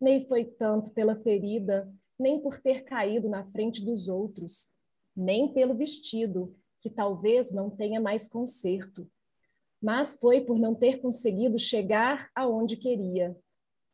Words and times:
nem 0.00 0.26
foi 0.26 0.44
tanto 0.44 0.92
pela 0.92 1.16
ferida, 1.16 1.92
nem 2.18 2.40
por 2.40 2.60
ter 2.60 2.84
caído 2.84 3.28
na 3.28 3.44
frente 3.50 3.84
dos 3.84 4.08
outros, 4.08 4.72
nem 5.16 5.52
pelo 5.52 5.74
vestido, 5.74 6.56
que 6.80 6.88
talvez 6.88 7.52
não 7.52 7.68
tenha 7.70 8.00
mais 8.00 8.28
conserto, 8.28 9.10
mas 9.80 10.18
foi 10.18 10.40
por 10.40 10.58
não 10.58 10.74
ter 10.74 11.00
conseguido 11.00 11.58
chegar 11.58 12.30
aonde 12.34 12.76
queria. 12.76 13.36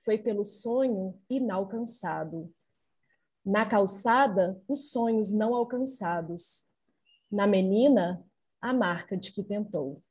Foi 0.04 0.18
pelo 0.18 0.44
sonho 0.44 1.18
inalcançado. 1.28 2.52
Na 3.44 3.66
calçada, 3.66 4.60
os 4.68 4.90
sonhos 4.90 5.32
não 5.32 5.54
alcançados. 5.54 6.66
Na 7.30 7.46
menina, 7.46 8.24
a 8.60 8.72
marca 8.72 9.16
de 9.16 9.32
que 9.32 9.42
tentou. 9.42 10.02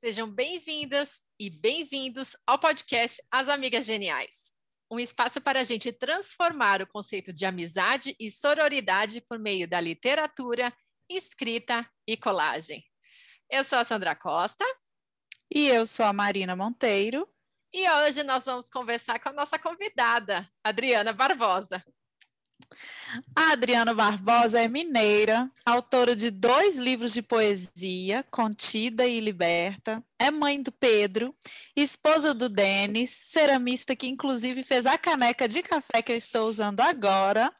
Sejam 0.00 0.30
bem-vindas 0.30 1.24
e 1.38 1.50
bem-vindos 1.50 2.34
ao 2.46 2.58
podcast 2.58 3.22
As 3.30 3.48
Amigas 3.48 3.84
Geniais 3.84 4.50
um 4.90 4.98
espaço 4.98 5.40
para 5.40 5.60
a 5.60 5.64
gente 5.64 5.92
transformar 5.92 6.82
o 6.82 6.86
conceito 6.86 7.32
de 7.32 7.46
amizade 7.46 8.16
e 8.18 8.28
sororidade 8.28 9.20
por 9.20 9.38
meio 9.38 9.68
da 9.68 9.80
literatura, 9.80 10.74
escrita 11.08 11.88
e 12.06 12.16
colagem. 12.16 12.84
Eu 13.48 13.62
sou 13.62 13.78
a 13.78 13.84
Sandra 13.84 14.16
Costa. 14.16 14.64
E 15.52 15.68
eu 15.68 15.86
sou 15.86 16.04
a 16.04 16.12
Marina 16.12 16.56
Monteiro. 16.56 17.28
E 17.72 17.88
hoje 17.88 18.24
nós 18.24 18.44
vamos 18.44 18.68
conversar 18.68 19.20
com 19.20 19.28
a 19.28 19.32
nossa 19.32 19.58
convidada, 19.58 20.50
Adriana 20.64 21.12
Barbosa. 21.12 21.84
A 23.34 23.52
Adriana 23.52 23.92
Barbosa 23.92 24.60
é 24.60 24.68
mineira, 24.68 25.50
autora 25.64 26.14
de 26.14 26.30
dois 26.30 26.78
livros 26.78 27.12
de 27.12 27.22
poesia, 27.22 28.24
Contida 28.30 29.06
e 29.06 29.18
Liberta, 29.18 30.02
é 30.18 30.30
mãe 30.30 30.62
do 30.62 30.70
Pedro, 30.70 31.34
esposa 31.74 32.32
do 32.32 32.48
Denis, 32.48 33.10
ceramista 33.10 33.96
que 33.96 34.06
inclusive 34.06 34.62
fez 34.62 34.86
a 34.86 34.96
caneca 34.96 35.48
de 35.48 35.62
café 35.62 36.02
que 36.02 36.12
eu 36.12 36.16
estou 36.16 36.48
usando 36.48 36.80
agora, 36.80 37.52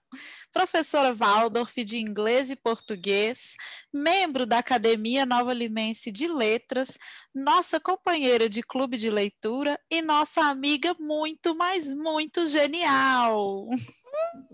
professora 0.53 1.13
Waldorf 1.13 1.83
de 1.85 1.99
inglês 1.99 2.51
e 2.51 2.57
português, 2.57 3.57
membro 3.93 4.47
da 4.47 4.59
Academia 4.59 5.25
Nova 5.27 5.53
Limense 5.53 6.13
de 6.13 6.29
Letras, 6.29 6.99
nossa 7.35 7.81
companheira 7.81 8.49
de 8.49 8.63
clube 8.63 8.97
de 8.97 9.11
leitura 9.11 9.81
e 9.91 10.03
nossa 10.03 10.43
amiga 10.43 10.95
muito, 11.01 11.57
mas 11.57 11.95
muito 11.95 12.47
genial. 12.47 13.69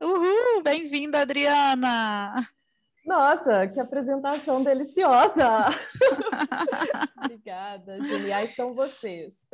Uhul, 0.00 0.62
bem-vinda, 0.62 1.20
Adriana! 1.20 2.57
Nossa, 3.08 3.66
que 3.66 3.80
apresentação 3.80 4.62
deliciosa! 4.62 5.68
Obrigada, 7.24 7.98
geniais 8.04 8.54
são 8.54 8.74
vocês. 8.74 9.48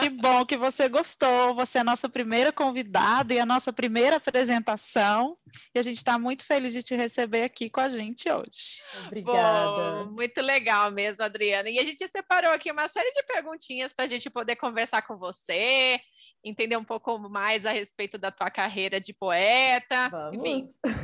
Que 0.00 0.08
bom 0.08 0.46
que 0.46 0.56
você 0.56 0.88
gostou. 0.88 1.54
Você 1.56 1.76
é 1.76 1.82
a 1.82 1.84
nossa 1.84 2.08
primeira 2.08 2.50
convidada 2.50 3.34
e 3.34 3.38
a 3.38 3.44
nossa 3.44 3.70
primeira 3.70 4.16
apresentação. 4.16 5.36
E 5.74 5.78
a 5.78 5.82
gente 5.82 5.98
está 5.98 6.18
muito 6.18 6.42
feliz 6.42 6.72
de 6.72 6.82
te 6.82 6.96
receber 6.96 7.42
aqui 7.42 7.68
com 7.68 7.80
a 7.80 7.88
gente 7.90 8.32
hoje. 8.32 8.82
Obrigada. 9.04 10.04
Bom, 10.06 10.12
muito 10.12 10.40
legal 10.40 10.90
mesmo, 10.90 11.22
Adriana. 11.22 11.68
E 11.68 11.78
a 11.78 11.84
gente 11.84 12.08
separou 12.08 12.50
aqui 12.50 12.72
uma 12.72 12.88
série 12.88 13.10
de 13.12 13.22
perguntinhas 13.24 13.92
para 13.92 14.06
a 14.06 14.08
gente 14.08 14.30
poder 14.30 14.56
conversar 14.56 15.02
com 15.02 15.18
você 15.18 16.00
entender 16.44 16.76
um 16.76 16.84
pouco 16.84 17.18
mais 17.18 17.66
a 17.66 17.72
respeito 17.72 18.16
da 18.16 18.30
tua 18.30 18.50
carreira 18.50 19.00
de 19.00 19.12
poeta. 19.12 20.08
Vamos. 20.08 20.36
Enfim. 20.36 20.68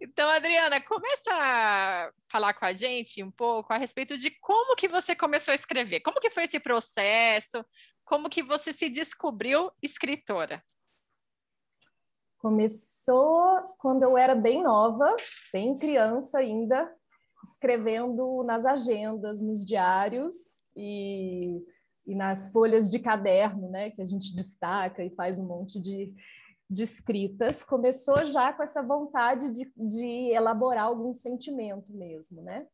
Então, 0.00 0.28
Adriana, 0.30 0.69
começa 0.78 1.30
a 1.32 2.12
falar 2.30 2.52
com 2.52 2.66
a 2.66 2.74
gente 2.74 3.24
um 3.24 3.30
pouco 3.30 3.72
a 3.72 3.78
respeito 3.78 4.18
de 4.18 4.30
como 4.42 4.76
que 4.76 4.86
você 4.86 5.16
começou 5.16 5.52
a 5.52 5.54
escrever. 5.54 6.00
Como 6.00 6.20
que 6.20 6.28
foi 6.28 6.44
esse 6.44 6.60
processo? 6.60 7.64
Como 8.04 8.28
que 8.28 8.42
você 8.42 8.70
se 8.72 8.90
descobriu 8.90 9.70
escritora? 9.82 10.62
Começou 12.38 13.74
quando 13.78 14.02
eu 14.02 14.18
era 14.18 14.34
bem 14.34 14.62
nova, 14.62 15.16
bem 15.50 15.78
criança 15.78 16.38
ainda, 16.38 16.94
escrevendo 17.44 18.42
nas 18.44 18.66
agendas, 18.66 19.40
nos 19.40 19.64
diários 19.64 20.36
e 20.76 21.64
e 22.10 22.14
nas 22.14 22.50
folhas 22.50 22.90
de 22.90 22.98
caderno, 22.98 23.70
né, 23.70 23.90
que 23.90 24.02
a 24.02 24.06
gente 24.06 24.34
destaca 24.34 25.04
e 25.04 25.14
faz 25.14 25.38
um 25.38 25.46
monte 25.46 25.80
de, 25.80 26.12
de 26.70 26.84
escritas, 26.84 27.64
começou 27.64 28.24
já 28.26 28.52
com 28.52 28.62
essa 28.62 28.80
vontade 28.80 29.50
de, 29.50 29.72
de 29.76 30.32
elaborar 30.32 30.84
algum 30.84 31.12
sentimento 31.12 31.92
mesmo, 31.92 32.40
né? 32.42 32.64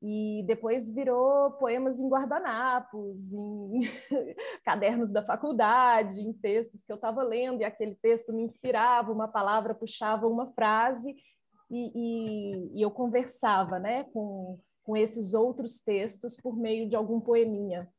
E 0.00 0.44
depois 0.46 0.88
virou 0.88 1.50
poemas 1.52 1.98
em 1.98 2.08
guardanapos, 2.08 3.32
em 3.32 3.80
cadernos 4.64 5.10
da 5.10 5.24
faculdade, 5.24 6.20
em 6.20 6.32
textos 6.32 6.84
que 6.84 6.92
eu 6.92 6.96
estava 6.96 7.24
lendo, 7.24 7.62
e 7.62 7.64
aquele 7.64 7.96
texto 7.96 8.32
me 8.32 8.44
inspirava, 8.44 9.10
uma 9.10 9.26
palavra 9.26 9.74
puxava 9.74 10.28
uma 10.28 10.52
frase, 10.52 11.16
e, 11.68 11.90
e, 11.94 12.78
e 12.78 12.82
eu 12.82 12.92
conversava 12.92 13.80
né, 13.80 14.04
com, 14.12 14.60
com 14.84 14.96
esses 14.96 15.34
outros 15.34 15.80
textos 15.80 16.36
por 16.36 16.56
meio 16.56 16.88
de 16.88 16.94
algum 16.94 17.20
poeminha 17.20 17.90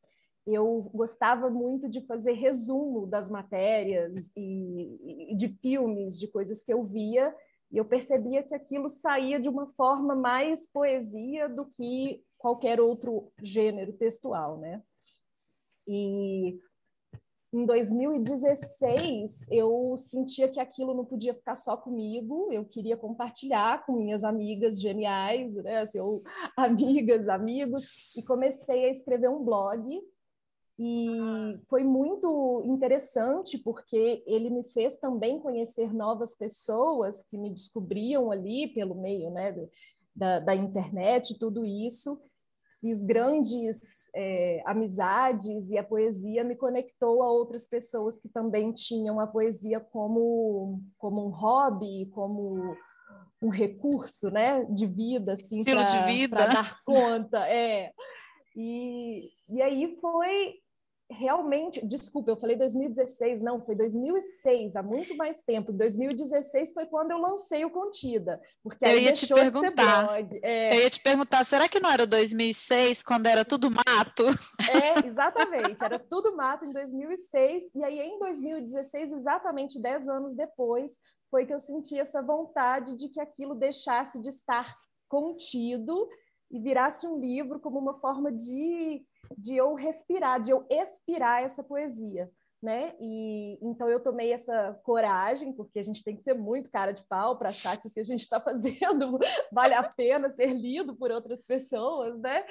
eu 0.48 0.90
gostava 0.94 1.50
muito 1.50 1.90
de 1.90 2.00
fazer 2.02 2.32
resumo 2.32 3.06
das 3.06 3.30
matérias 3.30 4.32
e, 4.36 5.32
e, 5.32 5.36
de 5.36 5.50
filmes, 5.50 6.18
de 6.18 6.28
coisas 6.28 6.64
que 6.64 6.72
eu 6.72 6.84
via, 6.86 7.36
e 7.70 7.78
eu 7.78 7.84
percebia 7.84 8.42
que 8.42 8.56
aquilo 8.56 8.88
saía 8.88 9.42
de 9.42 9.50
uma 9.50 9.68
forma 9.74 10.16
mais 10.16 10.66
poesia 10.66 11.50
do 11.50 11.66
que 11.66 12.24
qualquer 12.38 12.80
outro 12.80 13.30
gênero 13.42 13.92
textual, 13.92 14.58
né? 14.58 14.82
E 15.86 16.58
em 17.52 17.66
2016 17.66 19.52
eu 19.52 19.96
sentia 19.98 20.50
que 20.50 20.62
aquilo 20.62 20.94
não 20.94 21.04
podia 21.04 21.34
ficar 21.34 21.58
só 21.58 21.76
comigo, 21.76 22.48
eu 22.54 22.64
queria 22.64 22.96
compartilhar 22.96 23.86
com 23.86 23.94
minhas 23.94 24.24
amigas 24.24 24.80
geniais, 24.80 25.56
né? 25.56 25.82
Assim, 25.82 26.00
ou 26.00 26.24
amigas, 26.56 27.28
amigos, 27.28 28.16
e 28.16 28.24
comecei 28.24 28.86
a 28.86 28.90
escrever 28.90 29.30
um 29.30 29.44
blog 29.44 30.02
e 30.80 31.60
foi 31.68 31.84
muito 31.84 32.62
interessante 32.66 33.58
porque 33.58 34.24
ele 34.28 34.50
me 34.50 34.64
fez 34.64 34.98
também 34.98 35.40
conhecer 35.40 35.92
novas 35.92 36.36
pessoas 36.36 37.24
que 37.24 37.36
me 37.36 37.50
descobriam 37.50 38.32
ali 38.32 38.68
pelo 38.68 38.94
meio 38.94 39.32
né, 39.32 39.56
da, 40.16 40.40
da 40.40 40.56
internet, 40.56 41.38
tudo 41.40 41.66
isso. 41.66 42.22
Fiz 42.80 43.04
grandes 43.04 44.08
é, 44.14 44.62
amizades 44.68 45.72
e 45.72 45.80
a 45.80 45.84
poesia 45.84 46.44
me 46.44 46.56
conectou 46.56 47.24
a 47.24 47.32
outras 47.32 47.66
pessoas 47.66 48.20
que 48.20 48.30
também 48.30 48.72
tinham 48.72 49.20
a 49.20 49.26
poesia 49.26 49.80
como, 49.80 50.80
como 50.96 51.26
um 51.26 51.32
hobby, 51.32 52.06
como 52.14 52.78
um 53.42 53.50
recurso 53.50 54.30
né, 54.30 54.64
de 54.66 54.86
vida, 54.86 55.34
assim, 55.34 55.64
para 56.30 56.46
dar 56.46 56.84
conta. 56.86 57.48
É. 57.50 57.92
E, 58.56 59.32
e 59.50 59.60
aí 59.60 59.98
foi 60.00 60.54
realmente, 61.10 61.86
desculpa, 61.86 62.32
eu 62.32 62.36
falei 62.36 62.58
2016, 62.58 63.42
não, 63.42 63.62
foi 63.62 63.76
2006, 63.76 64.76
há 64.76 64.84
muito 64.84 65.16
mais 65.16 65.42
tempo. 65.42 65.72
2016 65.72 66.74
foi 66.74 66.86
quando 66.86 67.12
eu 67.12 67.18
lancei 67.18 67.64
o 67.64 67.70
Contida, 67.70 68.42
porque 68.62 68.86
eu 68.86 68.90
aí 68.90 69.04
ia 69.06 69.14
te 69.14 69.28
perguntar. 69.28 70.20
É... 70.42 70.76
Eu 70.78 70.82
ia 70.84 70.90
te 70.90 71.02
perguntar, 71.02 71.44
será 71.44 71.70
que 71.70 71.80
não 71.80 71.90
era 71.90 72.06
2006, 72.06 73.04
quando 73.04 73.28
era 73.28 73.46
tudo 73.46 73.72
mato? 73.72 74.26
É, 74.70 75.08
exatamente, 75.08 75.82
era 75.82 75.98
tudo 75.98 76.36
mato 76.36 76.66
em 76.66 76.72
2006, 76.74 77.76
e 77.76 77.84
aí 77.84 78.00
em 78.00 78.20
2016, 78.20 79.14
exatamente 79.14 79.82
10 79.82 80.10
anos 80.10 80.36
depois, 80.36 80.94
foi 81.32 81.46
que 81.46 81.54
eu 81.54 81.60
senti 81.60 81.98
essa 81.98 82.22
vontade 82.22 82.96
de 82.96 83.10
que 83.10 83.22
aquilo 83.22 83.56
deixasse 83.56 84.22
de 84.22 84.30
estar 84.30 84.76
contido 85.08 86.08
e 86.52 86.60
virasse 86.60 87.06
um 87.06 87.20
livro 87.20 87.60
como 87.60 87.80
uma 87.80 88.00
forma 88.00 88.32
de 88.32 89.04
de 89.38 89.56
eu 89.56 89.74
respirar, 89.74 90.40
de 90.42 90.52
eu 90.52 90.66
expirar 90.70 91.44
essa 91.44 91.64
poesia. 91.64 92.30
Né? 92.60 92.96
E 93.00 93.60
então 93.62 93.88
eu 93.88 94.00
tomei 94.00 94.34
essa 94.34 94.74
coragem, 94.84 95.54
porque 95.54 95.78
a 95.78 95.84
gente 95.84 96.04
tem 96.04 96.16
que 96.16 96.24
ser 96.24 96.34
muito 96.34 96.72
cara 96.72 96.92
de 96.92 97.04
pau 97.04 97.38
para 97.38 97.50
achar 97.50 97.80
que 97.80 97.88
o 97.88 97.92
que 97.92 98.00
a 98.00 98.04
gente 98.04 98.22
está 98.22 98.42
fazendo 98.42 99.20
vale 99.52 99.76
a 99.76 99.84
pena 99.84 100.30
ser 100.32 100.54
lido 100.54 100.96
por 100.96 101.12
outras 101.12 101.44
pessoas, 101.44 102.20
né? 102.20 102.44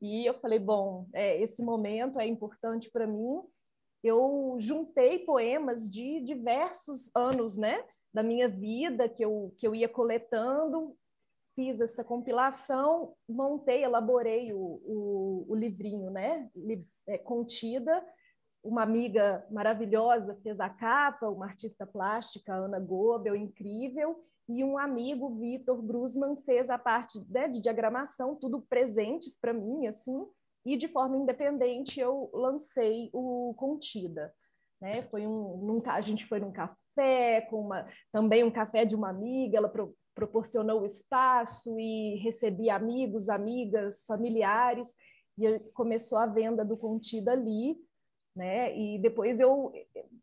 E 0.00 0.24
eu 0.24 0.32
falei, 0.40 0.58
bom, 0.58 1.06
é, 1.12 1.38
esse 1.42 1.62
momento 1.62 2.18
é 2.18 2.26
importante 2.26 2.90
para 2.90 3.06
mim. 3.06 3.42
Eu 4.02 4.56
juntei 4.58 5.18
poemas 5.18 5.88
de 5.88 6.20
diversos 6.20 7.14
anos, 7.14 7.58
né? 7.58 7.84
Da 8.14 8.22
minha 8.22 8.48
vida 8.48 9.10
que 9.10 9.22
eu, 9.22 9.54
que 9.58 9.66
eu 9.66 9.74
ia 9.74 9.88
coletando 9.90 10.96
fiz 11.60 11.78
essa 11.78 12.02
compilação, 12.02 13.12
montei, 13.28 13.84
elaborei 13.84 14.50
o, 14.54 14.80
o, 14.82 15.46
o 15.46 15.54
livrinho, 15.54 16.10
né? 16.10 16.48
É, 17.06 17.18
contida. 17.18 18.02
Uma 18.64 18.82
amiga 18.82 19.46
maravilhosa 19.50 20.40
fez 20.42 20.58
a 20.58 20.70
capa, 20.70 21.28
uma 21.28 21.44
artista 21.44 21.86
plástica, 21.86 22.54
Ana 22.54 22.80
Gobel, 22.80 23.36
incrível, 23.36 24.24
e 24.48 24.64
um 24.64 24.78
amigo, 24.78 25.38
Vitor 25.38 25.82
Grusman, 25.82 26.34
fez 26.46 26.70
a 26.70 26.78
parte 26.78 27.18
né, 27.28 27.46
de 27.46 27.60
diagramação, 27.60 28.34
tudo 28.36 28.62
presentes 28.62 29.38
para 29.38 29.52
mim, 29.52 29.86
assim, 29.86 30.26
e 30.64 30.78
de 30.78 30.88
forma 30.88 31.16
independente 31.18 32.00
eu 32.00 32.30
lancei 32.32 33.10
o 33.12 33.54
Contida. 33.54 34.32
Né? 34.80 35.02
Foi 35.02 35.26
um, 35.26 35.58
num, 35.58 35.82
a 35.84 36.00
gente 36.00 36.26
foi 36.26 36.40
num 36.40 36.52
café, 36.52 37.42
com 37.50 37.60
uma, 37.60 37.86
também 38.10 38.44
um 38.44 38.50
café 38.50 38.86
de 38.86 38.96
uma 38.96 39.10
amiga, 39.10 39.58
ela 39.58 39.68
pro, 39.68 39.94
proporcionou 40.14 40.82
o 40.82 40.86
espaço 40.86 41.78
e 41.78 42.16
recebi 42.22 42.68
amigos, 42.70 43.28
amigas, 43.28 44.02
familiares, 44.04 44.94
e 45.38 45.58
começou 45.72 46.18
a 46.18 46.26
venda 46.26 46.64
do 46.64 46.76
Contida 46.76 47.32
ali, 47.32 47.76
né? 48.36 48.76
E 48.76 48.98
depois 48.98 49.40
eu 49.40 49.72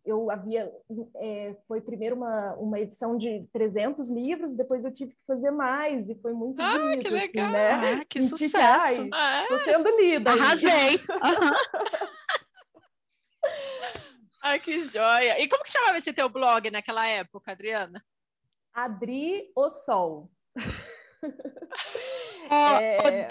eu 0.06 0.31
havia 0.31 0.72
é, 1.18 1.56
foi 1.68 1.81
primeiro 1.81 2.16
uma, 2.16 2.54
uma 2.56 2.80
edição 2.80 3.18
de 3.18 3.45
300 3.51 4.10
livros, 4.10 4.56
depois 4.56 4.86
eu 4.86 4.94
tive 4.94 5.12
que 5.12 5.25
fazer 5.28 5.51
mais 5.51 6.10
e 6.10 6.16
foi 6.22 6.33
muito 6.33 6.62
ah, 6.62 6.78
bonito, 6.78 7.01
que 7.01 7.07
assim, 7.07 7.38
legal. 7.38 7.51
né? 7.51 7.69
Ah, 7.72 8.06
que 8.10 8.22
Senti 8.22 8.45
sucesso! 8.45 9.10
ai, 9.12 9.44
Ah, 9.44 9.45
Tô 9.50 9.60
sendo 9.60 9.98
lida. 10.00 10.31
Arrasei! 10.31 11.01
Ai, 14.42 14.60
que 14.62 14.80
joia! 14.80 15.40
E 15.42 15.48
como 15.50 15.63
que 15.63 15.72
chamava 15.72 15.98
esse 15.98 16.13
teu 16.13 16.30
blog 16.30 16.72
naquela 16.72 17.06
época, 17.07 17.51
Adriana? 17.51 18.01
Adri 18.78 19.52
o 19.56 19.72
Sol. 19.72 20.30
Ó, 22.48 22.78
É, 22.80 23.28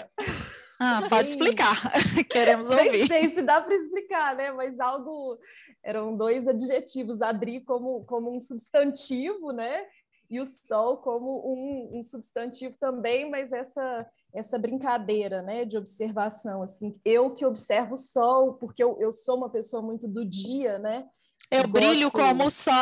Ah, 0.77 1.07
pode 1.09 1.29
explicar. 1.29 1.75
Queremos 2.29 2.69
ouvir. 2.69 3.07
sei 3.07 3.33
se 3.33 3.41
dá 3.41 3.61
para 3.61 3.73
explicar, 3.73 4.35
né? 4.35 4.51
Mas 4.51 4.77
algo 4.77 5.39
eram 5.81 6.17
dois 6.17 6.49
adjetivos, 6.49 7.21
Adri 7.21 7.61
como, 7.61 8.03
como 8.03 8.35
um 8.35 8.41
substantivo, 8.41 9.53
né? 9.53 9.85
E 10.29 10.41
o 10.41 10.45
Sol 10.45 10.97
como 10.97 11.41
um, 11.47 11.97
um 11.97 12.03
substantivo 12.03 12.75
também, 12.77 13.29
mas 13.29 13.53
essa 13.53 14.05
essa 14.35 14.59
brincadeira, 14.59 15.41
né, 15.41 15.65
de 15.65 15.77
observação, 15.77 16.61
assim, 16.61 16.99
eu 17.03 17.33
que 17.33 17.45
observo 17.45 17.95
o 17.95 17.97
Sol, 17.97 18.53
porque 18.55 18.83
eu, 18.83 18.97
eu 18.99 19.11
sou 19.11 19.37
uma 19.37 19.49
pessoa 19.49 19.81
muito 19.81 20.07
do 20.07 20.23
dia, 20.23 20.77
né? 20.77 21.07
Eu 21.49 21.61
Gosto- 21.63 21.71
brilho 21.71 22.11
como 22.11 22.45
o 22.45 22.49
sol. 22.49 22.73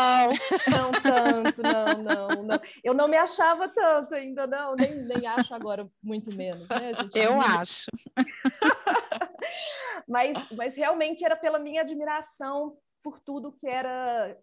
Não 0.71 0.91
tanto, 0.91 1.61
não, 1.61 2.03
não, 2.03 2.43
não. 2.43 2.59
Eu 2.83 2.93
não 2.95 3.07
me 3.07 3.15
achava 3.15 3.69
tanto 3.69 4.15
ainda, 4.15 4.47
não, 4.47 4.75
nem, 4.75 4.95
nem 5.05 5.27
acho 5.27 5.53
agora 5.53 5.87
muito 6.01 6.35
menos, 6.35 6.67
né? 6.67 6.93
Gente 6.95 7.15
Eu 7.15 7.33
admira 7.39 7.59
acho. 7.61 7.91
mas, 10.07 10.37
mas 10.51 10.75
realmente 10.75 11.23
era 11.23 11.35
pela 11.35 11.59
minha 11.59 11.81
admiração 11.81 12.75
por 13.03 13.19
tudo 13.19 13.51
que 13.51 13.67
era 13.67 14.35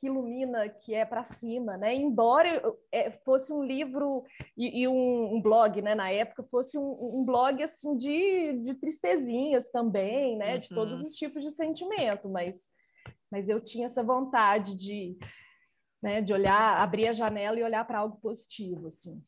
que 0.00 0.06
ilumina, 0.06 0.66
que 0.66 0.94
é 0.94 1.04
para 1.04 1.22
cima, 1.24 1.76
né? 1.76 1.94
Embora 1.94 2.62
é, 2.90 3.10
fosse 3.22 3.52
um 3.52 3.62
livro 3.62 4.24
e, 4.56 4.80
e 4.82 4.88
um, 4.88 5.34
um 5.34 5.42
blog, 5.42 5.82
né? 5.82 5.94
Na 5.94 6.10
época 6.10 6.42
fosse 6.50 6.78
um, 6.78 7.20
um 7.20 7.22
blog 7.24 7.62
assim 7.62 7.94
de, 7.98 8.54
de 8.62 8.74
tristezinhas 8.74 9.70
também, 9.70 10.38
né? 10.38 10.56
De 10.56 10.68
Uhum. 10.72 10.74
todos 10.74 11.02
os 11.02 11.12
tipos 11.12 11.42
de 11.42 11.50
sentimento, 11.50 12.30
mas 12.30 12.70
mas 13.30 13.48
eu 13.48 13.60
tinha 13.60 13.86
essa 13.86 14.02
vontade 14.02 14.76
de 14.76 15.16
né, 16.02 16.20
de 16.20 16.32
olhar, 16.32 16.80
abrir 16.80 17.08
a 17.08 17.12
janela 17.12 17.58
e 17.58 17.62
olhar 17.62 17.84
para 17.84 17.98
algo 17.98 18.18
positivo, 18.20 18.86
assim. 18.86 19.22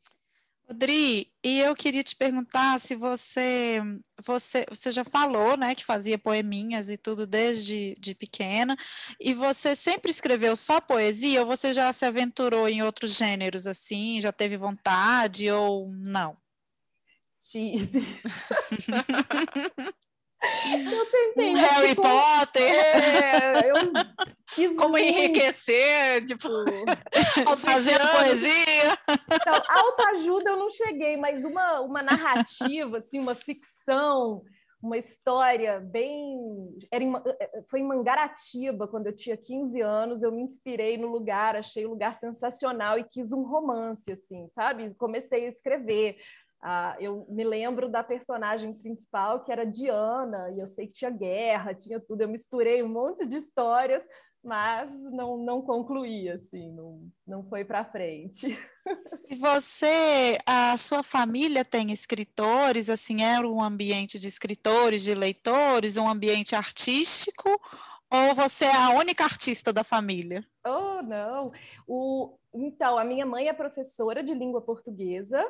Rodri, 0.66 1.31
e 1.44 1.60
eu 1.60 1.75
queria 1.75 2.02
te 2.02 2.16
perguntar 2.16 2.81
se 2.81 2.94
você, 2.94 3.81
você, 4.25 4.64
você 4.69 4.90
já 4.90 5.04
falou, 5.04 5.56
né, 5.56 5.75
que 5.75 5.84
fazia 5.84 6.16
poeminhas 6.16 6.88
e 6.88 6.96
tudo 6.96 7.26
desde 7.26 7.94
de 7.99 8.14
pequena, 8.14 8.76
e 9.20 9.34
você 9.34 9.75
sempre 9.75 10.10
escreveu 10.10 10.56
só 10.56 10.81
poesia 10.81 11.40
ou 11.40 11.46
você 11.46 11.72
já 11.72 11.93
se 11.93 12.06
aventurou 12.06 12.69
em 12.69 12.82
outros 12.82 13.16
gêneros 13.16 13.66
assim, 13.66 14.20
já 14.20 14.32
teve 14.32 14.56
vontade 14.56 15.50
ou 15.50 15.90
não? 16.06 16.37
Tive. 17.38 18.00
eu 20.93 21.06
tentei. 21.06 21.50
Um 21.50 21.53
mas, 21.53 21.71
Harry 21.71 21.89
tipo, 21.91 22.03
Potter, 22.03 22.62
É, 22.73 23.71
eu 23.71 23.77
quis 24.55 24.77
Como 24.77 24.91
muito. 24.91 25.06
enriquecer, 25.06 26.25
tipo, 26.25 26.49
fazendo 27.59 28.00
autoediando. 28.03 28.19
poesia. 28.19 28.99
Então, 29.33 29.62
autoajuda 29.69 30.50
eu 30.50 30.56
não 30.56 30.71
cheguei, 30.71 31.17
mas 31.17 31.44
uma, 31.44 31.81
uma 31.81 32.03
narrativa, 32.03 32.99
assim, 32.99 33.19
uma 33.21 33.35
ficção, 33.35 34.43
uma 34.83 34.99
história 34.99 35.79
bem. 35.81 36.37
Era 36.91 37.05
em 37.05 37.09
Ma- 37.11 37.23
foi 37.71 37.81
em 37.81 37.87
Mangaratiba, 37.87 38.89
quando 38.89 39.06
eu 39.06 39.15
tinha 39.15 39.37
15 39.37 39.81
anos, 39.81 40.23
eu 40.23 40.33
me 40.33 40.43
inspirei 40.43 40.97
no 40.99 41.06
lugar, 41.09 41.55
achei 41.56 41.87
o 41.87 41.91
lugar 41.91 42.17
sensacional 42.17 42.99
e 42.99 43.05
quis 43.05 43.33
um 43.33 43.43
romance, 43.43 44.11
assim, 44.11 44.49
sabe? 44.49 44.93
Comecei 44.97 45.47
a 45.47 45.49
escrever. 45.49 46.17
Ah, 46.62 46.97
eu 47.00 47.26
me 47.29 47.43
lembro 47.43 47.88
da 47.88 48.05
personagem 48.05 48.73
principal, 48.73 49.43
que 49.43 49.50
era 49.50 49.67
Diana, 49.67 50.49
e 50.53 50.61
eu 50.61 50.67
sei 50.69 50.87
que 50.87 50.93
tinha 50.93 51.11
guerra, 51.11 51.75
tinha 51.75 51.99
tudo. 51.99 52.20
Eu 52.20 52.29
misturei 52.29 52.85
um 52.85 52.88
monte 52.88 53.26
de 53.26 53.37
histórias, 53.37 54.06
mas 54.44 54.93
não, 55.11 55.37
não 55.37 55.61
concluí, 55.61 56.29
assim, 56.29 56.70
não, 56.73 57.09
não 57.26 57.43
foi 57.49 57.64
para 57.64 57.85
frente. 57.85 58.47
E 59.29 59.35
você, 59.37 60.37
a 60.44 60.76
sua 60.76 61.03
família 61.03 61.64
tem 61.64 61.91
escritores, 61.91 62.91
assim, 62.91 63.23
era 63.23 63.49
um 63.49 63.62
ambiente 63.62 64.19
de 64.19 64.29
escritores, 64.29 65.03
de 65.03 65.15
leitores, 65.15 65.97
um 65.97 66.06
ambiente 66.06 66.55
artístico, 66.55 67.49
ou 68.11 68.35
você 68.35 68.67
é 68.67 68.76
a 68.76 68.91
única 68.91 69.25
artista 69.25 69.73
da 69.73 69.82
família? 69.82 70.44
Oh, 70.67 71.00
não. 71.00 71.50
O, 71.87 72.37
então, 72.53 72.99
a 72.99 73.05
minha 73.05 73.25
mãe 73.25 73.49
é 73.49 73.55
professora 73.55 74.23
de 74.23 74.35
língua 74.35 74.61
portuguesa, 74.61 75.43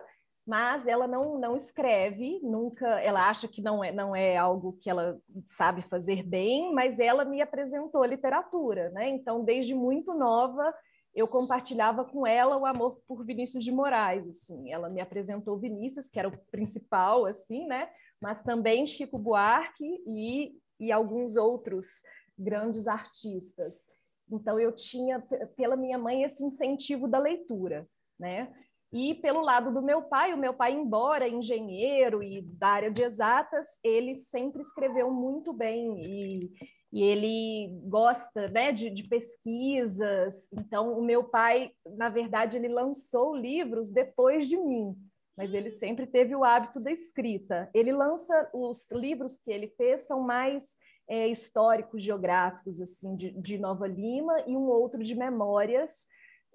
mas 0.46 0.86
ela 0.88 1.06
não, 1.06 1.38
não 1.38 1.54
escreve, 1.54 2.40
nunca, 2.42 2.86
ela 3.00 3.28
acha 3.28 3.46
que 3.46 3.62
não 3.62 3.82
é, 3.82 3.92
não 3.92 4.14
é 4.14 4.36
algo 4.36 4.76
que 4.80 4.90
ela 4.90 5.20
sabe 5.46 5.82
fazer 5.82 6.24
bem, 6.24 6.74
mas 6.74 6.98
ela 6.98 7.24
me 7.24 7.40
apresentou 7.40 8.04
literatura, 8.04 8.90
né? 8.90 9.08
Então, 9.08 9.44
desde 9.44 9.72
muito 9.72 10.12
nova, 10.14 10.74
eu 11.14 11.28
compartilhava 11.28 12.04
com 12.04 12.26
ela 12.26 12.56
o 12.56 12.66
amor 12.66 13.00
por 13.06 13.24
Vinícius 13.24 13.62
de 13.62 13.70
Moraes, 13.70 14.28
assim. 14.28 14.72
Ela 14.72 14.88
me 14.88 15.00
apresentou 15.00 15.58
Vinícius, 15.58 16.08
que 16.08 16.18
era 16.18 16.28
o 16.28 16.38
principal, 16.50 17.24
assim, 17.26 17.66
né? 17.66 17.88
Mas 18.20 18.42
também 18.42 18.86
Chico 18.86 19.18
Buarque 19.18 20.02
e, 20.06 20.52
e 20.80 20.90
alguns 20.90 21.36
outros 21.36 22.02
grandes 22.36 22.88
artistas. 22.88 23.88
Então, 24.30 24.58
eu 24.58 24.72
tinha, 24.72 25.20
pela 25.56 25.76
minha 25.76 25.98
mãe, 25.98 26.24
esse 26.24 26.42
incentivo 26.42 27.06
da 27.06 27.18
leitura, 27.18 27.86
né? 28.18 28.52
E 28.92 29.14
pelo 29.14 29.40
lado 29.40 29.72
do 29.72 29.80
meu 29.80 30.02
pai, 30.02 30.34
o 30.34 30.38
meu 30.38 30.52
pai, 30.52 30.72
embora 30.72 31.26
engenheiro 31.26 32.22
e 32.22 32.42
da 32.42 32.68
área 32.68 32.90
de 32.90 33.02
exatas, 33.02 33.80
ele 33.82 34.14
sempre 34.14 34.60
escreveu 34.60 35.10
muito 35.10 35.50
bem 35.50 35.98
e, 36.04 36.52
e 36.92 37.02
ele 37.02 37.80
gosta 37.84 38.48
né, 38.48 38.70
de, 38.70 38.90
de 38.90 39.04
pesquisas. 39.04 40.46
Então, 40.52 40.98
o 40.98 41.02
meu 41.02 41.24
pai, 41.24 41.72
na 41.96 42.10
verdade, 42.10 42.58
ele 42.58 42.68
lançou 42.68 43.34
livros 43.34 43.90
depois 43.90 44.46
de 44.46 44.58
mim, 44.58 44.94
mas 45.34 45.54
ele 45.54 45.70
sempre 45.70 46.06
teve 46.06 46.36
o 46.36 46.44
hábito 46.44 46.78
da 46.78 46.92
escrita. 46.92 47.70
Ele 47.72 47.92
lança 47.92 48.50
os 48.52 48.92
livros 48.92 49.38
que 49.38 49.50
ele 49.50 49.68
fez 49.68 50.02
são 50.02 50.20
mais 50.20 50.76
é, 51.08 51.26
históricos, 51.28 52.04
geográficos, 52.04 52.78
assim, 52.78 53.16
de, 53.16 53.30
de 53.30 53.56
Nova 53.56 53.86
Lima 53.86 54.44
e 54.46 54.54
um 54.54 54.66
outro 54.66 55.02
de 55.02 55.14
memórias 55.14 56.06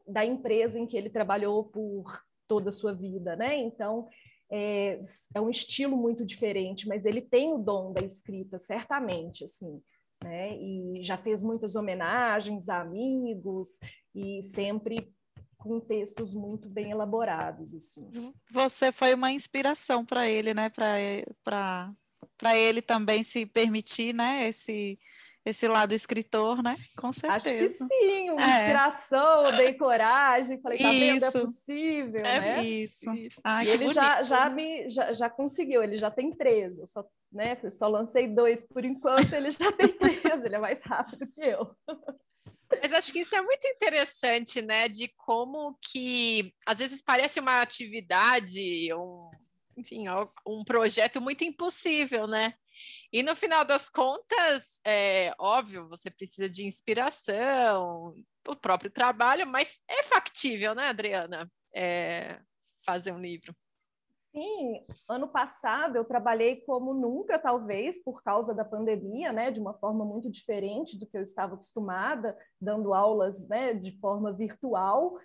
da 0.07 0.23
empresa 0.23 0.79
em 0.79 0.85
que 0.85 0.95
ele 0.95 1.09
trabalhou 1.09 1.65
por 1.65 2.26
toda 2.47 2.69
a 2.69 2.71
sua 2.71 2.93
vida, 2.93 3.35
né? 3.35 3.57
Então 3.57 4.07
é, 4.49 4.99
é, 5.33 5.41
um 5.41 5.49
estilo 5.49 5.97
muito 5.97 6.25
diferente, 6.25 6.87
mas 6.87 7.05
ele 7.05 7.21
tem 7.21 7.53
o 7.53 7.57
dom 7.57 7.91
da 7.91 8.01
escrita, 8.01 8.57
certamente, 8.57 9.43
assim, 9.43 9.81
né? 10.23 10.55
E 10.57 11.03
já 11.03 11.17
fez 11.17 11.43
muitas 11.43 11.75
homenagens 11.75 12.69
a 12.69 12.81
amigos 12.81 13.79
e 14.15 14.41
sempre 14.43 15.13
com 15.57 15.79
textos 15.79 16.33
muito 16.33 16.69
bem 16.69 16.91
elaborados, 16.91 17.73
assim. 17.73 18.07
Você 18.51 18.91
foi 18.91 19.13
uma 19.13 19.31
inspiração 19.31 20.05
para 20.05 20.29
ele, 20.29 20.53
né? 20.53 20.69
Para 21.43 21.93
para 22.35 22.57
ele 22.57 22.81
também 22.81 23.21
se 23.21 23.45
permitir, 23.45 24.13
né? 24.13 24.47
Esse 24.47 24.97
esse 25.49 25.67
lado 25.67 25.93
escritor, 25.93 26.61
né? 26.61 26.75
Com 26.97 27.13
certeza. 27.13 27.85
Acho 27.85 27.87
que 27.87 27.95
sim, 27.95 28.29
uma 28.31 28.41
é. 28.41 28.59
inspiração, 28.61 29.45
eu 29.45 29.57
dei 29.57 29.73
coragem, 29.75 30.59
falei, 30.61 30.77
tá 30.77 30.91
vendo, 30.91 31.23
é 31.23 31.31
possível, 31.31 32.25
é 32.25 32.39
né? 32.39 32.63
Isso. 32.65 33.05
Ai, 33.43 33.65
e 33.65 33.69
ele 33.69 33.89
já, 33.89 34.23
já, 34.23 34.49
me, 34.49 34.89
já, 34.89 35.13
já 35.13 35.29
conseguiu, 35.29 35.81
ele 35.81 35.97
já 35.97 36.11
tem 36.11 36.31
três, 36.31 36.77
eu 36.77 36.85
só, 36.85 37.05
né, 37.31 37.57
eu 37.63 37.71
só 37.71 37.87
lancei 37.87 38.27
dois 38.27 38.61
por 38.61 38.83
enquanto, 38.83 39.31
ele 39.33 39.51
já 39.51 39.71
tem 39.71 39.87
três, 39.97 40.43
ele 40.43 40.55
é 40.55 40.59
mais 40.59 40.83
rápido 40.83 41.25
que 41.27 41.41
eu. 41.41 41.73
Mas 42.69 42.93
acho 42.93 43.13
que 43.13 43.19
isso 43.19 43.35
é 43.35 43.41
muito 43.41 43.65
interessante, 43.65 44.61
né? 44.61 44.89
De 44.89 45.07
como 45.15 45.77
que 45.81 46.53
às 46.65 46.79
vezes 46.79 47.01
parece 47.01 47.39
uma 47.39 47.61
atividade, 47.61 48.93
um, 48.93 49.29
enfim, 49.77 50.03
um 50.45 50.65
projeto 50.65 51.21
muito 51.21 51.45
impossível, 51.45 52.27
né? 52.27 52.53
E 53.11 53.23
no 53.23 53.35
final 53.35 53.63
das 53.63 53.89
contas, 53.89 54.79
é 54.85 55.33
óbvio, 55.39 55.87
você 55.87 56.11
precisa 56.11 56.49
de 56.49 56.65
inspiração, 56.65 58.13
o 58.47 58.55
próprio 58.55 58.91
trabalho, 58.91 59.45
mas 59.47 59.79
é 59.87 60.03
factível, 60.03 60.73
né, 60.75 60.87
Adriana? 60.87 61.49
É, 61.73 62.39
fazer 62.85 63.11
um 63.11 63.19
livro. 63.19 63.53
assim, 64.37 64.85
ano 65.09 65.27
passado 65.27 65.95
eu 65.95 66.05
trabalhei 66.05 66.61
como 66.61 66.93
nunca, 66.93 67.37
talvez, 67.37 68.01
por 68.03 68.23
causa 68.23 68.53
da 68.53 68.63
pandemia, 68.63 69.33
né, 69.33 69.51
de 69.51 69.59
uma 69.59 69.73
forma 69.73 70.05
muito 70.05 70.29
diferente 70.29 70.97
do 70.97 71.05
que 71.05 71.17
eu 71.17 71.23
estava 71.23 71.55
acostumada, 71.55 72.37
dando 72.59 72.93
aulas, 72.93 73.47
né, 73.47 73.73
de 73.73 73.97
forma 73.99 74.31
virtual, 74.31 75.17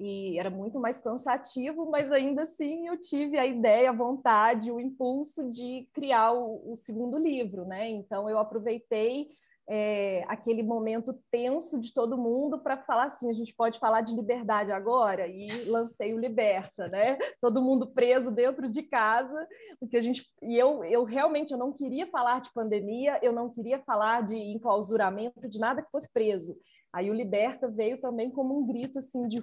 e 0.00 0.38
era 0.38 0.48
muito 0.48 0.80
mais 0.80 0.98
cansativo, 0.98 1.90
mas 1.90 2.10
ainda 2.10 2.42
assim 2.42 2.88
eu 2.88 2.98
tive 2.98 3.38
a 3.38 3.46
ideia, 3.46 3.90
a 3.90 3.94
vontade, 3.94 4.72
o 4.72 4.80
impulso 4.80 5.50
de 5.50 5.86
criar 5.92 6.32
o, 6.32 6.72
o 6.72 6.76
segundo 6.76 7.18
livro, 7.18 7.66
né? 7.66 7.86
Então 7.88 8.28
eu 8.28 8.38
aproveitei 8.38 9.28
é, 9.72 10.24
aquele 10.26 10.62
momento 10.64 11.16
tenso 11.30 11.78
de 11.78 11.94
todo 11.94 12.18
mundo 12.18 12.58
para 12.58 12.76
falar 12.76 13.04
assim, 13.04 13.30
a 13.30 13.32
gente 13.32 13.54
pode 13.54 13.78
falar 13.78 14.00
de 14.00 14.12
liberdade 14.14 14.72
agora 14.72 15.28
e 15.28 15.46
lancei 15.66 16.12
o 16.12 16.18
Liberta, 16.18 16.88
né? 16.88 17.16
Todo 17.40 17.62
mundo 17.62 17.86
preso 17.86 18.32
dentro 18.32 18.68
de 18.68 18.82
casa, 18.82 19.46
porque 19.78 19.96
a 19.96 20.02
gente 20.02 20.26
e 20.42 20.58
eu, 20.58 20.82
eu 20.82 21.04
realmente 21.04 21.52
eu 21.52 21.58
não 21.58 21.72
queria 21.72 22.08
falar 22.08 22.40
de 22.40 22.52
pandemia, 22.52 23.20
eu 23.22 23.32
não 23.32 23.48
queria 23.48 23.78
falar 23.80 24.22
de 24.24 24.34
enclausuramento, 24.34 25.48
de 25.48 25.60
nada 25.60 25.82
que 25.82 25.90
fosse 25.90 26.12
preso. 26.12 26.56
Aí 26.92 27.08
o 27.08 27.14
Liberta 27.14 27.68
veio 27.68 28.00
também 28.00 28.28
como 28.28 28.58
um 28.58 28.66
grito 28.66 28.98
assim 28.98 29.28
de 29.28 29.40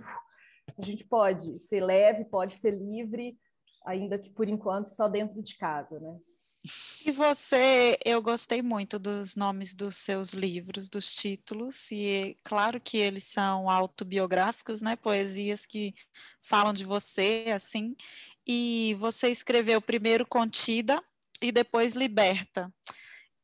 a 0.78 0.82
gente 0.82 1.04
pode 1.04 1.60
ser 1.60 1.84
leve, 1.84 2.26
pode 2.26 2.58
ser 2.58 2.72
livre, 2.72 3.38
ainda 3.86 4.18
que 4.18 4.30
por 4.30 4.48
enquanto 4.48 4.88
só 4.88 5.08
dentro 5.08 5.42
de 5.42 5.56
casa, 5.58 6.00
né? 6.00 6.18
E 7.06 7.12
você, 7.12 7.98
eu 8.04 8.22
gostei 8.22 8.62
muito 8.62 9.00
dos 9.00 9.36
nomes 9.36 9.74
dos 9.74 9.96
seus 9.96 10.34
livros, 10.34 10.90
dos 10.90 11.16
títulos, 11.16 11.92
e 11.92 12.38
claro 12.44 12.82
que 12.82 12.98
eles 12.98 13.24
são 13.24 13.70
autobiográficos, 13.70 14.82
né? 14.82 14.96
Poesias 14.96 15.66
que 15.66 15.94
falam 16.42 16.74
de 16.74 16.84
você, 16.84 17.46
assim. 17.56 17.96
E 18.46 18.96
você 19.00 19.30
escreveu 19.30 19.82
primeiro 19.82 20.26
Contida 20.26 21.02
e 21.42 21.52
depois 21.52 21.94
Liberta. 21.94 22.74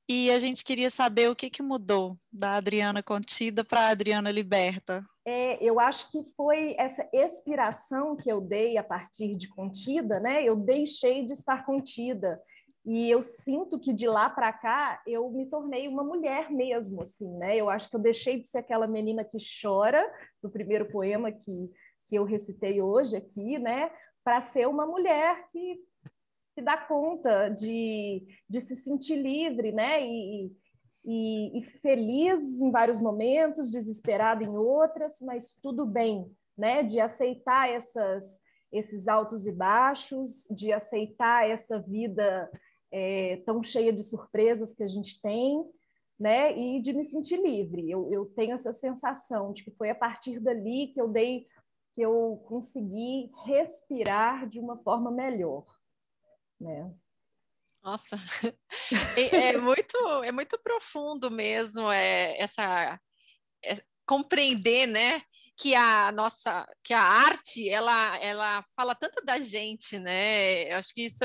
E 0.08 0.30
a 0.32 0.40
gente 0.40 0.66
queria 0.66 0.90
saber 0.90 1.30
o 1.30 1.36
que, 1.36 1.50
que 1.50 1.62
mudou 1.62 2.18
da 2.32 2.56
Adriana 2.56 3.02
Contida 3.02 3.64
para 3.64 3.82
a 3.82 3.90
Adriana 3.90 4.32
Liberta. 4.32 5.06
É, 5.26 5.64
eu 5.64 5.80
acho 5.80 6.12
que 6.12 6.24
foi 6.36 6.76
essa 6.78 7.08
expiração 7.14 8.16
que 8.16 8.30
eu 8.30 8.42
dei 8.42 8.78
a 8.78 8.84
partir 8.84 9.36
de 9.38 9.48
Contida, 9.48 10.20
né? 10.20 10.44
Eu 10.44 10.56
deixei 10.56 11.26
de 11.26 11.32
estar 11.32 11.66
contida 11.66 12.42
e 12.86 13.10
eu 13.10 13.22
sinto 13.22 13.80
que 13.80 13.94
de 13.94 14.08
lá 14.08 14.30
para 14.30 14.52
cá 14.52 15.02
eu 15.08 15.30
me 15.30 15.46
tornei 15.46 15.88
uma 15.88 16.04
mulher 16.04 16.52
mesmo, 16.52 17.02
assim, 17.02 17.30
né? 17.38 17.56
Eu 17.56 17.70
acho 17.70 17.90
que 17.90 17.96
eu 17.96 18.00
deixei 18.00 18.40
de 18.40 18.48
ser 18.48 18.58
aquela 18.58 18.88
menina 18.88 19.24
que 19.24 19.38
chora 19.62 20.06
do 20.42 20.50
primeiro 20.50 20.92
poema 20.92 21.32
que, 21.32 21.72
que 22.08 22.16
eu 22.16 22.26
recitei 22.26 22.82
hoje 22.82 23.16
aqui, 23.16 23.58
né? 23.58 23.90
Para 24.22 24.42
ser 24.42 24.68
uma 24.68 24.86
mulher 24.86 25.46
que, 25.48 25.80
que 26.54 26.62
dá 26.62 26.76
conta 26.76 27.48
de, 27.48 28.26
de 28.50 28.60
se 28.60 28.76
sentir 28.76 29.16
livre, 29.16 29.72
né? 29.72 30.06
E, 30.06 30.52
e, 31.06 31.60
e 31.60 31.64
feliz 31.64 32.62
em 32.62 32.72
vários 32.72 33.00
momentos, 33.00 33.72
desesperada 33.72 34.44
em 34.44 34.56
outras, 34.56 35.20
mas 35.22 35.54
tudo 35.62 35.86
bem, 35.86 36.32
né? 36.58 36.84
De 36.84 37.00
aceitar 37.00 37.70
essas 37.70 38.42
esses 38.72 39.08
altos 39.08 39.46
e 39.46 39.52
baixos, 39.52 40.48
de 40.50 40.74
aceitar 40.74 41.48
essa 41.48 41.80
vida 41.80 42.50
é, 42.92 43.38
tão 43.46 43.62
cheia 43.62 43.94
de 43.94 44.02
surpresas 44.02 44.74
que 44.74 44.82
a 44.82 44.88
gente 44.88 45.22
tem, 45.22 45.64
né? 46.20 46.58
E 46.58 46.82
de 46.82 46.92
me 46.92 47.06
sentir 47.06 47.38
livre. 47.38 47.90
Eu, 47.90 48.12
eu 48.12 48.26
tenho 48.26 48.56
essa 48.56 48.74
sensação 48.74 49.54
de 49.54 49.64
que 49.64 49.72
foi 49.72 49.92
a 49.92 49.96
partir 49.96 50.40
dali 50.40 50.88
que 50.88 51.00
eu 51.00 51.08
dei, 51.08 51.48
que 51.94 52.02
eu 52.02 52.44
consegui 52.48 53.32
respirar 53.46 54.50
de 54.50 54.60
uma 54.60 54.78
forma 54.78 55.12
melhor, 55.12 55.66
né? 56.60 56.92
Nossa, 57.84 58.16
é, 59.18 59.52
é, 59.52 59.58
muito, 59.58 59.98
é 60.24 60.32
muito 60.32 60.58
profundo 60.60 61.30
mesmo 61.30 61.92
é, 61.92 62.40
essa 62.40 63.00
é, 63.64 63.84
compreender, 64.06 64.88
né? 64.88 65.22
que 65.56 65.76
a 65.76 66.12
nossa, 66.12 66.68
que 66.84 66.94
a 66.94 67.02
arte, 67.02 67.70
ela, 67.70 68.18
ela 68.18 68.64
fala 68.76 68.96
tanto 68.96 69.24
da 69.24 69.40
gente, 69.40 70.00
né? 70.00 70.72
Eu 70.74 70.78
acho 70.78 70.94
que 70.94 71.06
isso 71.06 71.24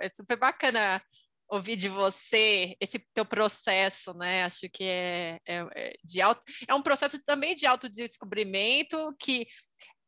é 0.00 0.08
super 0.08 0.36
bacana 0.36 1.00
ouvir 1.48 1.76
de 1.76 1.88
você 1.88 2.76
esse 2.80 2.98
teu 3.14 3.24
processo, 3.24 4.12
né? 4.14 4.44
Acho 4.44 4.68
que 4.68 4.84
é, 4.84 5.40
é, 5.46 5.66
é 5.74 5.92
de 6.04 6.20
auto, 6.20 6.42
é 6.66 6.74
um 6.74 6.82
processo 6.82 7.22
também 7.24 7.54
de 7.54 7.66
autodescobrimento 7.66 9.14
que 9.18 9.46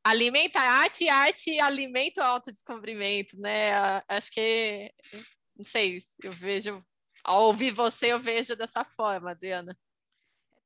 alimenta 0.04 0.58
a 0.58 0.70
arte 0.82 1.04
e 1.04 1.08
a 1.08 1.16
arte 1.16 1.60
alimenta 1.60 2.22
o 2.22 2.24
autodescobrimento, 2.24 3.38
né? 3.38 3.72
Acho 4.08 4.30
que, 4.32 4.92
não 5.60 5.64
sei, 5.64 5.98
eu 6.22 6.32
vejo, 6.32 6.84
ao 7.22 7.44
ouvir 7.44 7.70
você, 7.70 8.12
eu 8.12 8.18
vejo 8.18 8.56
dessa 8.56 8.84
forma, 8.84 9.30
Adriana 9.30 9.76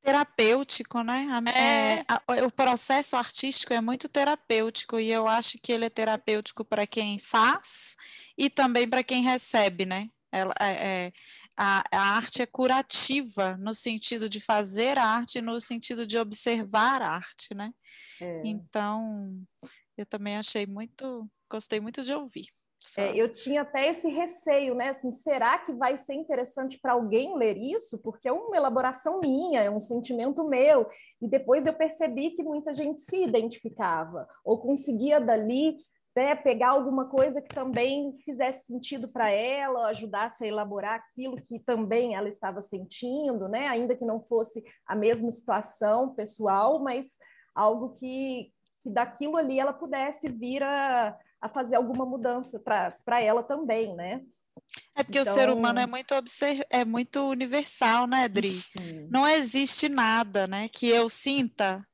terapêutico, 0.04 1.02
né? 1.02 1.26
É. 1.54 1.94
É, 1.94 2.04
a, 2.06 2.22
o 2.44 2.52
processo 2.52 3.16
artístico 3.16 3.72
é 3.72 3.80
muito 3.80 4.06
terapêutico 4.06 5.00
e 5.00 5.10
eu 5.10 5.26
acho 5.26 5.58
que 5.58 5.72
ele 5.72 5.86
é 5.86 5.90
terapêutico 5.90 6.62
para 6.62 6.86
quem 6.86 7.18
faz 7.18 7.96
e 8.36 8.50
também 8.50 8.86
para 8.86 9.02
quem 9.02 9.22
recebe, 9.22 9.86
né? 9.86 10.10
Ela, 10.30 10.52
é, 10.60 11.06
é, 11.06 11.12
a, 11.56 11.82
a, 11.90 12.16
arte 12.16 12.42
é 12.42 12.46
curativa 12.46 13.56
no 13.56 13.72
sentido 13.72 14.28
de 14.28 14.40
fazer 14.40 14.98
arte, 14.98 15.40
no 15.40 15.58
sentido 15.58 16.06
de 16.06 16.18
observar 16.18 17.00
arte, 17.00 17.54
né? 17.54 17.72
É. 18.20 18.42
Então, 18.44 19.42
eu 19.96 20.04
também 20.04 20.36
achei 20.36 20.66
muito, 20.66 21.30
gostei 21.48 21.80
muito 21.80 22.04
de 22.04 22.12
ouvir. 22.12 22.48
É, 22.99 23.17
eu 23.17 23.33
tinha 23.33 23.62
até 23.62 23.88
esse 23.88 24.09
receio, 24.09 24.75
né? 24.75 24.91
Assim, 24.91 25.11
será 25.11 25.59
que 25.59 25.73
vai 25.73 25.97
ser 25.97 26.14
interessante 26.14 26.79
para 26.79 26.93
alguém 26.93 27.37
ler 27.37 27.57
isso? 27.57 27.99
Porque 28.03 28.29
é 28.29 28.33
uma 28.33 28.57
elaboração 28.57 29.21
minha, 29.21 29.62
é 29.62 29.71
um 29.71 29.81
sentimento 29.81 30.47
meu. 30.47 30.87
E 31.21 31.26
depois 31.26 31.67
eu 31.67 31.73
percebi 31.73 32.31
que 32.31 32.43
muita 32.43 32.75
gente 32.75 33.00
se 33.00 33.23
identificava 33.23 34.29
ou 34.45 34.59
conseguia 34.59 35.19
dali 35.19 35.79
né, 36.14 36.35
pegar 36.35 36.69
alguma 36.69 37.07
coisa 37.09 37.43
que 37.43 37.53
também 37.55 38.17
fizesse 38.25 38.67
sentido 38.67 39.09
para 39.09 39.31
ela, 39.31 39.88
ajudasse 39.88 40.45
a 40.45 40.47
elaborar 40.47 40.95
aquilo 40.95 41.37
que 41.37 41.59
também 41.59 42.14
ela 42.14 42.29
estava 42.29 42.62
sentindo, 42.62 43.49
né? 43.49 43.67
Ainda 43.67 43.97
que 43.97 44.05
não 44.05 44.21
fosse 44.21 44.62
a 44.87 44.95
mesma 44.95 45.31
situação 45.31 46.14
pessoal, 46.14 46.79
mas 46.79 47.19
algo 47.55 47.95
que, 47.95 48.53
que 48.81 48.91
daquilo 48.91 49.37
ali 49.37 49.59
ela 49.59 49.73
pudesse 49.73 50.29
vir 50.29 50.62
a 50.62 51.19
a 51.41 51.49
fazer 51.49 51.76
alguma 51.76 52.07
mudança 52.07 52.59
para 52.59 53.21
ela 53.21 53.43
também, 53.43 53.95
né? 53.95 54.23
É 54.95 55.03
porque 55.03 55.19
então... 55.19 55.33
o 55.33 55.35
ser 55.35 55.50
humano 55.50 55.81
é 55.81 55.87
muito, 55.87 56.14
observ... 56.14 56.62
é 56.71 56.85
muito 56.85 57.29
universal, 57.29 58.07
né, 58.07 58.29
Dri? 58.29 58.61
Não 59.11 59.26
existe 59.26 59.88
nada, 59.88 60.47
né, 60.47 60.69
que 60.69 60.88
eu 60.88 61.09
sinta 61.09 61.85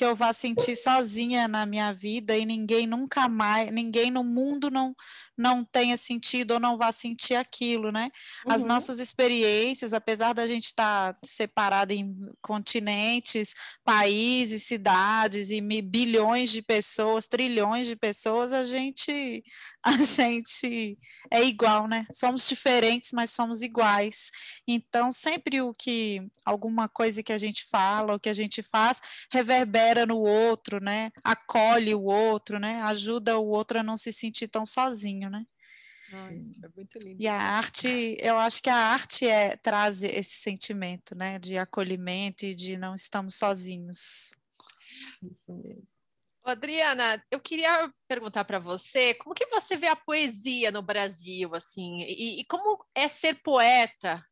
que 0.00 0.04
eu 0.04 0.14
vá 0.14 0.32
sentir 0.32 0.76
sozinha 0.76 1.46
na 1.46 1.66
minha 1.66 1.92
vida 1.92 2.34
e 2.34 2.46
ninguém 2.46 2.86
nunca 2.86 3.28
mais, 3.28 3.70
ninguém 3.70 4.10
no 4.10 4.24
mundo 4.24 4.70
não 4.70 4.94
não 5.40 5.64
tenha 5.64 5.96
sentido 5.96 6.52
ou 6.52 6.60
não 6.60 6.76
vá 6.76 6.92
sentir 6.92 7.34
aquilo, 7.34 7.90
né? 7.90 8.10
As 8.46 8.60
uhum. 8.60 8.68
nossas 8.68 9.00
experiências, 9.00 9.94
apesar 9.94 10.34
da 10.34 10.46
gente 10.46 10.66
estar 10.66 11.14
tá 11.14 11.18
separada 11.24 11.94
em 11.94 12.14
continentes, 12.42 13.54
países, 13.82 14.64
cidades 14.64 15.50
e 15.50 15.60
bilhões 15.80 16.50
de 16.50 16.60
pessoas, 16.60 17.26
trilhões 17.26 17.86
de 17.86 17.96
pessoas, 17.96 18.52
a 18.52 18.64
gente 18.64 19.42
a 19.82 19.96
gente 19.96 20.98
é 21.30 21.42
igual, 21.42 21.88
né? 21.88 22.04
Somos 22.12 22.46
diferentes, 22.46 23.12
mas 23.12 23.30
somos 23.30 23.62
iguais. 23.62 24.30
Então, 24.68 25.10
sempre 25.10 25.62
o 25.62 25.72
que 25.72 26.20
alguma 26.44 26.86
coisa 26.86 27.22
que 27.22 27.32
a 27.32 27.38
gente 27.38 27.64
fala, 27.64 28.14
o 28.14 28.20
que 28.20 28.28
a 28.28 28.34
gente 28.34 28.62
faz, 28.62 29.00
reverbera 29.32 30.04
no 30.04 30.18
outro, 30.18 30.80
né? 30.82 31.10
Acolhe 31.24 31.94
o 31.94 32.02
outro, 32.02 32.58
né? 32.58 32.82
Ajuda 32.82 33.38
o 33.38 33.48
outro 33.48 33.78
a 33.78 33.82
não 33.82 33.96
se 33.96 34.12
sentir 34.12 34.48
tão 34.48 34.66
sozinho, 34.66 35.29
né? 35.30 35.46
Ai, 36.12 36.44
é 36.64 36.68
muito 36.74 36.98
lindo. 36.98 37.22
E 37.22 37.28
a 37.28 37.36
arte, 37.36 38.16
eu 38.20 38.36
acho 38.36 38.62
que 38.62 38.68
a 38.68 38.76
arte 38.76 39.26
é, 39.26 39.56
traz 39.56 40.02
esse 40.02 40.36
sentimento, 40.36 41.14
né, 41.14 41.38
de 41.38 41.56
acolhimento 41.56 42.44
e 42.44 42.54
de 42.54 42.76
não 42.76 42.94
estamos 42.94 43.36
sozinhos. 43.36 44.34
Isso 45.22 45.52
mesmo. 45.54 46.00
Adriana, 46.42 47.22
eu 47.30 47.38
queria 47.38 47.92
perguntar 48.08 48.44
para 48.44 48.58
você 48.58 49.14
como 49.14 49.34
que 49.34 49.46
você 49.46 49.76
vê 49.76 49.86
a 49.86 49.96
poesia 49.96 50.70
no 50.70 50.82
Brasil, 50.82 51.54
assim, 51.54 52.00
e, 52.00 52.40
e 52.40 52.44
como 52.46 52.84
é 52.94 53.06
ser 53.08 53.40
poeta 53.42 54.24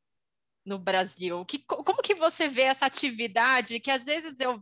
no 0.65 0.79
Brasil? 0.79 1.45
Que, 1.45 1.59
como 1.59 2.03
que 2.03 2.15
você 2.15 2.49
vê 2.49 2.63
essa 2.63 2.87
atividade 2.87 3.79
que 3.81 3.91
às 3.91 4.05
vezes 4.05 4.41
eu 4.41 4.59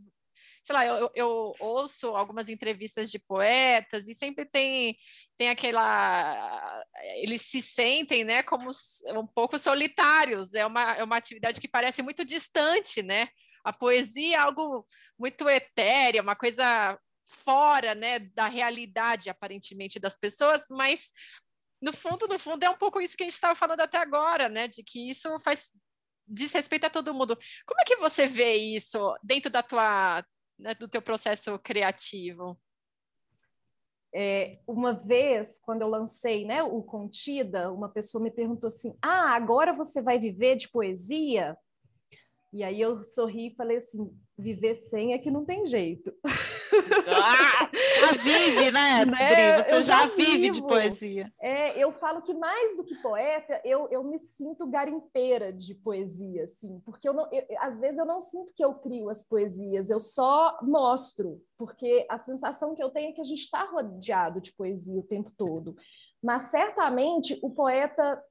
sei 0.67 0.75
lá, 0.75 0.85
eu, 0.85 1.11
eu, 1.15 1.55
ouço 1.61 2.09
algumas 2.17 2.49
entrevistas 2.49 3.09
de 3.09 3.21
poetas 3.21 4.09
e 4.09 4.15
sempre 4.15 4.45
tem, 4.45 4.97
tem 5.37 5.49
aquela. 5.49 6.85
Eles 7.19 7.43
se 7.43 7.63
sentem, 7.63 8.25
né, 8.25 8.43
como 8.43 8.69
um 9.15 9.27
pouco 9.29 9.57
solitários. 9.61 10.55
É 10.55 10.67
uma, 10.67 10.97
é 10.97 11.05
uma 11.05 11.17
atividade 11.17 11.61
que 11.61 11.69
parece 11.69 12.03
muito 12.03 12.25
distante, 12.25 13.01
né? 13.01 13.29
A 13.63 13.73
poesia 13.73 14.35
é 14.35 14.41
algo 14.41 14.85
muito 15.17 15.49
etéreo, 15.49 16.21
uma 16.21 16.35
coisa 16.35 16.99
fora, 17.25 17.95
né, 17.95 18.19
da 18.19 18.49
realidade 18.49 19.31
aparentemente 19.31 20.01
das 20.01 20.17
pessoas, 20.17 20.65
mas 20.71 21.13
no 21.81 21.93
fundo, 21.93 22.27
no 22.27 22.39
fundo, 22.39 22.63
é 22.65 22.71
um 22.71 22.77
pouco 22.77 23.01
isso 23.01 23.17
que 23.17 23.23
a 23.23 23.27
gente 23.27 23.35
estava 23.35 23.55
falando 23.55 23.81
até 23.81 23.99
agora, 23.99 24.49
né? 24.49 24.67
De 24.67 24.83
que 24.83 25.09
isso 25.11 25.39
faz 25.39 25.73
diz 26.27 26.53
respeito 26.53 26.87
a 26.87 26.91
todo 26.91 27.15
mundo. 27.15 27.39
Como 27.65 27.81
é 27.81 27.85
que 27.85 27.97
você 27.97 28.27
vê 28.27 28.57
isso 28.57 28.99
dentro 29.23 29.49
da 29.51 29.63
tua, 29.63 30.25
do 30.79 30.89
teu 30.89 31.03
processo 31.03 31.59
criativo? 31.59 32.59
É, 34.15 34.61
uma 34.67 34.95
vez, 34.95 35.59
quando 35.59 35.83
eu 35.83 35.89
lancei 35.89 36.47
né, 36.47 36.63
o 36.63 36.83
Contida, 36.83 37.71
uma 37.71 37.89
pessoa 37.89 38.23
me 38.23 38.31
perguntou 38.31 38.69
assim: 38.69 38.97
Ah, 39.03 39.35
agora 39.35 39.75
você 39.75 40.01
vai 40.01 40.19
viver 40.19 40.57
de 40.57 40.69
poesia? 40.69 41.57
E 42.57 42.65
aí 42.65 42.81
eu 42.81 43.05
sorri 43.05 43.49
e 43.49 43.55
falei 43.55 43.77
assim: 43.77 44.11
viver 44.39 44.75
sem 44.75 45.13
é 45.13 45.19
que 45.19 45.31
não 45.31 45.45
tem 45.45 45.67
jeito. 45.67 46.13
Ah, 47.09 47.71
já 48.01 48.13
vive, 48.23 48.71
né, 48.71 49.05
né? 49.07 49.63
Você 49.63 49.81
já, 49.83 50.01
já 50.01 50.07
vive 50.15 50.51
de 50.51 50.61
poesia. 50.61 51.31
É, 51.41 51.79
eu 51.79 51.91
falo 51.93 52.21
que 52.21 52.35
mais 52.35 52.77
do 52.77 52.85
que 52.85 52.95
poeta, 52.97 53.63
eu, 53.65 53.89
eu 53.91 54.05
me 54.05 54.19
sinto 54.19 54.67
garimpeira 54.67 55.53
de 55.53 55.75
poesia, 55.75 56.45
assim, 56.45 56.81
porque 56.85 57.09
eu 57.09 57.15
não, 57.15 57.29
eu, 57.33 57.47
às 57.61 57.79
vezes 57.79 57.99
eu 57.99 58.05
não 58.05 58.21
sinto 58.21 58.53
que 58.55 58.63
eu 58.63 58.75
crio 58.75 59.09
as 59.09 59.25
poesias, 59.25 59.89
eu 59.89 60.01
só 60.01 60.59
mostro, 60.61 61.41
porque 61.57 62.05
a 62.11 62.19
sensação 62.19 62.75
que 62.75 62.83
eu 62.83 62.91
tenho 62.91 63.11
é 63.11 63.13
que 63.13 63.23
a 63.23 63.25
gente 63.25 63.43
está 63.43 63.65
rodeado 63.65 64.41
de 64.41 64.53
poesia 64.53 64.99
o 64.99 65.07
tempo 65.07 65.33
todo. 65.37 65.77
Mas 66.23 66.51
certamente 66.51 67.39
o 67.43 67.51
poeta 67.51 68.23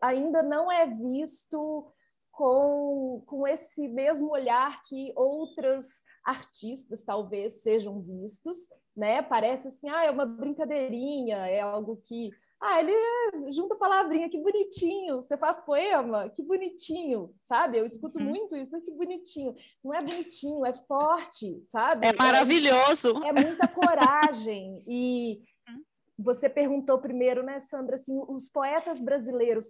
ainda 0.00 0.42
não 0.42 0.70
é 0.70 0.86
visto 0.86 1.90
com, 2.40 3.22
com 3.26 3.46
esse 3.46 3.86
mesmo 3.86 4.30
olhar 4.30 4.82
que 4.84 5.12
outras 5.14 6.02
artistas 6.24 7.02
talvez 7.02 7.62
sejam 7.62 8.00
vistos, 8.00 8.56
né? 8.96 9.20
Parece 9.20 9.68
assim, 9.68 9.90
ah, 9.90 10.06
é 10.06 10.10
uma 10.10 10.24
brincadeirinha, 10.24 11.36
é 11.36 11.60
algo 11.60 12.00
que, 12.02 12.30
ah, 12.58 12.80
ele 12.80 13.52
junta 13.52 13.76
palavrinha, 13.76 14.30
que 14.30 14.38
bonitinho. 14.38 15.16
Você 15.16 15.36
faz 15.36 15.60
poema, 15.60 16.30
que 16.30 16.42
bonitinho, 16.42 17.30
sabe? 17.42 17.76
Eu 17.76 17.84
escuto 17.84 18.18
uhum. 18.18 18.30
muito 18.30 18.56
isso, 18.56 18.80
que 18.80 18.90
bonitinho. 18.90 19.54
Não 19.84 19.92
é 19.92 19.98
bonitinho, 19.98 20.64
é 20.64 20.72
forte, 20.72 21.62
sabe? 21.64 22.06
É 22.06 22.12
maravilhoso. 22.14 23.22
É, 23.22 23.28
é 23.28 23.32
muita 23.34 23.68
coragem 23.68 24.82
e 24.88 25.42
uhum. 25.68 25.84
você 26.18 26.48
perguntou 26.48 26.98
primeiro, 27.00 27.42
né, 27.42 27.60
Sandra, 27.60 27.96
assim, 27.96 28.18
os 28.28 28.48
poetas 28.48 29.02
brasileiros 29.02 29.66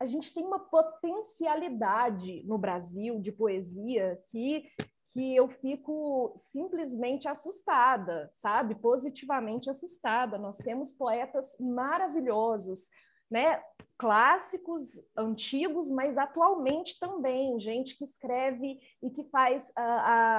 a 0.00 0.06
gente 0.06 0.32
tem 0.34 0.44
uma 0.44 0.58
potencialidade 0.58 2.42
no 2.46 2.58
Brasil 2.58 3.20
de 3.20 3.32
poesia 3.32 4.20
que 4.28 4.70
que 5.14 5.36
eu 5.36 5.48
fico 5.48 6.34
simplesmente 6.36 7.28
assustada, 7.28 8.28
sabe? 8.34 8.74
Positivamente 8.74 9.70
assustada. 9.70 10.36
Nós 10.36 10.58
temos 10.58 10.92
poetas 10.92 11.56
maravilhosos, 11.60 12.88
né? 13.30 13.62
Clássicos, 13.96 15.00
antigos, 15.16 15.88
mas 15.88 16.18
atualmente 16.18 16.98
também, 16.98 17.60
gente 17.60 17.96
que 17.96 18.04
escreve 18.04 18.80
e 19.00 19.08
que 19.08 19.22
faz 19.30 19.72
a, 19.76 19.84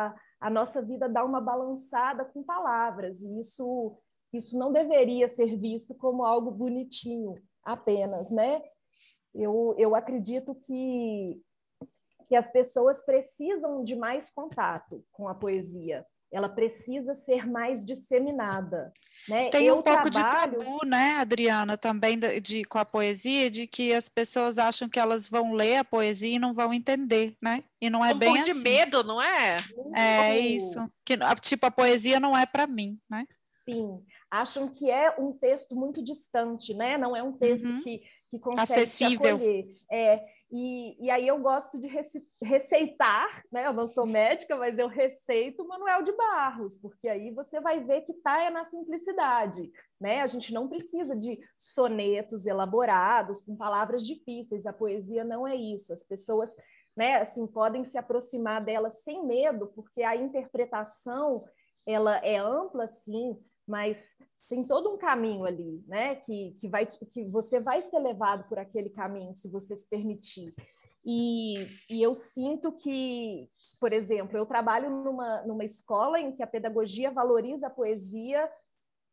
a, 0.07 0.15
a 0.41 0.49
nossa 0.49 0.81
vida 0.81 1.07
dar 1.07 1.23
uma 1.23 1.39
balançada 1.39 2.25
com 2.25 2.43
palavras. 2.43 3.21
E 3.21 3.39
isso, 3.39 3.97
isso 4.33 4.59
não 4.59 4.73
deveria 4.73 5.29
ser 5.29 5.55
visto 5.55 5.95
como 5.95 6.25
algo 6.25 6.51
bonitinho 6.51 7.35
apenas, 7.63 8.29
né? 8.29 8.61
Eu, 9.35 9.75
eu 9.77 9.95
acredito 9.95 10.55
que, 10.55 11.41
que 12.27 12.35
as 12.35 12.49
pessoas 12.49 13.01
precisam 13.01 13.83
de 13.83 13.95
mais 13.95 14.29
contato 14.29 15.03
com 15.11 15.27
a 15.27 15.35
poesia. 15.35 16.05
Ela 16.31 16.49
precisa 16.49 17.13
ser 17.13 17.47
mais 17.47 17.85
disseminada. 17.85 18.91
Né? 19.29 19.49
Tem 19.49 19.67
eu 19.67 19.77
um 19.77 19.81
pouco 19.81 20.09
trabalho... 20.09 20.59
de 20.59 20.65
tabu, 20.65 20.85
né, 20.85 21.17
Adriana, 21.19 21.77
também 21.77 22.17
de, 22.17 22.39
de, 22.41 22.63
com 22.65 22.77
a 22.77 22.83
poesia, 22.83 23.49
de 23.49 23.67
que 23.67 23.93
as 23.93 24.09
pessoas 24.09 24.57
acham 24.57 24.89
que 24.89 24.99
elas 24.99 25.29
vão 25.29 25.53
ler 25.53 25.77
a 25.77 25.85
poesia 25.85 26.35
e 26.35 26.39
não 26.39 26.53
vão 26.53 26.73
entender, 26.73 27.37
né? 27.41 27.63
E 27.79 27.89
não 27.89 28.03
é 28.03 28.13
um 28.13 28.17
bem 28.17 28.33
pouco 28.33 28.49
assim. 28.49 28.53
de 28.53 28.63
medo, 28.63 29.03
não 29.03 29.21
é? 29.21 29.57
É 29.95 30.37
isso. 30.37 30.89
Que, 31.05 31.17
tipo, 31.41 31.65
a 31.67 31.71
poesia 31.71 32.19
não 32.19 32.35
é 32.35 32.45
para 32.45 32.65
mim, 32.67 32.99
né? 33.09 33.25
Sim 33.63 34.01
acham 34.35 34.67
que 34.67 34.89
é 34.89 35.15
um 35.17 35.31
texto 35.31 35.75
muito 35.75 36.03
distante, 36.03 36.73
né? 36.73 36.97
Não 36.97 37.15
é 37.15 37.23
um 37.23 37.33
texto 37.33 37.67
uhum. 37.67 37.81
que, 37.81 38.01
que 38.37 38.43
consegue 38.43 38.81
Acessível. 38.81 39.35
acolher. 39.35 39.65
É, 39.91 40.25
e, 40.51 41.05
e 41.05 41.09
aí 41.09 41.27
eu 41.27 41.39
gosto 41.39 41.79
de 41.79 41.87
receitar, 42.41 43.43
né? 43.51 43.65
Eu 43.65 43.73
não 43.73 43.87
sou 43.87 44.05
médica, 44.05 44.55
mas 44.55 44.77
eu 44.77 44.87
receito 44.87 45.63
o 45.63 45.67
Manuel 45.67 46.03
de 46.03 46.11
Barros, 46.11 46.77
porque 46.77 47.07
aí 47.07 47.31
você 47.31 47.59
vai 47.59 47.83
ver 47.83 48.01
que 48.01 48.11
está 48.11 48.41
é 48.41 48.49
na 48.49 48.63
simplicidade, 48.63 49.71
né? 49.99 50.21
A 50.21 50.27
gente 50.27 50.53
não 50.53 50.67
precisa 50.67 51.15
de 51.15 51.39
sonetos 51.57 52.45
elaborados 52.45 53.41
com 53.41 53.55
palavras 53.55 54.05
difíceis. 54.05 54.65
A 54.65 54.73
poesia 54.73 55.23
não 55.23 55.47
é 55.47 55.55
isso. 55.55 55.91
As 55.91 56.03
pessoas, 56.03 56.55
né? 56.95 57.15
Assim, 57.15 57.47
podem 57.47 57.83
se 57.83 57.97
aproximar 57.97 58.63
dela 58.63 58.89
sem 58.89 59.25
medo, 59.25 59.71
porque 59.75 60.03
a 60.03 60.15
interpretação 60.15 61.43
ela 61.87 62.17
é 62.17 62.37
ampla, 62.37 62.87
sim, 62.87 63.37
mas 63.67 64.17
tem 64.49 64.65
todo 64.65 64.93
um 64.93 64.97
caminho 64.97 65.45
ali, 65.45 65.83
né? 65.87 66.15
Que, 66.15 66.55
que, 66.59 66.67
vai, 66.67 66.85
que 66.85 67.25
você 67.25 67.59
vai 67.59 67.81
ser 67.81 67.99
levado 67.99 68.47
por 68.47 68.59
aquele 68.59 68.89
caminho, 68.89 69.35
se 69.35 69.49
você 69.49 69.75
se 69.75 69.87
permitir. 69.89 70.53
E, 71.05 71.67
e 71.89 72.01
eu 72.01 72.13
sinto 72.13 72.71
que, 72.71 73.49
por 73.79 73.93
exemplo, 73.93 74.37
eu 74.37 74.45
trabalho 74.45 74.89
numa, 74.89 75.41
numa 75.43 75.63
escola 75.63 76.19
em 76.19 76.31
que 76.31 76.43
a 76.43 76.47
pedagogia 76.47 77.11
valoriza 77.11 77.67
a 77.67 77.71
poesia 77.71 78.49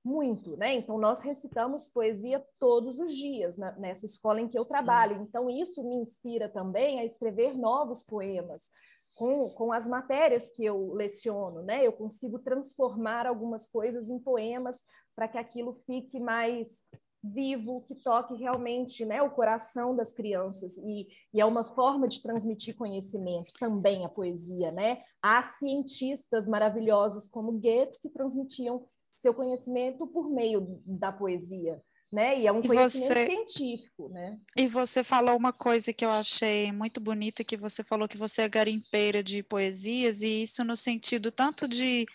muito, 0.04 0.56
né? 0.56 0.74
Então 0.74 0.98
nós 0.98 1.22
recitamos 1.22 1.86
poesia 1.86 2.44
todos 2.58 2.98
os 2.98 3.14
dias 3.14 3.56
na, 3.56 3.72
nessa 3.72 4.04
escola 4.04 4.40
em 4.40 4.48
que 4.48 4.58
eu 4.58 4.64
trabalho. 4.64 5.22
Então 5.22 5.48
isso 5.48 5.82
me 5.86 5.94
inspira 5.96 6.48
também 6.48 6.98
a 6.98 7.04
escrever 7.04 7.56
novos 7.56 8.02
poemas, 8.02 8.70
com, 9.16 9.50
com 9.50 9.72
as 9.72 9.86
matérias 9.86 10.48
que 10.48 10.64
eu 10.64 10.92
leciono, 10.94 11.62
né? 11.62 11.86
Eu 11.86 11.92
consigo 11.92 12.38
transformar 12.38 13.26
algumas 13.26 13.66
coisas 13.66 14.08
em 14.08 14.18
poemas 14.18 14.82
para 15.14 15.28
que 15.28 15.38
aquilo 15.38 15.74
fique 15.74 16.18
mais 16.18 16.82
vivo, 17.22 17.82
que 17.82 17.94
toque 17.94 18.34
realmente 18.34 19.04
né, 19.04 19.22
o 19.22 19.30
coração 19.30 19.94
das 19.94 20.12
crianças. 20.12 20.76
E, 20.78 21.06
e, 21.32 21.40
é 21.40 21.44
uma 21.44 21.64
forma 21.74 22.08
de 22.08 22.20
transmitir 22.20 22.76
conhecimento 22.76 23.52
também 23.60 24.04
a 24.04 24.08
poesia. 24.08 24.72
Né? 24.72 25.02
Há 25.22 25.42
cientistas 25.42 26.48
maravilhosos 26.48 27.28
como 27.28 27.52
Goethe 27.52 28.00
que 28.00 28.10
transmitiam 28.10 28.84
seu 29.14 29.32
conhecimento 29.32 30.06
por 30.06 30.28
meio 30.30 30.80
da 30.84 31.12
poesia 31.12 31.80
né? 32.12 32.38
E 32.38 32.46
é 32.46 32.52
um 32.52 32.60
e 32.60 32.66
conhecimento 32.66 33.14
você, 33.14 33.26
científico, 33.26 34.08
né? 34.10 34.38
E 34.56 34.66
você 34.66 35.02
falou 35.02 35.36
uma 35.36 35.52
coisa 35.52 35.92
que 35.92 36.04
eu 36.04 36.10
achei 36.10 36.70
muito 36.70 37.00
bonita, 37.00 37.42
que 37.42 37.56
você 37.56 37.82
falou 37.82 38.06
que 38.06 38.18
você 38.18 38.42
é 38.42 38.48
garimpeira 38.48 39.22
de 39.22 39.42
poesias, 39.42 40.20
e 40.20 40.42
isso 40.42 40.62
no 40.64 40.76
sentido 40.76 41.32
tanto 41.32 41.66
de 41.66 42.06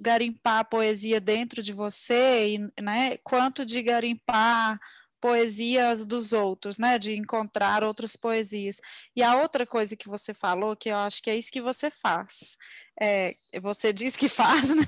garimpar 0.00 0.58
a 0.58 0.64
poesia 0.64 1.20
dentro 1.20 1.62
de 1.62 1.72
você, 1.72 2.58
né, 2.82 3.16
quanto 3.18 3.64
de 3.64 3.80
garimpar 3.80 4.80
poesias 5.24 6.04
dos 6.04 6.34
outros, 6.34 6.76
né? 6.76 6.98
De 6.98 7.16
encontrar 7.16 7.82
outras 7.82 8.14
poesias. 8.14 8.78
E 9.16 9.22
a 9.22 9.36
outra 9.40 9.64
coisa 9.64 9.96
que 9.96 10.06
você 10.06 10.34
falou, 10.34 10.76
que 10.76 10.90
eu 10.90 10.96
acho 10.96 11.22
que 11.22 11.30
é 11.30 11.36
isso 11.36 11.50
que 11.50 11.62
você 11.62 11.90
faz. 11.90 12.58
É, 13.00 13.34
você 13.60 13.92
diz 13.92 14.16
que 14.16 14.28
faz, 14.28 14.74
né? 14.74 14.86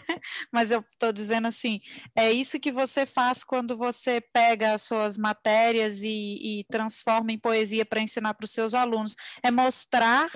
Mas 0.52 0.70
eu 0.70 0.80
estou 0.80 1.12
dizendo 1.12 1.48
assim, 1.48 1.80
é 2.16 2.30
isso 2.30 2.60
que 2.60 2.70
você 2.70 3.04
faz 3.04 3.42
quando 3.42 3.76
você 3.76 4.20
pega 4.32 4.72
as 4.72 4.82
suas 4.82 5.16
matérias 5.16 6.02
e, 6.02 6.60
e 6.60 6.64
transforma 6.70 7.32
em 7.32 7.38
poesia 7.38 7.84
para 7.84 8.00
ensinar 8.00 8.34
para 8.34 8.44
os 8.44 8.50
seus 8.50 8.74
alunos. 8.74 9.16
É 9.42 9.50
mostrar 9.50 10.28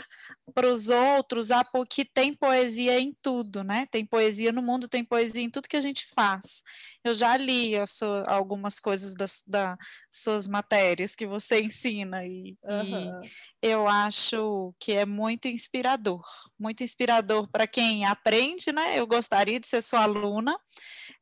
para 0.51 0.69
os 0.69 0.89
outros 0.89 1.51
a, 1.51 1.65
que 1.89 2.05
tem 2.05 2.35
poesia 2.35 2.99
em 2.99 3.17
tudo, 3.23 3.63
né? 3.63 3.87
Tem 3.91 4.05
poesia 4.05 4.53
no 4.53 4.63
mundo, 4.63 4.89
tem 4.89 5.05
poesia 5.05 5.43
em 5.43 5.51
tudo 5.51 5.69
que 5.69 5.77
a 5.77 5.81
gente 5.81 6.07
faz. 6.15 6.63
Eu 7.05 7.15
já 7.15 7.37
li 7.37 7.75
sua, 7.87 8.25
algumas 8.25 8.81
coisas 8.81 9.15
das, 9.15 9.43
das 9.47 9.77
suas 10.11 10.49
matérias 10.49 11.15
que 11.15 11.27
você 11.27 11.61
ensina 11.63 12.25
e, 12.27 12.57
uhum. 12.65 13.21
e 13.23 13.31
eu 13.63 13.89
acho 13.89 14.75
que 14.79 14.93
é 14.93 15.07
muito 15.07 15.49
inspirador, 15.49 16.25
muito 16.59 16.83
inspirador 16.83 17.49
para 17.51 17.60
quem 17.67 18.05
aprende, 18.05 18.73
né? 18.73 18.99
Eu 18.99 19.07
gostaria 19.07 19.59
de 19.59 19.67
ser 19.67 19.83
sua 19.83 20.03
aluna, 20.03 20.59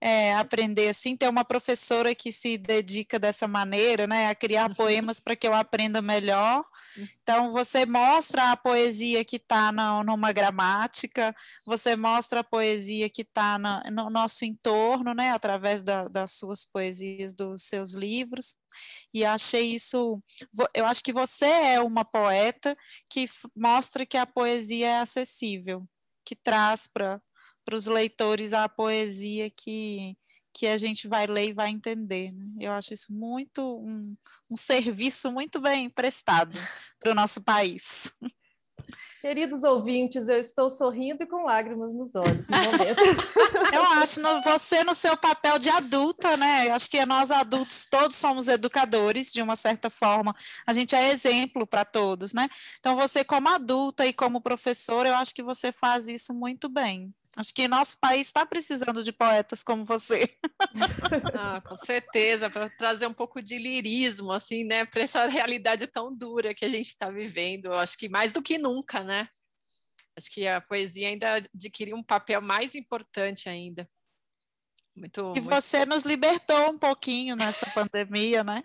é, 0.00 0.34
aprender 0.34 0.88
assim, 0.88 1.16
ter 1.16 1.28
uma 1.28 1.44
professora 1.44 2.14
que 2.14 2.32
se 2.32 2.56
dedica 2.56 3.18
dessa 3.18 3.48
maneira, 3.48 4.06
né? 4.06 4.28
A 4.28 4.34
criar 4.34 4.74
poemas 4.74 5.20
para 5.20 5.36
que 5.36 5.46
eu 5.46 5.54
aprenda 5.54 6.00
melhor. 6.00 6.64
Então, 7.22 7.50
você 7.50 7.86
mostra 7.86 8.52
a 8.52 8.56
poesia 8.56 9.24
que 9.24 9.36
está 9.36 9.72
numa 9.72 10.32
gramática, 10.32 11.34
você 11.66 11.96
mostra 11.96 12.40
a 12.40 12.44
poesia 12.44 13.08
que 13.08 13.22
está 13.22 13.58
no 13.58 14.10
nosso 14.10 14.44
entorno, 14.44 15.14
né? 15.14 15.30
Através 15.30 15.82
da, 15.82 16.08
das 16.08 16.32
suas 16.32 16.64
poesias, 16.64 17.34
dos 17.34 17.62
seus 17.62 17.92
livros 17.94 18.56
e 19.12 19.24
achei 19.24 19.74
isso. 19.74 20.22
Eu 20.74 20.86
acho 20.86 21.02
que 21.02 21.12
você 21.12 21.46
é 21.46 21.80
uma 21.80 22.04
poeta 22.04 22.76
que 23.08 23.28
mostra 23.56 24.06
que 24.06 24.16
a 24.16 24.26
poesia 24.26 24.88
é 24.88 24.98
acessível, 25.00 25.86
que 26.28 26.36
traz 26.36 26.86
para 26.86 27.22
os 27.72 27.86
leitores 27.86 28.52
a 28.52 28.68
poesia 28.68 29.48
que, 29.48 30.14
que 30.52 30.66
a 30.66 30.76
gente 30.76 31.08
vai 31.08 31.26
ler 31.26 31.48
e 31.48 31.52
vai 31.54 31.70
entender. 31.70 32.32
Né? 32.32 32.44
Eu 32.60 32.72
acho 32.72 32.92
isso 32.92 33.10
muito 33.10 33.62
um, 33.62 34.14
um 34.52 34.56
serviço 34.56 35.32
muito 35.32 35.58
bem 35.58 35.88
prestado 35.88 36.58
para 37.00 37.12
o 37.12 37.14
nosso 37.14 37.42
país. 37.42 38.12
Queridos 39.20 39.64
ouvintes, 39.64 40.28
eu 40.28 40.38
estou 40.38 40.70
sorrindo 40.70 41.22
e 41.22 41.26
com 41.26 41.44
lágrimas 41.44 41.92
nos 41.92 42.14
olhos 42.14 42.46
no 42.46 42.56
momento. 42.56 43.02
Eu 43.74 43.82
acho, 43.82 44.20
no, 44.20 44.40
você 44.42 44.84
no 44.84 44.94
seu 44.94 45.16
papel 45.16 45.58
de 45.58 45.68
adulta, 45.68 46.36
né? 46.36 46.70
Acho 46.70 46.88
que 46.88 47.04
nós 47.04 47.30
adultos 47.30 47.86
todos 47.86 48.16
somos 48.16 48.48
educadores, 48.48 49.32
de 49.32 49.42
uma 49.42 49.56
certa 49.56 49.90
forma. 49.90 50.34
A 50.66 50.72
gente 50.72 50.94
é 50.94 51.10
exemplo 51.10 51.66
para 51.66 51.84
todos, 51.84 52.32
né? 52.32 52.48
Então, 52.78 52.94
você 52.96 53.24
como 53.24 53.48
adulta 53.48 54.06
e 54.06 54.12
como 54.12 54.40
professora, 54.40 55.08
eu 55.08 55.14
acho 55.16 55.34
que 55.34 55.42
você 55.42 55.72
faz 55.72 56.08
isso 56.08 56.32
muito 56.32 56.68
bem. 56.68 57.12
Acho 57.36 57.54
que 57.54 57.68
nosso 57.68 57.96
país 58.00 58.26
está 58.26 58.46
precisando 58.46 59.04
de 59.04 59.12
poetas 59.12 59.62
como 59.62 59.84
você. 59.84 60.34
Ah, 61.40 61.60
com 61.60 61.76
certeza, 61.76 62.50
para 62.50 62.68
trazer 62.70 63.06
um 63.06 63.14
pouco 63.14 63.40
de 63.40 63.56
lirismo, 63.56 64.32
assim, 64.32 64.64
né, 64.64 64.84
para 64.84 65.02
essa 65.02 65.26
realidade 65.26 65.86
tão 65.86 66.14
dura 66.14 66.54
que 66.54 66.64
a 66.64 66.68
gente 66.68 66.88
está 66.88 67.10
vivendo. 67.10 67.72
Acho 67.72 67.96
que 67.96 68.08
mais 68.08 68.32
do 68.32 68.42
que 68.42 68.58
nunca, 68.58 69.02
né? 69.04 69.28
Acho 70.16 70.30
que 70.30 70.46
a 70.48 70.60
poesia 70.60 71.08
ainda 71.08 71.36
adquiriu 71.54 71.96
um 71.96 72.02
papel 72.02 72.42
mais 72.42 72.74
importante 72.74 73.48
ainda. 73.48 73.88
Muito, 74.96 75.20
e 75.20 75.40
muito... 75.40 75.42
você 75.42 75.86
nos 75.86 76.02
libertou 76.02 76.70
um 76.70 76.78
pouquinho 76.78 77.36
nessa 77.36 77.66
pandemia, 77.70 78.42
né? 78.42 78.64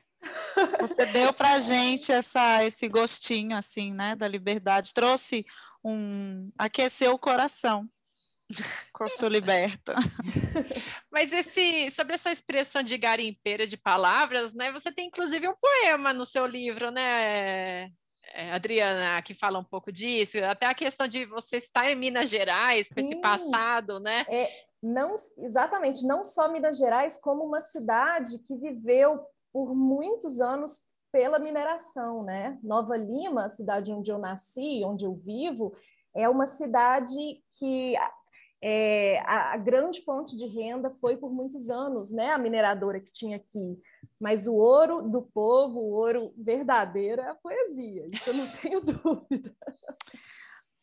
Você 0.82 1.06
deu 1.06 1.32
para 1.32 1.54
a 1.54 1.60
gente 1.62 2.12
essa, 2.12 2.64
esse 2.64 2.88
gostinho, 2.88 3.56
assim, 3.56 3.94
né, 3.94 4.16
da 4.16 4.28
liberdade. 4.28 4.94
Trouxe 4.94 5.46
um... 5.84 6.52
aqueceu 6.58 7.14
o 7.14 7.20
coração. 7.20 7.88
Coçou 8.92 9.30
liberta. 9.30 9.96
Mas 11.12 11.32
esse, 11.34 11.90
sobre 11.90 12.16
essa 12.16 12.32
expressão 12.32 12.84
de 12.84 12.98
garimpeira 12.98 13.66
de 13.66 13.78
palavras, 13.78 14.54
né? 14.54 14.72
Você 14.72 14.92
tem 14.92 15.08
inclusive 15.08 15.48
um 15.48 15.56
poema 15.56 16.14
no 16.14 16.26
seu 16.26 16.46
livro, 16.46 16.92
né, 16.92 17.90
é, 18.34 18.52
Adriana, 18.52 19.22
que 19.22 19.34
fala 19.34 19.60
um 19.60 19.64
pouco 19.64 19.92
disso, 19.92 20.44
até 20.44 20.66
a 20.66 20.74
questão 20.74 21.08
de 21.08 21.26
você 21.26 21.58
estar 21.58 21.90
em 21.90 21.96
Minas 21.96 22.30
Gerais, 22.30 22.90
com 22.90 23.00
Sim. 23.00 23.06
esse 23.06 23.16
passado, 23.18 24.00
né? 24.00 24.26
É, 24.28 24.50
não, 24.82 25.16
exatamente, 25.38 26.06
não 26.06 26.24
só 26.24 26.52
Minas 26.52 26.78
Gerais, 26.78 27.18
como 27.18 27.44
uma 27.44 27.62
cidade 27.62 28.40
que 28.40 28.56
viveu 28.56 29.24
por 29.52 29.76
muitos 29.76 30.42
anos 30.42 30.82
pela 31.12 31.38
mineração, 31.38 32.24
né? 32.24 32.58
Nova 32.64 32.98
Lima, 32.98 33.46
a 33.46 33.50
cidade 33.50 33.92
onde 33.92 34.12
eu 34.12 34.18
nasci, 34.18 34.84
onde 34.84 35.06
eu 35.06 35.14
vivo, 35.14 35.76
é 36.16 36.28
uma 36.28 36.48
cidade 36.48 37.16
que 37.58 37.96
é, 38.66 39.20
a, 39.26 39.56
a, 39.56 39.58
grande 39.58 40.02
fonte 40.06 40.38
de 40.38 40.46
renda 40.48 40.90
foi 41.02 41.18
por 41.18 41.30
muitos 41.30 41.70
anos, 41.70 42.12
né, 42.12 42.32
a 42.32 42.38
mineradora 42.38 42.98
que 43.02 43.12
tinha 43.12 43.36
aqui. 43.36 43.78
Mas 44.18 44.48
o 44.48 44.54
ouro 44.54 45.02
do 45.02 45.22
povo, 45.22 45.80
o 45.80 45.92
ouro 45.92 46.34
verdadeiro 46.38 47.22
é 47.22 47.28
a 47.28 47.36
poesia, 47.36 48.08
isso 48.08 48.24
eu 48.30 48.34
não 48.34 48.48
tenho 48.62 48.80
dúvida. 48.80 49.54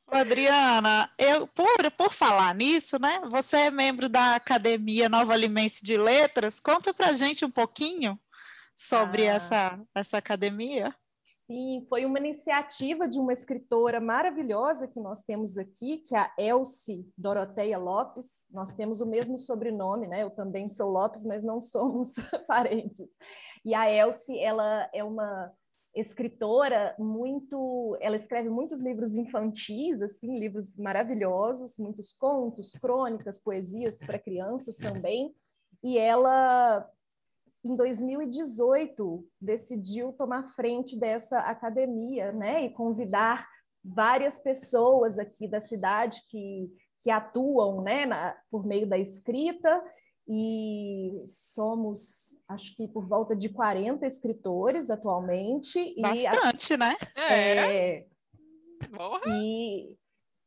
Adriana, 0.07 1.11
eu, 1.16 1.47
por, 1.47 1.90
por 1.97 2.12
falar 2.12 2.55
nisso, 2.55 3.01
né? 3.01 3.23
Você 3.29 3.57
é 3.57 3.71
membro 3.71 4.09
da 4.09 4.35
Academia 4.35 5.09
Nova 5.09 5.33
Alimense 5.33 5.85
de 5.85 5.97
Letras. 5.97 6.59
Conta 6.59 6.93
para 6.93 7.12
gente 7.12 7.45
um 7.45 7.51
pouquinho 7.51 8.21
sobre 8.77 9.27
ah. 9.27 9.35
essa, 9.35 9.81
essa 9.95 10.19
academia. 10.19 10.95
Sim, 11.51 11.85
foi 11.89 12.07
uma 12.07 12.21
iniciativa 12.21 13.09
de 13.09 13.19
uma 13.19 13.33
escritora 13.33 14.01
maravilhosa 14.01 14.87
que 14.87 15.01
nós 15.01 15.25
temos 15.25 15.59
aqui, 15.59 15.99
que 15.99 16.15
é 16.15 16.21
a 16.21 16.33
Elsie 16.39 17.05
Doroteia 17.19 17.77
Lopes. 17.77 18.47
Nós 18.53 18.73
temos 18.73 19.01
o 19.01 19.07
mesmo 19.07 19.37
sobrenome, 19.37 20.07
né? 20.07 20.23
Eu 20.23 20.31
também 20.31 20.69
sou 20.69 20.89
Lopes, 20.89 21.25
mas 21.25 21.43
não 21.43 21.61
somos 21.61 22.15
parentes. 22.47 23.05
E 23.65 23.75
a 23.75 23.91
Elsie, 23.91 24.39
ela 24.39 24.89
é 24.95 25.03
uma 25.03 25.53
escritora 25.93 26.95
muito, 26.97 27.99
ela 28.01 28.15
escreve 28.15 28.49
muitos 28.49 28.81
livros 28.81 29.17
infantis, 29.17 30.01
assim, 30.03 30.39
livros 30.39 30.77
maravilhosos, 30.77 31.77
muitos 31.77 32.13
contos, 32.13 32.75
crônicas, 32.75 33.41
poesias 33.41 33.99
para 33.99 34.21
crianças 34.21 34.77
também. 34.77 35.35
E 35.83 35.99
ela 35.99 36.89
em 37.64 37.77
2018 37.77 39.27
decidiu 39.40 40.12
tomar 40.12 40.49
frente 40.49 40.99
dessa 40.99 41.38
academia, 41.40 42.33
né, 42.33 42.64
e 42.64 42.70
convidar 42.70 43.49
várias 43.85 44.38
pessoas 44.38 45.18
aqui 45.18 45.49
da 45.49 45.61
cidade 45.61 46.23
que, 46.31 46.70
que 47.01 47.11
atuam, 47.11 47.83
né, 47.83 48.07
na, 48.07 48.37
por 48.51 48.66
meio 48.66 48.87
da 48.87 48.99
escrita 48.99 49.83
e 50.29 51.23
somos, 51.27 52.40
acho 52.49 52.77
que 52.77 52.87
por 52.87 53.09
volta 53.09 53.35
de 53.35 53.49
40 53.49 54.07
escritores 54.07 54.88
atualmente. 54.88 56.01
Bastante, 56.01 56.75
e, 56.75 56.77
né? 56.77 56.96
É. 57.16 57.96
é 57.96 58.07
e, 59.27 59.96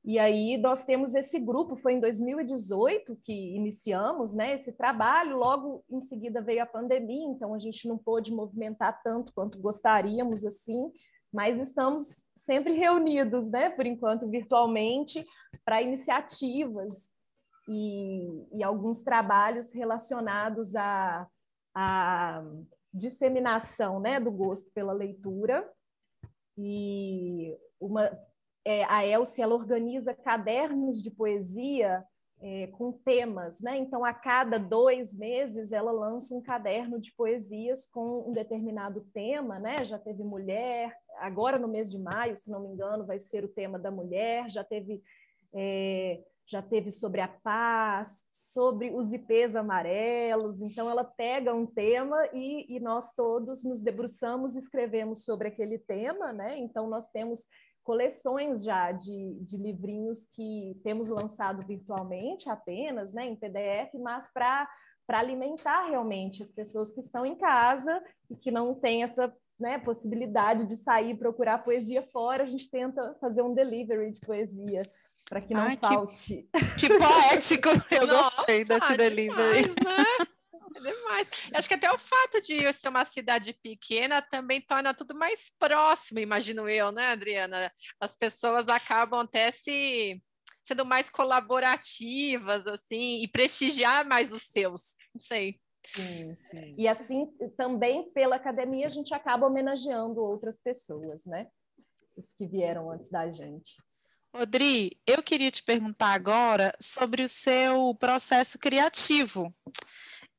e 0.06 0.20
aí 0.20 0.58
nós 0.58 0.84
temos 0.84 1.16
esse 1.16 1.39
grupo, 1.39 1.78
foi 1.78 1.94
em 1.94 2.00
2018 2.00 3.16
que 3.24 3.56
iniciamos 3.56 4.34
né, 4.34 4.56
esse 4.56 4.74
trabalho, 4.74 5.38
logo 5.38 5.84
em 5.89 6.02
seguida 6.02 6.42
veio 6.42 6.62
a 6.62 6.66
pandemia, 6.66 7.26
então 7.30 7.54
a 7.54 7.60
gente 7.60 7.88
não 7.88 7.98
pôde 7.98 8.30
movimentar 8.30 9.02
tanto 9.02 9.32
quanto 9.34 9.58
gostaríamos 9.60 10.44
assim, 10.44 10.92
mas 11.32 11.58
estamos 11.58 12.26
sempre 12.36 12.74
reunidos, 12.74 13.50
né, 13.50 13.70
por 13.70 13.86
enquanto 13.86 14.28
virtualmente, 14.28 15.26
para 15.63 15.82
iniciativas 15.82 17.10
e, 17.70 18.58
e, 18.58 18.62
alguns 18.62 19.04
trabalhos 19.04 19.74
relacionados 19.74 20.76
à, 20.76 21.26
à 21.74 22.44
disseminação 22.94 24.02
né, 24.02 24.20
do 24.20 24.30
gosto 24.30 24.70
pela 24.74 24.92
leitura. 24.92 25.68
E 26.58 27.58
uma 27.80 28.12
é, 28.65 28.84
a 28.86 29.06
Elsie 29.06 29.43
ela 29.43 29.56
organiza 29.56 30.13
cadernos 30.13 31.02
de 31.02 31.12
poesia 31.12 32.04
é, 32.41 32.67
com 32.67 32.91
temas, 32.91 33.62
né? 33.62 33.78
Então, 33.78 34.04
a 34.04 34.13
cada 34.13 34.58
dois 34.58 35.17
meses 35.17 35.71
ela 35.71 35.91
lança 35.91 36.36
um 36.36 36.41
caderno 36.41 36.99
de 36.99 37.13
poesias 37.15 37.86
com 37.86 38.30
um 38.30 38.34
determinado 38.34 39.08
tema, 39.13 39.60
né? 39.60 39.86
Já 39.86 39.97
teve 39.97 40.23
mulher, 40.23 40.93
agora 41.19 41.58
no 41.58 41.69
mês 41.69 41.89
de 41.89 41.97
maio, 41.97 42.36
se 42.36 42.52
não 42.52 42.62
me 42.62 42.69
engano, 42.69 43.06
vai 43.06 43.19
ser 43.19 43.45
o 43.45 43.49
tema 43.49 43.80
da 43.80 43.89
mulher, 43.89 44.49
já 44.49 44.63
teve 44.63 45.02
é, 45.56 46.21
já 46.45 46.62
teve 46.62 46.91
sobre 46.91 47.21
a 47.21 47.28
paz, 47.28 48.26
sobre 48.32 48.91
os 48.91 49.13
ipês 49.13 49.56
amarelos. 49.56 50.62
Então, 50.62 50.89
ela 50.89 51.04
pega 51.04 51.54
um 51.54 51.65
tema 51.65 52.17
e, 52.34 52.76
e 52.76 52.80
nós 52.82 53.13
todos 53.13 53.63
nos 53.63 53.82
debruçamos 53.82 54.56
escrevemos 54.56 55.23
sobre 55.23 55.47
aquele 55.47 55.80
tema, 55.80 56.34
né? 56.34 56.58
Então, 56.58 56.89
nós 56.89 57.10
temos 57.10 57.47
coleções 57.84 58.63
já 58.63 58.91
de, 58.91 59.36
de 59.41 59.58
livrinhos 59.58 60.26
que 60.32 60.80
temos 60.84 61.10
lançado 61.10 61.65
virtualmente 61.65 62.50
apenas, 62.50 63.13
né, 63.13 63.26
em 63.26 63.36
PDF, 63.36 63.93
mas 64.02 64.32
para 64.32 64.67
para 65.06 65.19
alimentar 65.19 65.89
realmente 65.89 66.41
as 66.41 66.50
pessoas 66.50 66.93
que 66.93 67.02
estão 67.02 67.26
em 67.26 67.36
casa 67.36 68.02
e 68.30 68.38
que 68.38 68.50
não 68.50 68.74
têm 68.74 69.04
essa 69.04 69.30
né, 69.60 69.78
possibilidade 69.78 70.65
de 70.65 70.78
sair 70.78 71.17
procurar 71.17 71.58
poesia 71.60 72.02
fora, 72.04 72.43
a 72.43 72.46
gente 72.46 72.69
tenta 72.69 73.13
fazer 73.19 73.41
um 73.41 73.54
delivery 73.54 74.12
de 74.12 74.22
poesia 74.22 74.82
para 75.30 75.41
que 75.41 75.54
não 75.54 75.62
Ai, 75.62 75.78
falte. 75.78 76.48
Que, 76.78 76.88
que 76.88 76.98
poético! 76.98 77.69
Eu 77.91 78.08
Nossa, 78.08 78.38
gostei 78.38 78.63
desse 78.63 78.98
delivery. 78.98 79.63
Demais, 79.63 79.76
né? 79.76 80.33
Demais. 80.82 81.30
Acho 81.54 81.68
que 81.68 81.74
até 81.74 81.92
o 81.92 81.98
fato 81.98 82.42
de 82.42 82.72
ser 82.74 82.90
uma 82.90 83.06
cidade 83.06 83.54
pequena 83.54 84.22
também 84.22 84.62
torna 84.62 84.94
tudo 84.94 85.16
mais 85.16 85.52
próximo, 85.60 86.20
imagino 86.20 86.68
eu, 86.68 86.92
né, 86.92 87.08
Adriana? 87.08 87.72
As 88.00 88.16
pessoas 88.16 88.68
acabam 88.68 89.22
até 89.22 89.52
se 89.52 90.22
sendo 90.64 90.86
mais 90.86 91.10
colaborativas, 91.10 92.66
assim, 92.66 93.22
e 93.22 93.28
prestigiar 93.28 94.08
mais 94.08 94.32
os 94.32 94.44
seus. 94.44 94.96
Não 95.14 95.20
sei. 95.20 95.60
Sim, 95.88 96.38
sim. 96.50 96.76
E 96.78 96.88
assim, 96.88 97.28
também 97.58 98.10
pela 98.12 98.38
academia, 98.38 98.86
a 98.86 98.90
gente 98.90 99.14
acaba 99.14 99.46
homenageando 99.46 100.22
outras 100.24 100.60
pessoas, 100.62 101.26
né? 101.26 101.48
Os 102.16 102.32
que 102.32 102.48
vieram 102.48 102.90
antes 102.90 103.10
da 103.10 103.30
gente. 103.30 103.76
Rodri, 104.34 105.00
eu 105.06 105.22
queria 105.22 105.52
te 105.52 105.62
perguntar 105.62 106.14
agora 106.14 106.74
sobre 106.80 107.22
o 107.22 107.30
seu 107.30 107.94
processo 107.96 108.58
criativo. 108.58 109.54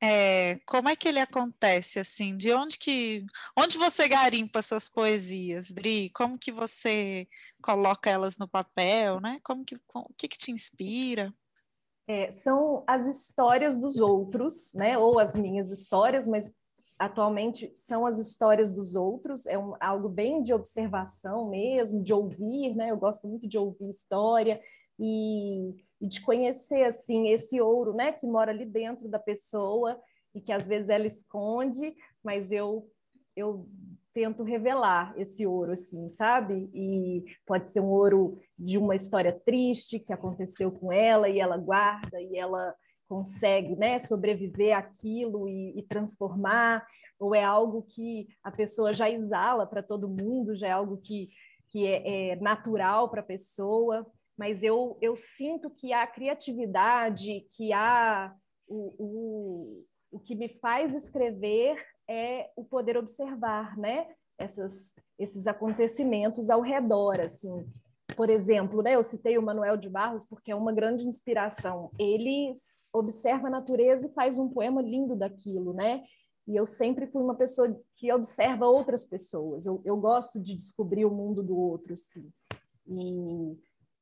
É, 0.06 0.60
como 0.66 0.90
é 0.90 0.94
que 0.94 1.08
ele 1.08 1.18
acontece 1.18 1.98
assim? 1.98 2.36
De 2.36 2.52
onde 2.52 2.78
que, 2.78 3.24
onde 3.56 3.78
você 3.78 4.06
garimpa 4.06 4.60
suas 4.60 4.86
poesias, 4.86 5.70
Dri? 5.70 6.10
Como 6.10 6.38
que 6.38 6.52
você 6.52 7.26
coloca 7.62 8.10
elas 8.10 8.36
no 8.36 8.46
papel, 8.46 9.18
né? 9.18 9.36
Como 9.42 9.64
que, 9.64 9.76
o 9.94 10.14
que, 10.14 10.28
que 10.28 10.36
te 10.36 10.52
inspira? 10.52 11.32
É, 12.06 12.30
são 12.32 12.84
as 12.86 13.06
histórias 13.06 13.78
dos 13.78 13.98
outros, 13.98 14.74
né? 14.74 14.98
Ou 14.98 15.18
as 15.18 15.34
minhas 15.34 15.70
histórias, 15.70 16.26
mas 16.26 16.54
atualmente 16.98 17.72
são 17.74 18.04
as 18.04 18.18
histórias 18.18 18.70
dos 18.70 18.94
outros. 18.94 19.46
É 19.46 19.58
um, 19.58 19.74
algo 19.80 20.10
bem 20.10 20.42
de 20.42 20.52
observação 20.52 21.48
mesmo, 21.48 22.02
de 22.02 22.12
ouvir, 22.12 22.74
né? 22.76 22.90
Eu 22.90 22.98
gosto 22.98 23.26
muito 23.26 23.48
de 23.48 23.56
ouvir 23.56 23.88
história 23.88 24.60
e, 24.98 25.74
e 26.04 26.06
de 26.06 26.20
conhecer 26.20 26.84
assim 26.84 27.28
esse 27.28 27.58
ouro, 27.62 27.94
né, 27.94 28.12
que 28.12 28.26
mora 28.26 28.50
ali 28.50 28.66
dentro 28.66 29.08
da 29.08 29.18
pessoa 29.18 29.98
e 30.34 30.40
que 30.40 30.52
às 30.52 30.66
vezes 30.66 30.90
ela 30.90 31.06
esconde, 31.06 31.96
mas 32.22 32.52
eu 32.52 32.90
eu 33.34 33.66
tento 34.12 34.44
revelar 34.44 35.12
esse 35.18 35.44
ouro, 35.44 35.72
assim, 35.72 36.08
sabe? 36.14 36.70
E 36.72 37.24
pode 37.44 37.72
ser 37.72 37.80
um 37.80 37.88
ouro 37.88 38.38
de 38.56 38.78
uma 38.78 38.94
história 38.94 39.32
triste 39.32 39.98
que 39.98 40.12
aconteceu 40.12 40.70
com 40.70 40.92
ela 40.92 41.28
e 41.28 41.40
ela 41.40 41.56
guarda 41.56 42.20
e 42.20 42.36
ela 42.36 42.72
consegue, 43.08 43.74
né, 43.74 43.98
sobreviver 43.98 44.76
àquilo 44.76 45.48
e, 45.48 45.78
e 45.78 45.82
transformar, 45.82 46.86
ou 47.18 47.34
é 47.34 47.42
algo 47.42 47.82
que 47.82 48.28
a 48.42 48.52
pessoa 48.52 48.92
já 48.92 49.10
exala 49.10 49.66
para 49.66 49.82
todo 49.82 50.08
mundo, 50.08 50.54
já 50.54 50.68
é 50.68 50.72
algo 50.72 50.98
que, 50.98 51.30
que 51.70 51.86
é, 51.86 52.32
é 52.32 52.36
natural 52.36 53.08
para 53.08 53.20
a 53.20 53.24
pessoa, 53.24 54.06
mas 54.36 54.62
eu, 54.62 54.98
eu 55.00 55.16
sinto 55.16 55.70
que 55.70 55.92
a 55.92 56.06
criatividade, 56.06 57.46
que 57.56 57.72
há 57.72 58.34
o, 58.66 58.94
o, 58.98 59.84
o 60.12 60.18
que 60.18 60.34
me 60.34 60.48
faz 60.48 60.94
escrever 60.94 61.76
é 62.08 62.50
o 62.56 62.64
poder 62.64 62.96
observar, 62.96 63.76
né? 63.76 64.08
Essas, 64.36 64.94
esses 65.18 65.46
acontecimentos 65.46 66.50
ao 66.50 66.60
redor, 66.60 67.20
assim. 67.20 67.64
Por 68.16 68.28
exemplo, 68.28 68.82
né, 68.82 68.96
eu 68.96 69.02
citei 69.02 69.38
o 69.38 69.42
Manuel 69.42 69.76
de 69.76 69.88
Barros 69.88 70.26
porque 70.26 70.50
é 70.50 70.54
uma 70.54 70.72
grande 70.72 71.06
inspiração. 71.06 71.90
Ele 71.98 72.52
observa 72.92 73.46
a 73.46 73.50
natureza 73.50 74.06
e 74.06 74.12
faz 74.12 74.38
um 74.38 74.48
poema 74.48 74.82
lindo 74.82 75.16
daquilo, 75.16 75.72
né? 75.72 76.04
E 76.46 76.54
eu 76.54 76.66
sempre 76.66 77.06
fui 77.06 77.22
uma 77.22 77.34
pessoa 77.34 77.74
que 77.96 78.12
observa 78.12 78.66
outras 78.66 79.04
pessoas. 79.04 79.64
Eu, 79.64 79.80
eu 79.84 79.96
gosto 79.96 80.40
de 80.40 80.54
descobrir 80.54 81.04
o 81.04 81.10
mundo 81.10 81.42
do 81.42 81.56
outro, 81.56 81.94
assim. 81.94 82.30
E 82.86 83.56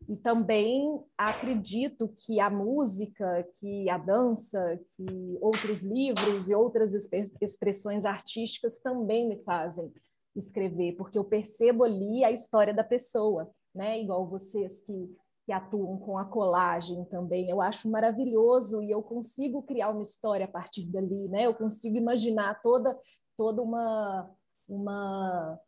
e 0.08 0.16
também 0.16 1.02
acredito 1.16 2.08
que 2.16 2.40
a 2.40 2.50
música, 2.50 3.46
que 3.58 3.88
a 3.88 3.98
dança, 3.98 4.78
que 4.96 5.38
outros 5.40 5.82
livros 5.82 6.48
e 6.48 6.54
outras 6.54 6.94
expressões 7.40 8.04
artísticas 8.04 8.78
também 8.78 9.28
me 9.28 9.42
fazem 9.42 9.92
escrever, 10.34 10.96
porque 10.96 11.18
eu 11.18 11.24
percebo 11.24 11.84
ali 11.84 12.24
a 12.24 12.30
história 12.30 12.72
da 12.72 12.84
pessoa, 12.84 13.50
né? 13.74 14.00
Igual 14.00 14.26
vocês 14.26 14.80
que, 14.80 15.14
que 15.44 15.52
atuam 15.52 15.98
com 15.98 16.16
a 16.16 16.24
colagem 16.24 17.04
também. 17.06 17.48
Eu 17.48 17.60
acho 17.60 17.90
maravilhoso 17.90 18.82
e 18.82 18.90
eu 18.90 19.02
consigo 19.02 19.62
criar 19.62 19.90
uma 19.90 20.02
história 20.02 20.46
a 20.46 20.50
partir 20.50 20.90
dali, 20.90 21.28
né? 21.28 21.46
Eu 21.46 21.54
consigo 21.54 21.96
imaginar 21.96 22.60
toda 22.62 22.98
toda 23.36 23.62
uma 23.62 24.30
uma 24.68 25.58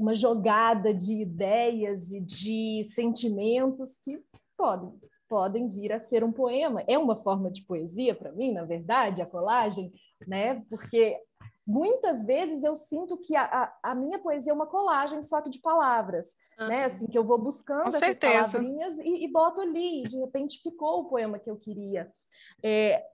uma 0.00 0.14
jogada 0.14 0.94
de 0.94 1.20
ideias 1.20 2.10
e 2.10 2.20
de 2.20 2.82
sentimentos 2.86 4.00
que 4.02 4.18
podem, 4.56 4.98
podem 5.28 5.68
vir 5.68 5.92
a 5.92 6.00
ser 6.00 6.24
um 6.24 6.32
poema. 6.32 6.82
É 6.88 6.96
uma 6.96 7.16
forma 7.16 7.50
de 7.50 7.62
poesia 7.66 8.14
para 8.14 8.32
mim, 8.32 8.50
na 8.50 8.64
verdade, 8.64 9.20
a 9.20 9.26
colagem, 9.26 9.92
né? 10.26 10.64
Porque 10.70 11.20
muitas 11.66 12.24
vezes 12.24 12.64
eu 12.64 12.74
sinto 12.74 13.18
que 13.18 13.36
a, 13.36 13.44
a, 13.44 13.90
a, 13.90 13.94
minha 13.94 14.18
poesia 14.18 14.52
é 14.52 14.54
uma 14.54 14.66
colagem 14.66 15.20
só 15.20 15.42
que 15.42 15.50
de 15.50 15.60
palavras, 15.60 16.34
uhum. 16.58 16.68
né? 16.68 16.84
Assim, 16.86 17.06
que 17.06 17.18
eu 17.18 17.24
vou 17.24 17.36
buscando 17.36 17.82
Com 17.82 17.88
essas 17.88 18.00
certeza. 18.00 18.52
palavrinhas 18.52 18.98
e, 19.00 19.24
e, 19.24 19.30
boto 19.30 19.60
ali, 19.60 20.04
e 20.04 20.08
de 20.08 20.16
repente 20.16 20.62
ficou 20.62 21.00
o 21.00 21.08
poema 21.10 21.38
que 21.38 21.50
eu 21.50 21.58
queria. 21.58 22.10
É, 22.64 23.04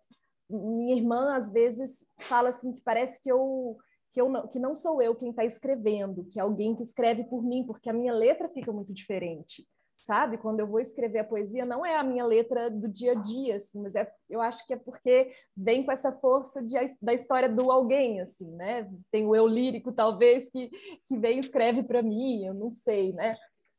minha 0.49 0.95
irmã, 0.95 1.35
às 1.35 1.51
vezes, 1.51 2.07
fala 2.21 2.51
assim 2.51 2.73
que 2.73 2.81
parece 2.81 3.21
que 3.21 3.31
eu 3.31 3.77
que, 4.17 4.21
eu 4.23 4.31
não, 4.31 4.49
que 4.49 4.59
não 4.59 4.73
sou 4.73 5.03
eu 5.03 5.15
quem 5.15 5.29
está 5.29 5.45
escrevendo, 5.45 6.25
que 6.25 6.39
é 6.39 6.43
alguém 6.43 6.75
que 6.75 6.83
escreve 6.83 7.25
por 7.25 7.43
mim, 7.43 7.65
porque 7.67 7.91
a 7.91 7.93
minha 7.93 8.15
letra 8.15 8.49
fica 8.49 8.73
muito 8.73 8.91
diferente, 8.91 9.69
sabe? 9.99 10.39
Quando 10.39 10.61
eu 10.61 10.67
vou 10.67 10.81
escrever 10.81 11.19
a 11.19 11.25
poesia, 11.25 11.67
não 11.67 11.85
é 11.85 11.97
a 11.97 12.03
minha 12.03 12.25
letra 12.25 12.71
do 12.71 12.89
dia 12.89 13.13
a 13.13 13.15
dia, 13.15 13.57
assim, 13.57 13.79
mas 13.83 13.95
é, 13.95 14.11
eu 14.31 14.41
acho 14.41 14.67
que 14.67 14.73
é 14.73 14.77
porque 14.79 15.35
vem 15.55 15.85
com 15.85 15.93
essa 15.93 16.11
força 16.13 16.63
de, 16.63 16.77
da 17.03 17.13
história 17.13 17.47
do 17.47 17.71
alguém, 17.71 18.23
assim, 18.23 18.51
né? 18.53 18.91
Tem 19.11 19.27
o 19.27 19.37
eu 19.37 19.47
lírico, 19.47 19.93
talvez, 19.93 20.49
que, 20.49 20.71
que 21.07 21.19
vem 21.19 21.37
e 21.37 21.41
escreve 21.41 21.83
para 21.83 22.01
mim, 22.01 22.47
eu 22.47 22.55
não 22.55 22.71
sei, 22.71 23.13
né? 23.13 23.35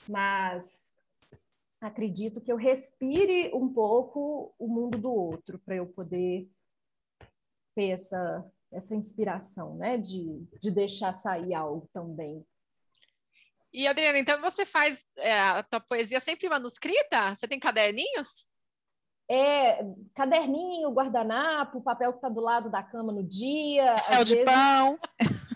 Mas 0.07 0.93
acredito 1.81 2.41
que 2.41 2.51
eu 2.51 2.57
respire 2.57 3.49
um 3.55 3.67
pouco 3.67 4.53
o 4.59 4.67
mundo 4.67 4.99
do 4.99 5.11
outro 5.11 5.57
para 5.65 5.77
eu 5.77 5.87
poder 5.87 6.47
ter 7.73 7.87
essa 7.87 8.45
essa 8.71 8.95
inspiração, 8.95 9.75
né, 9.75 9.97
de, 9.97 10.43
de 10.61 10.71
deixar 10.71 11.13
sair 11.13 11.53
algo 11.53 11.89
também. 11.93 12.45
E 13.73 13.87
Adriana, 13.87 14.17
então 14.17 14.39
você 14.41 14.65
faz 14.65 15.05
é, 15.17 15.39
a 15.39 15.63
tua 15.63 15.79
poesia 15.79 16.19
sempre 16.19 16.49
manuscrita? 16.49 17.35
Você 17.35 17.47
tem 17.47 17.59
caderninhos? 17.59 18.47
É 19.29 19.83
caderninho, 20.15 20.89
guardanapo, 20.91 21.81
papel 21.81 22.13
que 22.13 22.19
está 22.19 22.29
do 22.29 22.39
lado 22.39 22.71
da 22.71 22.81
cama 22.81 23.11
no 23.11 23.23
dia. 23.23 23.95
Papel 23.95 24.23
de 24.23 24.35
vezes... 24.35 24.45
pão. 24.45 24.97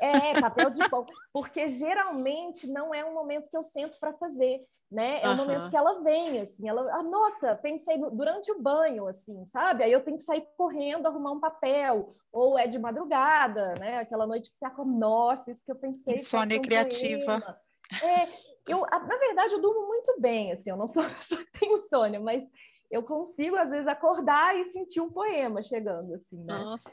É, 0.02 0.40
papel 0.40 0.70
de 0.72 0.90
pão. 0.90 1.06
Porque 1.32 1.68
geralmente 1.68 2.68
não 2.68 2.94
é 2.94 3.06
um 3.06 3.14
momento 3.14 3.50
que 3.50 3.58
eu 3.58 3.64
sento 3.64 4.00
para 4.00 4.14
fazer 4.14 4.66
né? 4.92 5.22
É 5.22 5.30
o 5.30 5.38
momento 5.38 5.70
que 5.70 5.78
ela 5.78 6.04
vem, 6.04 6.42
assim, 6.42 6.68
ela, 6.68 6.94
ah, 6.94 7.02
nossa, 7.02 7.56
pensei 7.56 7.98
durante 8.12 8.52
o 8.52 8.62
banho, 8.62 9.08
assim, 9.08 9.46
sabe? 9.46 9.86
Aí 9.86 9.92
eu 9.92 10.04
tenho 10.04 10.18
que 10.18 10.24
sair 10.24 10.46
correndo, 10.58 11.06
arrumar 11.06 11.32
um 11.32 11.40
papel, 11.40 12.14
ou 12.32 12.60
é 12.60 12.68
de 12.68 12.78
madrugada, 12.78 13.74
né? 13.76 14.00
Aquela 14.00 14.28
noite 14.28 14.52
que 14.52 14.58
você 14.58 14.66
acorda, 14.66 14.92
nossa, 14.92 15.50
isso 15.50 15.64
que 15.64 15.72
eu 15.72 15.78
pensei. 15.78 16.16
Insônia 16.16 16.62
criativa. 16.62 17.58
É, 18.04 18.28
eu, 18.68 18.82
na 18.82 19.18
verdade, 19.18 19.54
eu 19.54 19.62
durmo 19.62 19.88
muito 19.88 20.20
bem, 20.20 20.52
assim, 20.52 20.70
eu 20.70 20.78
não 20.78 20.90
sou 20.90 21.04
uma 21.08 21.16
pessoa 21.16 21.42
que 21.42 21.60
tem 21.60 21.74
insônia, 21.74 22.20
mas 22.20 22.46
eu 22.92 23.02
consigo, 23.02 23.56
às 23.56 23.72
vezes, 23.72 23.88
acordar 23.88 24.58
e 24.60 24.66
sentir 24.66 25.00
um 25.00 25.10
poema 25.10 25.64
chegando, 25.64 26.14
assim, 26.16 26.44
né? 26.44 26.54
Nossa. 26.54 26.92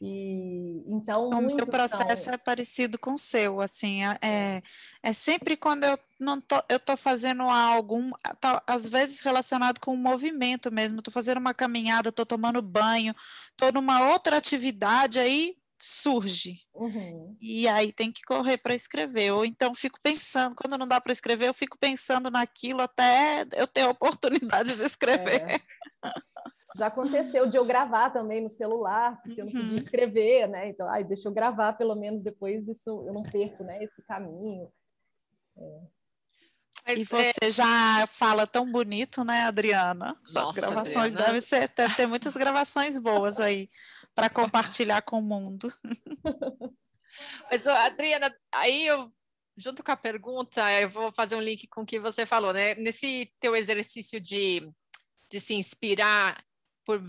E 0.00 0.82
então 0.86 1.28
o 1.28 1.42
meu 1.42 1.66
processo 1.66 2.24
são... 2.24 2.32
é 2.34 2.38
parecido 2.38 2.98
com 2.98 3.12
o 3.12 3.18
seu, 3.18 3.60
assim, 3.60 4.02
é, 4.02 4.18
é, 4.22 4.62
é 5.02 5.12
sempre 5.12 5.58
quando 5.58 5.84
eu 5.84 5.98
não 6.18 6.40
tô, 6.40 6.56
eu 6.70 6.80
tô 6.80 6.96
fazendo 6.96 7.42
algo, 7.42 8.10
tá, 8.40 8.62
às 8.66 8.88
vezes 8.88 9.20
relacionado 9.20 9.78
com 9.78 9.92
o 9.92 9.98
movimento 9.98 10.72
mesmo, 10.72 11.02
tô 11.02 11.10
fazendo 11.10 11.36
uma 11.36 11.52
caminhada, 11.52 12.10
tô 12.10 12.24
tomando 12.24 12.62
banho, 12.62 13.14
tô 13.58 13.70
numa 13.72 14.10
outra 14.10 14.38
atividade, 14.38 15.18
aí 15.18 15.54
surge. 15.78 16.60
Uhum. 16.74 17.36
E 17.40 17.66
aí 17.66 17.92
tem 17.92 18.12
que 18.12 18.22
correr 18.22 18.58
para 18.58 18.74
escrever. 18.74 19.32
Ou 19.32 19.44
então 19.44 19.74
fico 19.74 19.98
pensando, 20.02 20.54
quando 20.54 20.78
não 20.78 20.86
dá 20.86 21.00
para 21.00 21.12
escrever, 21.12 21.48
eu 21.48 21.54
fico 21.54 21.78
pensando 21.78 22.30
naquilo 22.30 22.82
até 22.82 23.46
eu 23.54 23.66
ter 23.66 23.82
a 23.82 23.90
oportunidade 23.90 24.76
de 24.76 24.84
escrever. 24.84 25.40
É. 25.42 25.60
Já 26.80 26.86
aconteceu 26.86 27.46
de 27.46 27.58
eu 27.58 27.64
gravar 27.66 28.08
também 28.08 28.40
no 28.40 28.48
celular, 28.48 29.20
porque 29.20 29.38
eu 29.38 29.44
não 29.44 29.52
podia 29.52 29.68
uhum. 29.68 29.76
escrever, 29.76 30.48
né? 30.48 30.70
Então, 30.70 30.88
ai, 30.88 31.04
deixa 31.04 31.28
eu 31.28 31.32
gravar, 31.32 31.74
pelo 31.74 31.94
menos 31.94 32.22
depois 32.22 32.66
isso 32.68 33.04
eu 33.06 33.12
não 33.12 33.20
perco, 33.20 33.62
né? 33.62 33.84
Esse 33.84 34.02
caminho. 34.02 34.66
É. 35.58 36.94
E 36.96 37.04
você 37.04 37.32
é... 37.42 37.50
já 37.50 38.06
fala 38.06 38.46
tão 38.46 38.72
bonito, 38.72 39.22
né, 39.22 39.42
Adriana? 39.42 40.18
Nossa, 40.32 40.58
gravações 40.58 41.12
Adriana. 41.12 41.26
deve 41.26 41.40
ser, 41.42 41.68
deve 41.68 41.94
ter 41.94 42.06
muitas 42.06 42.34
gravações 42.34 42.96
boas 42.96 43.38
aí 43.38 43.68
para 44.14 44.30
compartilhar 44.30 45.02
com 45.02 45.18
o 45.18 45.22
mundo. 45.22 45.70
Mas, 47.50 47.66
Adriana, 47.66 48.34
aí 48.50 48.86
eu 48.86 49.12
junto 49.54 49.84
com 49.84 49.92
a 49.92 49.96
pergunta, 49.98 50.80
eu 50.80 50.88
vou 50.88 51.12
fazer 51.12 51.36
um 51.36 51.42
link 51.42 51.68
com 51.68 51.82
o 51.82 51.86
que 51.86 52.00
você 52.00 52.24
falou, 52.24 52.54
né? 52.54 52.74
Nesse 52.76 53.30
teu 53.38 53.54
exercício 53.54 54.18
de, 54.18 54.66
de 55.28 55.38
se 55.38 55.52
inspirar 55.52 56.42
por, 56.84 57.02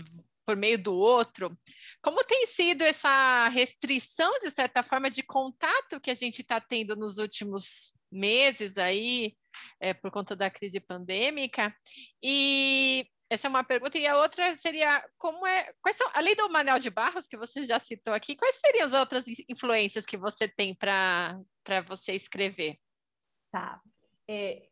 por 0.44 0.56
meio 0.56 0.78
do 0.78 0.94
outro. 0.94 1.56
Como 2.02 2.24
tem 2.24 2.46
sido 2.46 2.82
essa 2.82 3.48
restrição, 3.48 4.38
de 4.40 4.50
certa 4.50 4.82
forma, 4.82 5.10
de 5.10 5.22
contato 5.22 6.00
que 6.00 6.10
a 6.10 6.14
gente 6.14 6.42
está 6.42 6.60
tendo 6.60 6.96
nos 6.96 7.18
últimos 7.18 7.94
meses 8.10 8.76
aí, 8.78 9.34
é, 9.80 9.94
por 9.94 10.10
conta 10.10 10.36
da 10.36 10.50
crise 10.50 10.80
pandêmica? 10.80 11.74
E 12.22 13.06
essa 13.30 13.46
é 13.46 13.50
uma 13.50 13.64
pergunta, 13.64 13.96
e 13.96 14.06
a 14.06 14.18
outra 14.18 14.54
seria 14.54 15.02
como 15.16 15.46
é, 15.46 15.72
quais 15.80 15.96
são, 15.96 16.06
além 16.12 16.34
do 16.34 16.50
Manel 16.50 16.78
de 16.78 16.90
Barros, 16.90 17.26
que 17.26 17.36
você 17.36 17.62
já 17.62 17.78
citou 17.78 18.12
aqui, 18.12 18.36
quais 18.36 18.56
seriam 18.56 18.84
as 18.84 18.92
outras 18.92 19.24
influências 19.48 20.04
que 20.04 20.18
você 20.18 20.46
tem 20.46 20.74
para 20.74 21.40
você 21.86 22.12
escrever? 22.12 22.74
Tá. 23.50 23.80
É, 24.28 24.68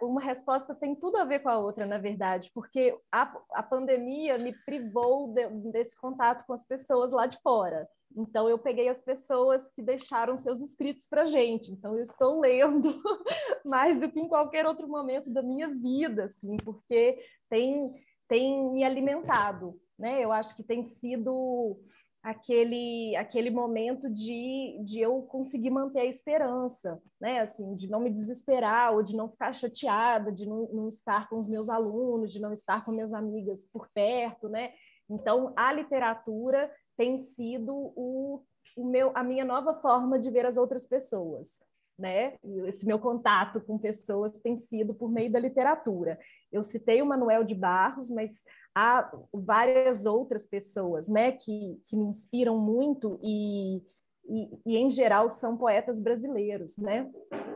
uma 0.00 0.20
resposta 0.20 0.74
tem 0.74 0.94
tudo 0.94 1.16
a 1.16 1.24
ver 1.24 1.40
com 1.40 1.48
a 1.48 1.58
outra, 1.58 1.84
na 1.84 1.98
verdade, 1.98 2.50
porque 2.54 2.98
a, 3.10 3.36
a 3.52 3.62
pandemia 3.62 4.38
me 4.38 4.52
privou 4.64 5.28
de, 5.28 5.48
desse 5.70 5.96
contato 5.96 6.44
com 6.46 6.52
as 6.52 6.64
pessoas 6.64 7.12
lá 7.12 7.26
de 7.26 7.38
fora. 7.42 7.88
Então, 8.16 8.48
eu 8.48 8.58
peguei 8.58 8.88
as 8.88 9.00
pessoas 9.00 9.70
que 9.70 9.82
deixaram 9.82 10.36
seus 10.36 10.60
escritos 10.60 11.06
para 11.06 11.24
gente. 11.24 11.70
Então, 11.70 11.96
eu 11.96 12.02
estou 12.02 12.40
lendo 12.40 13.02
mais 13.64 13.98
do 13.98 14.10
que 14.10 14.20
em 14.20 14.28
qualquer 14.28 14.66
outro 14.66 14.86
momento 14.86 15.32
da 15.32 15.42
minha 15.42 15.68
vida, 15.68 16.24
assim, 16.24 16.56
porque 16.58 17.18
tem, 17.48 17.92
tem 18.28 18.70
me 18.70 18.84
alimentado. 18.84 19.80
Né? 19.98 20.20
Eu 20.20 20.32
acho 20.32 20.54
que 20.56 20.62
tem 20.62 20.84
sido 20.84 21.78
aquele 22.22 23.16
aquele 23.16 23.50
momento 23.50 24.08
de, 24.08 24.78
de 24.84 25.00
eu 25.00 25.22
conseguir 25.22 25.70
manter 25.70 26.00
a 26.00 26.04
esperança, 26.04 27.02
né? 27.20 27.40
Assim, 27.40 27.74
de 27.74 27.90
não 27.90 28.00
me 28.00 28.10
desesperar 28.10 28.94
ou 28.94 29.02
de 29.02 29.16
não 29.16 29.28
ficar 29.28 29.52
chateada, 29.52 30.30
de 30.30 30.46
não, 30.46 30.68
não 30.72 30.88
estar 30.88 31.28
com 31.28 31.36
os 31.36 31.48
meus 31.48 31.68
alunos, 31.68 32.32
de 32.32 32.40
não 32.40 32.52
estar 32.52 32.84
com 32.84 32.92
minhas 32.92 33.12
amigas 33.12 33.64
por 33.72 33.88
perto, 33.92 34.48
né? 34.48 34.72
Então, 35.10 35.52
a 35.56 35.72
literatura 35.72 36.70
tem 36.96 37.18
sido 37.18 37.74
o, 37.74 38.42
o 38.76 38.84
meu, 38.86 39.10
a 39.14 39.24
minha 39.24 39.44
nova 39.44 39.74
forma 39.74 40.18
de 40.18 40.30
ver 40.30 40.46
as 40.46 40.56
outras 40.56 40.86
pessoas. 40.86 41.60
Né? 42.02 42.34
Esse 42.66 42.84
meu 42.84 42.98
contato 42.98 43.60
com 43.60 43.78
pessoas 43.78 44.40
tem 44.40 44.58
sido 44.58 44.92
por 44.92 45.08
meio 45.08 45.30
da 45.30 45.38
literatura. 45.38 46.18
Eu 46.50 46.60
citei 46.60 47.00
o 47.00 47.06
Manuel 47.06 47.44
de 47.44 47.54
Barros, 47.54 48.10
mas 48.10 48.44
há 48.74 49.08
várias 49.32 50.04
outras 50.04 50.44
pessoas 50.44 51.08
né, 51.08 51.30
que, 51.30 51.80
que 51.84 51.96
me 51.96 52.06
inspiram 52.06 52.58
muito 52.58 53.20
e, 53.22 53.76
e, 54.28 54.50
e, 54.66 54.76
em 54.76 54.90
geral, 54.90 55.30
são 55.30 55.56
poetas 55.56 56.00
brasileiros. 56.00 56.76
Né? 56.76 57.08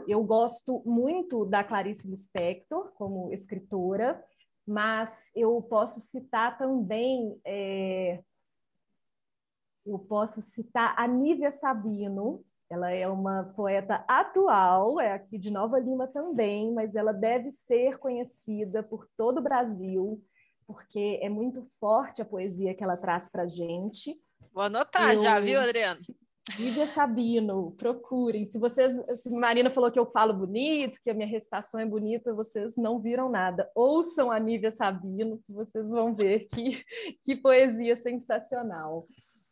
Eu 0.06 0.22
gosto 0.22 0.80
muito 0.86 1.44
da 1.44 1.64
Clarice 1.64 2.08
Lispector 2.08 2.92
como 2.92 3.32
escritora, 3.32 4.22
mas 4.64 5.32
eu 5.34 5.60
posso 5.60 5.98
citar 5.98 6.56
também... 6.56 7.36
É, 7.44 8.22
eu 9.84 9.98
posso 9.98 10.40
citar 10.40 10.94
a 10.96 11.06
Nívia 11.06 11.50
Sabino, 11.50 12.44
ela 12.70 12.90
é 12.90 13.06
uma 13.08 13.52
poeta 13.54 14.04
atual, 14.08 15.00
é 15.00 15.12
aqui 15.12 15.38
de 15.38 15.50
Nova 15.50 15.78
Lima 15.78 16.06
também, 16.06 16.72
mas 16.72 16.94
ela 16.94 17.12
deve 17.12 17.50
ser 17.50 17.98
conhecida 17.98 18.82
por 18.82 19.06
todo 19.16 19.38
o 19.38 19.42
Brasil 19.42 20.22
porque 20.66 21.20
é 21.22 21.28
muito 21.28 21.64
forte 21.78 22.20
a 22.20 22.24
poesia 22.24 22.74
que 22.74 22.82
ela 22.82 22.96
traz 22.96 23.28
para 23.30 23.44
a 23.44 23.46
gente. 23.46 24.18
Vou 24.52 24.64
anotar 24.64 25.14
eu... 25.14 25.22
já, 25.22 25.38
viu, 25.38 25.60
Adriano? 25.60 26.00
Lívia 26.58 26.86
Sabino, 26.86 27.72
procurem. 27.72 28.46
Se 28.46 28.58
vocês, 28.58 28.92
se 29.14 29.30
Marina 29.30 29.68
falou 29.70 29.90
que 29.90 29.98
eu 29.98 30.06
falo 30.06 30.32
bonito, 30.32 31.00
que 31.02 31.10
a 31.10 31.14
minha 31.14 31.26
recitação 31.26 31.80
é 31.80 31.86
bonita, 31.86 32.32
vocês 32.32 32.76
não 32.76 33.00
viram 33.00 33.28
nada. 33.28 33.68
Ouçam 33.74 34.30
a 34.30 34.38
Nívia 34.38 34.70
Sabino, 34.70 35.40
que 35.44 35.52
vocês 35.52 35.88
vão 35.90 36.14
ver 36.14 36.46
que, 36.46 36.84
que 37.24 37.36
poesia 37.36 37.96
sensacional, 37.96 39.06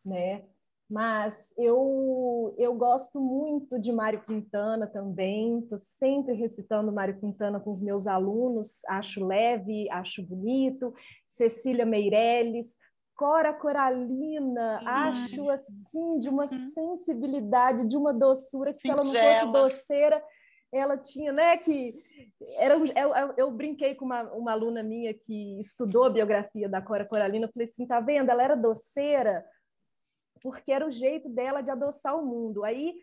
né? 0.04 0.44
Mas 0.88 1.54
eu, 1.56 2.54
eu 2.58 2.74
gosto 2.74 3.20
muito 3.20 3.78
de 3.78 3.90
Mário 3.90 4.22
Quintana 4.24 4.86
também, 4.86 5.60
estou 5.60 5.78
sempre 5.78 6.34
recitando 6.34 6.92
Mário 6.92 7.18
Quintana 7.18 7.58
com 7.58 7.70
os 7.70 7.80
meus 7.80 8.06
alunos, 8.06 8.84
acho 8.86 9.24
leve, 9.24 9.88
acho 9.90 10.22
bonito. 10.22 10.94
Cecília 11.26 11.86
Meirelles, 11.86 12.76
Cora 13.16 13.52
Coralina, 13.52 14.80
uhum. 14.82 14.88
acho 14.88 15.50
assim, 15.50 16.18
de 16.18 16.28
uma 16.28 16.44
uhum. 16.44 16.68
sensibilidade, 16.70 17.88
de 17.88 17.96
uma 17.96 18.12
doçura, 18.12 18.72
que 18.74 18.80
se 18.82 18.90
ela 18.90 19.04
não 19.04 19.14
fosse 19.14 19.52
doceira, 19.52 20.22
ela 20.72 20.98
tinha, 20.98 21.32
né, 21.32 21.56
que 21.56 21.94
era, 22.58 22.74
eu, 22.74 23.34
eu, 23.36 23.50
brinquei 23.50 23.94
com 23.94 24.04
uma, 24.04 24.22
uma 24.32 24.52
aluna 24.52 24.82
minha 24.82 25.14
que 25.14 25.58
estudou 25.60 26.04
a 26.04 26.10
biografia 26.10 26.68
da 26.68 26.82
Cora 26.82 27.04
Coralina, 27.04 27.46
eu 27.46 27.52
falei 27.52 27.68
assim, 27.68 27.86
tá 27.86 28.00
vendo, 28.00 28.30
ela 28.30 28.42
era 28.42 28.56
doceira, 28.56 29.44
porque 30.44 30.70
era 30.70 30.86
o 30.86 30.90
jeito 30.90 31.26
dela 31.26 31.62
de 31.62 31.70
adoçar 31.70 32.14
o 32.14 32.26
mundo. 32.26 32.64
Aí, 32.64 32.96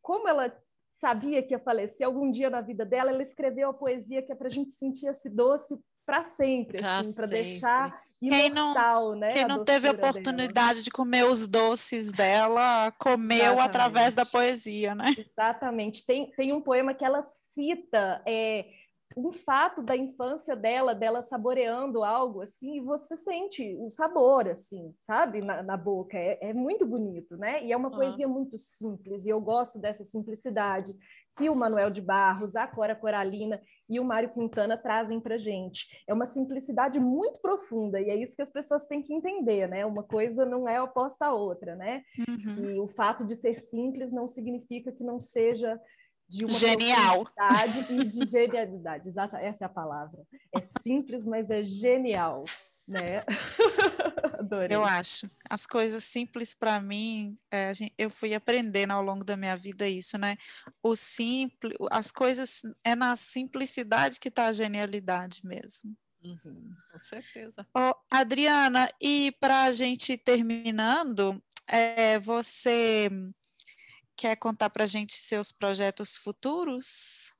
como 0.00 0.26
ela 0.26 0.50
sabia 0.94 1.42
que 1.42 1.52
ia 1.52 1.58
falecer 1.58 2.06
algum 2.06 2.30
dia 2.30 2.48
na 2.48 2.62
vida 2.62 2.82
dela, 2.82 3.10
ela 3.10 3.22
escreveu 3.22 3.68
a 3.68 3.74
poesia 3.74 4.22
que 4.22 4.32
é 4.32 4.34
para 4.34 4.48
a 4.48 4.50
gente 4.50 4.72
sentir 4.72 5.06
esse 5.06 5.28
doce 5.28 5.78
para 6.06 6.24
sempre, 6.24 6.84
assim, 6.84 7.12
para 7.12 7.26
deixar 7.26 7.94
imortal, 8.20 9.10
quem 9.10 9.20
né? 9.20 9.28
Quem 9.28 9.46
não 9.46 9.64
teve 9.64 9.86
a 9.86 9.92
oportunidade 9.92 10.70
dela. 10.70 10.82
de 10.82 10.90
comer 10.90 11.24
os 11.26 11.46
doces 11.46 12.10
dela, 12.10 12.90
comeu 12.98 13.36
Exatamente. 13.36 13.66
através 13.66 14.14
da 14.14 14.24
poesia, 14.24 14.94
né? 14.94 15.14
Exatamente. 15.16 16.04
Tem, 16.04 16.30
tem 16.32 16.52
um 16.52 16.60
poema 16.60 16.94
que 16.94 17.04
ela 17.04 17.22
cita, 17.22 18.20
é, 18.26 18.66
um 19.16 19.32
fato 19.32 19.82
da 19.82 19.96
infância 19.96 20.56
dela, 20.56 20.94
dela 20.94 21.22
saboreando 21.22 22.02
algo 22.02 22.42
assim, 22.42 22.76
e 22.76 22.80
você 22.80 23.16
sente 23.16 23.76
o 23.80 23.90
sabor, 23.90 24.48
assim, 24.48 24.94
sabe, 25.00 25.40
na, 25.40 25.62
na 25.62 25.76
boca. 25.76 26.16
É, 26.16 26.50
é, 26.50 26.52
muito 26.52 26.86
bonito, 26.86 27.36
né? 27.36 27.64
E 27.64 27.72
é 27.72 27.76
uma 27.76 27.88
uhum. 27.88 27.94
poesia 27.94 28.28
muito 28.28 28.58
simples, 28.58 29.24
e 29.26 29.30
eu 29.30 29.40
gosto 29.40 29.78
dessa 29.78 30.04
simplicidade 30.04 30.94
que 31.36 31.48
o 31.48 31.56
Manuel 31.56 31.90
de 31.90 32.00
Barros, 32.00 32.56
a 32.56 32.66
Cora 32.66 32.94
Coralina 32.94 33.60
e 33.88 33.98
o 33.98 34.04
Mário 34.04 34.32
Quintana 34.32 34.76
trazem 34.76 35.18
para 35.18 35.38
gente. 35.38 35.86
É 36.06 36.12
uma 36.12 36.26
simplicidade 36.26 37.00
muito 37.00 37.40
profunda, 37.40 38.00
e 38.00 38.10
é 38.10 38.16
isso 38.16 38.36
que 38.36 38.42
as 38.42 38.50
pessoas 38.50 38.84
têm 38.84 39.02
que 39.02 39.14
entender, 39.14 39.66
né? 39.66 39.84
Uma 39.86 40.02
coisa 40.02 40.44
não 40.44 40.68
é 40.68 40.80
oposta 40.80 41.26
à 41.26 41.34
outra, 41.34 41.74
né? 41.74 42.02
Uhum. 42.18 42.70
E 42.70 42.80
o 42.80 42.88
fato 42.88 43.24
de 43.24 43.34
ser 43.34 43.58
simples 43.58 44.12
não 44.12 44.28
significa 44.28 44.92
que 44.92 45.04
não 45.04 45.18
seja 45.18 45.80
de 46.32 46.46
uma 46.46 46.58
genial 46.58 47.26
e 47.90 48.04
de 48.04 48.24
genialidade. 48.24 49.06
Exata, 49.06 49.38
essa 49.38 49.64
é 49.64 49.66
a 49.66 49.68
palavra. 49.68 50.22
É 50.54 50.62
simples, 50.80 51.26
mas 51.26 51.50
é 51.50 51.62
genial, 51.62 52.44
né? 52.88 53.22
Adorei. 54.38 54.74
Eu 54.74 54.82
acho. 54.82 55.30
As 55.48 55.66
coisas 55.66 56.02
simples 56.04 56.54
para 56.54 56.80
mim, 56.80 57.34
é, 57.50 57.74
gente, 57.74 57.92
eu 57.98 58.08
fui 58.08 58.34
aprendendo 58.34 58.92
ao 58.92 59.02
longo 59.02 59.24
da 59.24 59.36
minha 59.36 59.54
vida 59.56 59.86
isso, 59.86 60.16
né? 60.16 60.38
O 60.82 60.96
simples, 60.96 61.76
as 61.90 62.10
coisas 62.10 62.62
é 62.82 62.94
na 62.94 63.14
simplicidade 63.14 64.18
que 64.18 64.28
está 64.28 64.46
a 64.46 64.52
genialidade 64.52 65.44
mesmo. 65.44 65.94
Uhum, 66.24 66.72
com 66.90 67.00
certeza. 67.00 67.66
Oh, 67.76 67.94
Adriana, 68.10 68.88
e 69.00 69.32
para 69.38 69.64
a 69.64 69.72
gente 69.72 70.16
terminando, 70.16 71.42
é, 71.68 72.18
você 72.18 73.10
Quer 74.16 74.36
contar 74.36 74.70
para 74.70 74.84
a 74.84 74.86
gente 74.86 75.14
seus 75.14 75.50
projetos 75.50 76.16
futuros? 76.16 77.32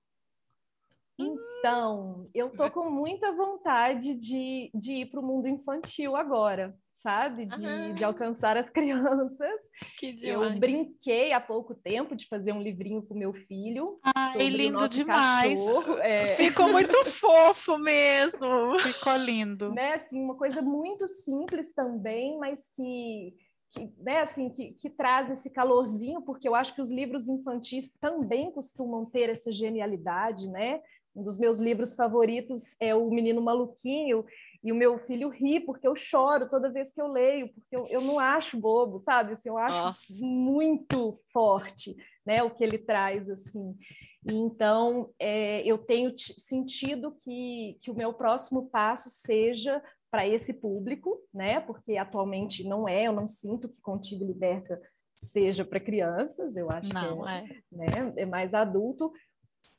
Então, 1.19 2.29
eu 2.35 2.51
tô 2.51 2.71
com 2.71 2.91
muita 2.91 3.33
vontade 3.33 4.15
de, 4.15 4.71
de 4.75 4.95
ir 4.95 5.07
para 5.07 5.21
o 5.21 5.23
mundo 5.23 5.47
infantil 5.47 6.17
agora, 6.17 6.75
sabe? 6.95 7.47
De, 7.47 7.93
de 7.95 8.05
alcançar 8.05 8.57
as 8.57 8.69
crianças. 8.71 9.61
Que 9.99 10.13
demais. 10.13 10.55
Eu 10.55 10.59
brinquei 10.59 11.33
há 11.33 11.41
pouco 11.41 11.75
tempo 11.75 12.17
de 12.17 12.27
fazer 12.27 12.53
um 12.53 12.63
livrinho 12.63 13.03
com 13.03 13.15
meu 13.15 13.33
filho. 13.33 14.01
Ai, 14.17 14.49
lindo 14.49 14.89
demais. 14.89 15.61
É... 16.01 16.35
Ficou 16.37 16.69
muito 16.71 17.05
fofo 17.05 17.79
mesmo. 17.79 18.79
Ficou 18.81 19.17
lindo. 19.17 19.73
Né? 19.73 19.95
Assim, 19.95 20.21
uma 20.21 20.35
coisa 20.35 20.63
muito 20.63 21.07
simples 21.07 21.73
também, 21.73 22.39
mas 22.39 22.69
que 22.75 23.35
que, 23.73 23.91
né, 23.99 24.21
assim, 24.21 24.51
que, 24.51 24.73
que 24.73 24.91
traz 24.91 25.31
esse 25.31 25.51
calorzinho, 25.51 26.23
porque 26.23 26.49
eu 26.49 26.55
acho 26.55 26.75
que 26.75 26.83
os 26.83 26.91
livros 26.91 27.29
infantis 27.29 27.97
também 28.01 28.51
costumam 28.51 29.05
ter 29.07 29.31
essa 29.31 29.51
genialidade, 29.51 30.49
né? 30.49 30.81
Um 31.15 31.23
dos 31.23 31.39
meus 31.39 31.59
livros 31.59 31.95
favoritos 31.95 32.75
é 32.81 32.95
O 32.95 33.11
Menino 33.11 33.41
Maluquinho, 33.41 34.25
e 34.65 34.71
o 34.71 34.77
meu 34.77 34.99
filho 35.01 35.29
ri 35.29 35.59
porque 35.59 35.87
eu 35.87 35.97
choro 35.97 36.49
toda 36.49 36.71
vez 36.71 36.93
que 36.93 37.01
eu 37.01 37.09
leio, 37.09 37.49
porque 37.53 37.75
eu, 37.75 37.85
eu 37.91 38.01
não 38.03 38.19
acho 38.19 38.61
bobo, 38.61 39.01
sabe? 39.01 39.33
Assim, 39.33 39.49
eu 39.49 39.59
acho 39.59 39.75
Nossa. 39.75 40.25
muito 40.25 41.19
forte 41.33 41.97
né, 42.25 42.43
o 42.43 42.51
que 42.51 42.63
ele 42.63 42.79
traz. 42.79 43.29
assim. 43.29 43.77
Então, 44.25 45.11
é, 45.19 45.63
eu 45.67 45.79
tenho 45.79 46.13
sentido 46.17 47.17
que, 47.25 47.77
que 47.83 47.91
o 47.91 47.95
meu 47.95 48.15
próximo 48.15 48.69
passo 48.69 49.11
seja 49.11 49.83
para 50.13 50.29
esse 50.29 50.53
público, 50.53 51.19
né? 51.33 51.59
Porque 51.61 51.97
atualmente 51.97 52.63
não 52.65 52.87
é, 52.87 53.05
eu 53.05 53.13
não 53.15 53.27
sinto 53.27 53.67
que 53.67 53.81
Contigo 53.81 54.27
Liberta 54.27 54.79
seja 55.15 55.65
para 55.65 55.81
crianças, 55.81 56.55
eu 56.55 56.71
acho 56.71 56.93
não, 56.93 57.23
que 57.23 57.31
é, 57.31 57.39
é. 57.39 57.63
Né? 57.73 58.13
é 58.19 58.27
mais 58.27 58.53
adulto, 58.53 59.11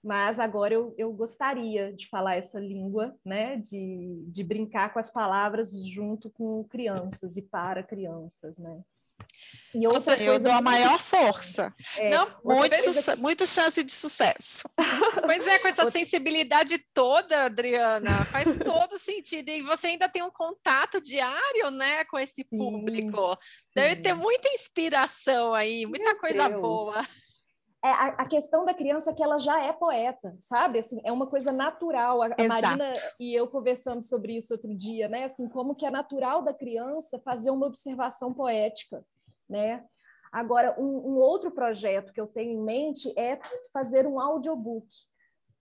mas 0.03 0.39
agora 0.39 0.73
eu, 0.73 0.95
eu 0.97 1.13
gostaria 1.13 1.93
de 1.93 2.09
falar 2.09 2.35
essa 2.35 2.59
língua, 2.59 3.15
né? 3.23 3.57
De, 3.57 4.25
de 4.27 4.43
brincar 4.43 4.91
com 4.91 4.97
as 4.97 5.11
palavras 5.11 5.71
junto 5.87 6.31
com 6.31 6.63
crianças 6.63 7.37
e 7.37 7.43
para 7.43 7.83
crianças, 7.83 8.57
né? 8.57 8.81
E 9.73 9.87
outra 9.87 10.11
Nossa, 10.11 10.23
eu 10.23 10.39
dou 10.39 10.53
a 10.53 10.61
maior 10.61 10.99
força. 10.99 11.73
É, 11.97 12.09
Não, 12.09 12.27
muito, 12.43 12.75
que... 12.75 13.15
muito 13.17 13.45
chance 13.45 13.83
de 13.83 13.91
sucesso. 13.91 14.69
Pois 15.25 15.47
é, 15.47 15.57
com 15.57 15.67
essa 15.67 15.89
sensibilidade 15.89 16.77
toda, 16.93 17.45
Adriana, 17.45 18.25
faz 18.25 18.55
todo 18.63 18.97
sentido. 18.97 19.49
E 19.49 19.61
você 19.63 19.87
ainda 19.87 20.09
tem 20.09 20.21
um 20.21 20.29
contato 20.29 21.01
diário, 21.01 21.71
né, 21.71 22.03
com 22.05 22.19
esse 22.19 22.43
público. 22.43 23.37
Sim, 23.39 23.69
Deve 23.75 23.95
sim. 23.95 24.01
ter 24.01 24.13
muita 24.13 24.49
inspiração 24.49 25.53
aí, 25.53 25.85
muita 25.85 26.11
Meu 26.11 26.19
coisa 26.19 26.49
Deus. 26.49 26.61
boa. 26.61 27.03
É, 27.83 27.89
a, 27.89 28.07
a, 28.19 28.25
questão 28.25 28.63
da 28.63 28.73
criança 28.73 29.11
é 29.11 29.13
que 29.13 29.21
ela 29.21 29.39
já 29.39 29.61
é 29.61 29.73
poeta, 29.73 30.33
sabe? 30.39 30.79
Assim, 30.79 31.01
é 31.03 31.11
uma 31.11 31.27
coisa 31.27 31.51
natural. 31.51 32.21
A, 32.21 32.27
a 32.27 32.47
Marina 32.47 32.93
e 33.19 33.33
eu 33.33 33.47
conversamos 33.47 34.07
sobre 34.07 34.37
isso 34.37 34.53
outro 34.53 34.73
dia, 34.73 35.09
né? 35.09 35.25
Assim, 35.25 35.49
como 35.49 35.75
que 35.75 35.85
é 35.85 35.91
natural 35.91 36.41
da 36.41 36.53
criança 36.53 37.21
fazer 37.25 37.51
uma 37.51 37.67
observação 37.67 38.33
poética 38.33 39.03
né? 39.53 39.85
Agora, 40.31 40.75
um, 40.79 41.11
um, 41.11 41.17
outro 41.17 41.51
projeto 41.51 42.11
que 42.11 42.19
eu 42.19 42.25
tenho 42.25 42.53
em 42.53 42.63
mente 42.63 43.13
é 43.15 43.39
fazer 43.71 44.07
um 44.07 44.19
audiobook, 44.19 44.87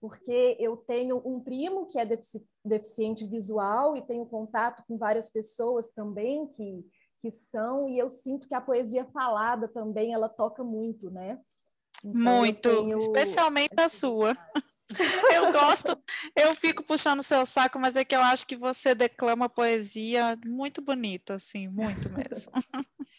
porque 0.01 0.57
eu 0.59 0.75
tenho 0.75 1.21
um 1.23 1.39
primo 1.39 1.85
que 1.85 1.99
é 1.99 2.05
defici 2.05 2.43
deficiente 2.65 3.25
visual 3.27 3.95
e 3.95 4.01
tenho 4.01 4.25
contato 4.25 4.83
com 4.87 4.97
várias 4.97 5.29
pessoas 5.29 5.91
também 5.91 6.47
que, 6.47 6.83
que 7.19 7.29
são, 7.29 7.87
e 7.87 7.99
eu 7.99 8.09
sinto 8.09 8.47
que 8.47 8.55
a 8.55 8.61
poesia 8.61 9.05
falada 9.13 9.67
também, 9.67 10.13
ela 10.13 10.27
toca 10.27 10.63
muito, 10.63 11.11
né? 11.11 11.39
Então, 12.03 12.37
muito, 12.39 12.69
tenho... 12.69 12.97
especialmente 12.97 13.75
a 13.77 13.87
sua. 13.87 14.35
Eu 15.31 15.51
gosto, 15.53 15.97
eu 16.35 16.55
fico 16.55 16.83
puxando 16.83 17.21
seu 17.21 17.45
saco, 17.45 17.77
mas 17.77 17.95
é 17.95 18.03
que 18.03 18.15
eu 18.15 18.21
acho 18.21 18.47
que 18.47 18.55
você 18.55 18.95
declama 18.95 19.47
poesia 19.47 20.37
muito 20.45 20.81
bonita, 20.81 21.35
assim, 21.35 21.67
muito 21.67 22.09
mesmo. 22.09 22.51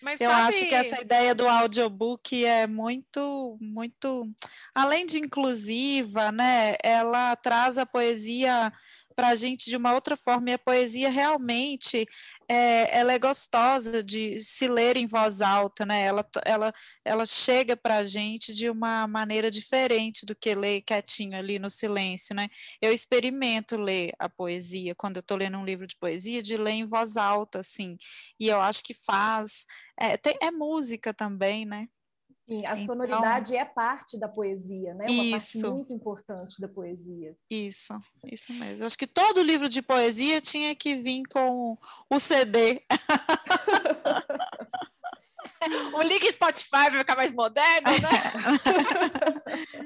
Mas 0.00 0.20
eu 0.20 0.30
sabe... 0.30 0.42
acho 0.42 0.68
que 0.68 0.74
essa 0.74 1.00
ideia 1.00 1.34
do 1.34 1.48
audiobook 1.48 2.44
é 2.44 2.66
muito, 2.66 3.58
muito, 3.60 4.30
além 4.74 5.04
de 5.04 5.18
inclusiva, 5.18 6.30
né? 6.30 6.76
Ela 6.84 7.34
traz 7.36 7.76
a 7.78 7.84
poesia 7.84 8.72
para 9.18 9.30
a 9.30 9.34
gente 9.34 9.68
de 9.68 9.76
uma 9.76 9.92
outra 9.94 10.16
forma, 10.16 10.50
e 10.50 10.52
a 10.52 10.58
poesia 10.58 11.10
realmente 11.10 12.06
é, 12.48 12.96
ela 12.96 13.12
é 13.12 13.18
gostosa 13.18 14.00
de 14.00 14.38
se 14.38 14.68
ler 14.68 14.96
em 14.96 15.06
voz 15.06 15.40
alta, 15.40 15.84
né? 15.84 16.04
Ela, 16.04 16.24
ela, 16.44 16.72
ela 17.04 17.26
chega 17.26 17.76
para 17.76 17.96
a 17.96 18.04
gente 18.04 18.54
de 18.54 18.70
uma 18.70 19.08
maneira 19.08 19.50
diferente 19.50 20.24
do 20.24 20.36
que 20.36 20.54
ler 20.54 20.82
quietinho 20.82 21.36
ali 21.36 21.58
no 21.58 21.68
silêncio, 21.68 22.32
né? 22.32 22.48
Eu 22.80 22.92
experimento 22.92 23.76
ler 23.76 24.12
a 24.20 24.28
poesia, 24.28 24.94
quando 24.94 25.16
eu 25.16 25.20
estou 25.20 25.36
lendo 25.36 25.58
um 25.58 25.64
livro 25.64 25.84
de 25.84 25.96
poesia, 25.96 26.40
de 26.40 26.56
ler 26.56 26.74
em 26.74 26.84
voz 26.84 27.16
alta, 27.16 27.58
assim, 27.58 27.96
e 28.38 28.46
eu 28.46 28.60
acho 28.60 28.84
que 28.84 28.94
faz. 28.94 29.66
É, 29.98 30.16
tem, 30.16 30.38
é 30.40 30.52
música 30.52 31.12
também, 31.12 31.66
né? 31.66 31.88
Sim, 32.48 32.62
a 32.66 32.72
então, 32.72 32.76
sonoridade 32.76 33.54
é 33.54 33.62
parte 33.62 34.18
da 34.18 34.26
poesia, 34.26 34.94
né? 34.94 35.04
Uma 35.10 35.22
isso, 35.22 35.60
parte 35.60 35.70
muito 35.70 35.92
importante 35.92 36.58
da 36.58 36.66
poesia. 36.66 37.36
Isso, 37.50 37.92
isso 38.24 38.54
mesmo. 38.54 38.86
Acho 38.86 38.96
que 38.96 39.06
todo 39.06 39.42
livro 39.42 39.68
de 39.68 39.82
poesia 39.82 40.40
tinha 40.40 40.74
que 40.74 40.94
vir 40.94 41.24
com 41.30 41.76
o 42.08 42.18
CD. 42.18 42.82
o 45.94 46.02
link 46.02 46.30
Spotify 46.32 46.90
vai 46.90 46.98
ficar 46.98 47.16
mais 47.16 47.32
moderno, 47.32 47.90
né? 47.90 48.08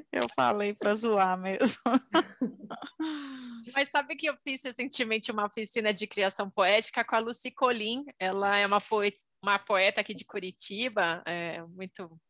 eu 0.12 0.26
falei 0.34 0.74
para 0.74 0.94
zoar 0.94 1.38
mesmo. 1.38 1.82
Mas 3.74 3.90
sabe 3.90 4.16
que 4.16 4.26
eu 4.26 4.36
fiz 4.36 4.62
recentemente 4.62 5.30
uma 5.30 5.46
oficina 5.46 5.92
de 5.92 6.06
criação 6.06 6.50
poética 6.50 7.04
com 7.04 7.16
a 7.16 7.18
Lucy 7.18 7.50
Colim. 7.50 8.04
Ela 8.18 8.58
é 8.58 8.66
uma 8.66 8.80
poeta, 8.80 9.20
uma 9.42 9.58
poeta 9.58 10.00
aqui 10.00 10.14
de 10.14 10.24
Curitiba, 10.24 11.22
é, 11.24 11.62
muito 11.62 12.20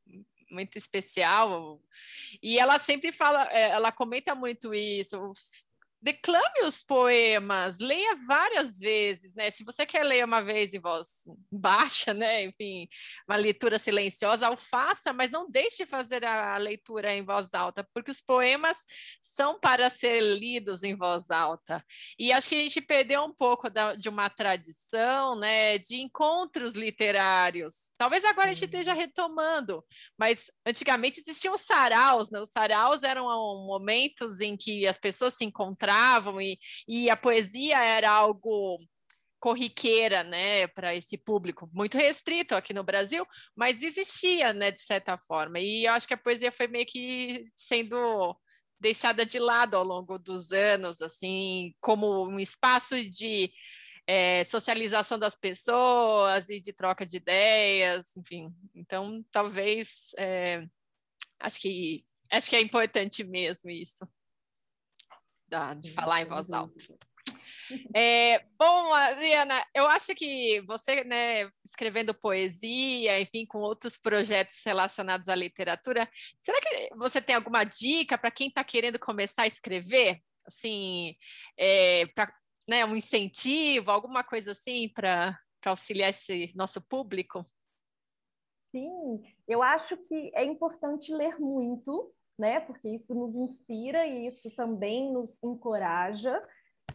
muito 0.51 0.77
especial. 0.77 1.81
E 2.43 2.59
ela 2.59 2.79
sempre 2.79 3.11
fala, 3.11 3.49
é, 3.51 3.71
ela 3.71 3.91
comenta 3.91 4.35
muito 4.35 4.75
isso 4.75 5.33
declame 6.03 6.63
os 6.65 6.83
poemas, 6.83 7.79
leia 7.79 8.17
várias 8.27 8.79
vezes, 8.79 9.35
né? 9.35 9.51
Se 9.51 9.63
você 9.63 9.87
quer 9.87 10.03
ler 10.03 10.25
uma 10.25 10.41
vez 10.41 10.75
em 10.75 10.81
voz 10.81 11.25
baixa, 11.51 12.13
né? 12.13 12.45
Enfim, 12.45 12.89
uma 13.29 13.37
leitura 13.37 13.79
silenciosa, 13.79 14.51
o 14.51 14.57
faça, 14.57 15.13
mas 15.13 15.31
não 15.31 15.49
deixe 15.49 15.85
de 15.85 15.87
fazer 15.87 16.25
a 16.25 16.57
leitura 16.57 17.15
em 17.15 17.25
voz 17.25 17.55
alta, 17.55 17.87
porque 17.95 18.11
os 18.11 18.21
poemas 18.21 18.79
são 19.21 19.61
para 19.61 19.89
ser 19.89 20.21
lidos 20.21 20.83
em 20.83 20.97
voz 20.97 21.31
alta. 21.31 21.85
E 22.19 22.33
acho 22.33 22.49
que 22.49 22.57
a 22.57 22.59
gente 22.59 22.81
perdeu 22.81 23.23
um 23.23 23.33
pouco 23.33 23.71
da, 23.71 23.95
de 23.95 24.09
uma 24.09 24.29
tradição, 24.29 25.37
né? 25.39 25.79
De 25.79 26.01
encontros 26.01 26.75
literários 26.75 27.92
Talvez 27.99 28.25
agora 28.25 28.51
a 28.51 28.53
gente 28.53 28.65
esteja 28.65 28.93
retomando, 28.93 29.85
mas 30.19 30.51
antigamente 30.67 31.21
existiam 31.21 31.57
saraus, 31.57 32.31
né? 32.31 32.41
Os 32.41 32.51
saraus 32.51 33.03
eram 33.03 33.25
momentos 33.67 34.41
em 34.41 34.57
que 34.57 34.87
as 34.87 34.99
pessoas 34.99 35.35
se 35.35 35.45
encontravam 35.45 36.41
e, 36.41 36.59
e 36.89 37.09
a 37.09 37.17
poesia 37.17 37.83
era 37.83 38.11
algo 38.11 38.79
corriqueira, 39.43 40.23
né, 40.23 40.69
para 40.69 40.95
esse 40.95 41.19
público, 41.19 41.69
muito 41.73 41.97
restrito 41.97 42.55
aqui 42.55 42.73
no 42.73 42.85
Brasil, 42.85 43.27
mas 43.57 43.83
existia, 43.83 44.53
né, 44.53 44.71
de 44.71 44.81
certa 44.81 45.19
forma. 45.19 45.59
E 45.59 45.85
eu 45.85 45.93
acho 45.93 46.07
que 46.07 46.15
a 46.15 46.17
poesia 46.17 46.53
foi 46.53 46.69
meio 46.69 46.87
que 46.87 47.45
sendo 47.57 48.37
deixada 48.79 49.27
de 49.27 49.41
lado 49.41 49.77
ao 49.77 49.83
longo 49.83 50.17
dos 50.17 50.53
anos, 50.53 51.03
assim, 51.03 51.75
como 51.81 52.25
um 52.29 52.39
espaço 52.39 52.95
de 53.11 53.51
é, 54.07 54.45
socialização 54.45 55.19
das 55.19 55.37
pessoas 55.37 56.49
e 56.49 56.61
de 56.61 56.73
troca 56.73 57.07
de 57.07 57.17
ideias, 57.17 58.17
enfim. 58.17 58.53
Então, 58.75 59.25
talvez, 59.31 60.11
é, 60.19 60.67
acho 61.41 61.61
que 61.61 62.05
acho 62.31 62.49
que 62.49 62.57
é 62.57 62.61
importante 62.61 63.23
mesmo 63.23 63.71
isso, 63.71 64.09
da, 65.47 65.75
de 65.75 65.93
falar 65.93 66.23
em 66.23 66.27
voz 66.27 66.51
alta. 66.51 66.75
É, 67.95 68.41
bom, 68.59 68.93
Adriana, 68.93 69.65
eu 69.75 69.87
acho 69.87 70.15
que 70.15 70.61
você, 70.63 71.05
né, 71.05 71.49
escrevendo 71.65 72.15
poesia, 72.15 73.21
enfim, 73.21 73.47
com 73.47 73.59
outros 73.59 73.97
projetos 73.97 74.63
relacionados 74.65 75.29
à 75.29 75.35
literatura, 75.35 76.09
será 76.41 76.61
que 76.61 76.91
você 76.97 77.21
tem 77.21 77.37
alguma 77.37 77.65
dica 77.65 78.19
para 78.19 78.31
quem 78.31 78.49
está 78.49 78.65
querendo 78.65 78.99
começar 78.99 79.43
a 79.43 79.47
escrever? 79.47 80.21
Assim, 80.47 81.17
é, 81.57 82.07
para 82.07 82.33
né, 82.69 82.85
um 82.85 82.97
incentivo, 82.97 83.91
alguma 83.91 84.23
coisa 84.23 84.53
assim 84.53 84.89
para 84.89 85.39
auxiliar 85.65 86.11
esse 86.11 86.53
nosso 86.55 86.81
público? 86.81 87.43
Sim, 88.71 89.23
eu 89.47 89.63
acho 89.63 89.97
que 89.97 90.33
é 90.35 90.45
importante 90.45 91.13
ler 91.13 91.39
muito, 91.39 92.13
né? 92.39 92.61
Porque 92.61 92.89
isso 92.89 93.15
nos 93.15 93.37
inspira 93.37 94.07
e 94.07 94.27
isso 94.27 94.51
também 94.57 95.13
nos 95.13 95.43
encoraja. 95.43 96.41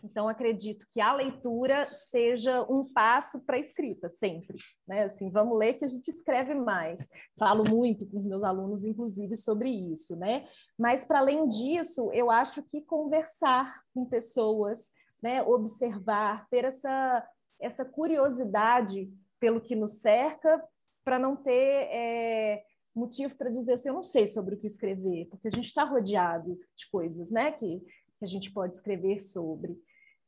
Então, 0.03 0.27
acredito 0.27 0.85
que 0.93 0.99
a 0.99 1.13
leitura 1.13 1.85
seja 1.85 2.61
um 2.63 2.85
passo 2.91 3.45
para 3.45 3.57
a 3.57 3.59
escrita, 3.59 4.09
sempre. 4.15 4.57
Né? 4.87 5.03
Assim, 5.03 5.29
vamos 5.29 5.57
ler 5.57 5.75
que 5.75 5.85
a 5.85 5.87
gente 5.87 6.09
escreve 6.09 6.53
mais. 6.53 7.09
Falo 7.37 7.63
muito 7.63 8.07
com 8.07 8.17
os 8.17 8.25
meus 8.25 8.43
alunos, 8.43 8.83
inclusive, 8.83 9.35
sobre 9.37 9.69
isso. 9.69 10.15
Né? 10.15 10.47
Mas, 10.77 11.05
para 11.05 11.19
além 11.19 11.47
disso, 11.47 12.11
eu 12.13 12.29
acho 12.29 12.61
que 12.63 12.81
conversar 12.81 13.81
com 13.93 14.05
pessoas, 14.05 14.91
né, 15.21 15.41
observar, 15.43 16.47
ter 16.49 16.65
essa, 16.65 17.27
essa 17.59 17.85
curiosidade 17.85 19.11
pelo 19.39 19.61
que 19.61 19.75
nos 19.75 20.01
cerca, 20.01 20.63
para 21.03 21.17
não 21.17 21.35
ter 21.35 21.87
é, 21.89 22.63
motivo 22.95 23.35
para 23.35 23.49
dizer 23.49 23.73
assim, 23.73 23.89
eu 23.89 23.95
não 23.95 24.03
sei 24.03 24.27
sobre 24.27 24.55
o 24.55 24.57
que 24.57 24.67
escrever, 24.67 25.27
porque 25.29 25.47
a 25.47 25.51
gente 25.51 25.65
está 25.65 25.83
rodeado 25.83 26.59
de 26.75 26.89
coisas 26.89 27.31
né, 27.31 27.51
que, 27.51 27.79
que 27.79 28.25
a 28.25 28.27
gente 28.27 28.51
pode 28.51 28.75
escrever 28.75 29.21
sobre. 29.21 29.79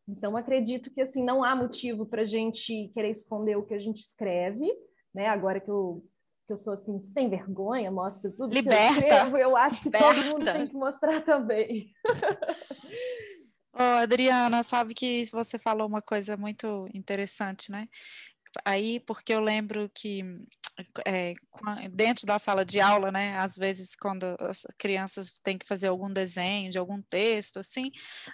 Então, 0.08 0.36
acredito 0.36 0.92
que 0.92 1.02
assim 1.02 1.24
não 1.24 1.44
há 1.44 1.56
motivo 1.56 2.06
para 2.06 2.24
a 2.24 2.26
gente 2.26 2.90
querer 2.94 3.10
esconder 3.10 3.58
o 3.58 3.66
que 3.66 3.74
a 3.76 3.80
gente 3.80 4.00
escreve, 4.00 4.68
né? 5.14 5.28
Agora 5.28 5.60
que 5.60 5.70
eu, 5.70 6.04
que 6.48 6.54
eu 6.54 6.58
sou 6.58 6.74
assim, 6.74 7.00
sem 7.04 7.30
vergonha, 7.30 7.92
mostro 7.92 8.32
tudo 8.32 8.52
Liberta. 8.52 8.80
que 8.80 9.06
eu 9.06 9.08
escrevo, 9.08 9.38
eu 9.38 9.56
acho 9.56 9.84
que 9.84 9.90
Liberta. 9.90 10.16
todo 10.16 10.32
mundo 10.32 10.46
tem 10.46 10.68
que 10.68 10.74
mostrar 10.74 11.22
também. 11.22 11.92
Adriana, 13.74 14.64
sabe 14.64 14.94
que 14.94 15.26
você 15.32 15.58
falou 15.60 15.88
uma 15.88 16.02
coisa 16.02 16.36
muito 16.36 16.88
interessante, 16.94 17.72
né? 17.72 17.88
Aí, 18.66 19.00
porque 19.02 19.34
eu 19.34 19.40
lembro 19.40 19.90
que 19.94 20.24
é, 21.06 21.34
dentro 21.92 22.26
da 22.26 22.40
sala 22.40 22.66
de 22.66 22.80
aula, 22.80 23.12
né, 23.12 23.38
às 23.38 23.56
vezes 23.56 23.96
quando 23.96 24.24
as 24.42 24.66
crianças 24.78 25.30
têm 25.44 25.58
que 25.58 25.68
fazer 25.68 25.88
algum 25.88 26.12
desenho 26.12 26.72
de 26.72 26.78
algum 26.78 27.02
texto, 27.02 27.60
assim, 27.60 27.92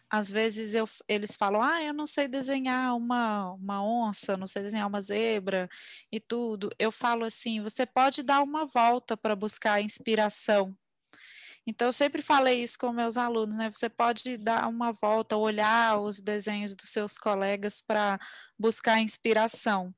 às 0.09 0.29
vezes 0.29 0.73
eu, 0.73 0.87
eles 1.07 1.35
falam, 1.35 1.61
ah, 1.61 1.83
eu 1.83 1.93
não 1.93 2.05
sei 2.07 2.27
desenhar 2.27 2.95
uma, 2.95 3.51
uma 3.53 3.83
onça, 3.83 4.37
não 4.37 4.47
sei 4.47 4.63
desenhar 4.63 4.87
uma 4.87 5.01
zebra 5.01 5.67
e 6.11 6.19
tudo. 6.19 6.69
Eu 6.79 6.91
falo 6.91 7.25
assim, 7.25 7.61
você 7.61 7.85
pode 7.85 8.23
dar 8.23 8.41
uma 8.43 8.65
volta 8.65 9.17
para 9.17 9.35
buscar 9.35 9.81
inspiração 9.81 10.75
então, 11.67 11.87
eu 11.87 11.93
sempre 11.93 12.21
falei 12.21 12.61
isso 12.61 12.77
com 12.77 12.91
meus 12.91 13.17
alunos, 13.17 13.55
né? 13.55 13.69
Você 13.71 13.89
pode 13.89 14.37
dar 14.37 14.67
uma 14.67 14.91
volta, 14.91 15.35
olhar 15.35 15.99
os 15.99 16.21
desenhos 16.21 16.75
dos 16.75 16.89
seus 16.89 17.17
colegas 17.17 17.81
para 17.81 18.19
buscar 18.57 18.99
inspiração. 18.99 19.93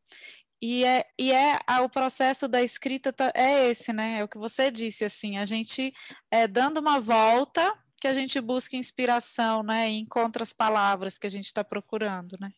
E 0.62 0.86
é, 0.86 1.06
e 1.20 1.32
é 1.32 1.60
o 1.82 1.90
processo 1.90 2.48
da 2.48 2.64
escrita 2.64 3.14
é 3.36 3.70
esse, 3.70 3.92
né? 3.94 4.20
É 4.20 4.24
o 4.24 4.28
que 4.28 4.38
você 4.38 4.72
disse, 4.72 5.06
assim, 5.06 5.38
a 5.38 5.46
gente 5.46 5.94
é 6.32 6.48
dando 6.48 6.80
uma 6.80 7.00
volta 7.00 7.78
que 8.00 8.08
a 8.08 8.14
gente 8.14 8.40
busca 8.40 8.78
inspiração, 8.78 9.62
né? 9.62 9.92
E 9.92 10.00
encontra 10.00 10.44
as 10.44 10.54
palavras 10.54 11.18
que 11.18 11.28
a 11.28 11.30
gente 11.30 11.46
está 11.46 11.64
procurando, 11.64 12.38
né? 12.40 12.52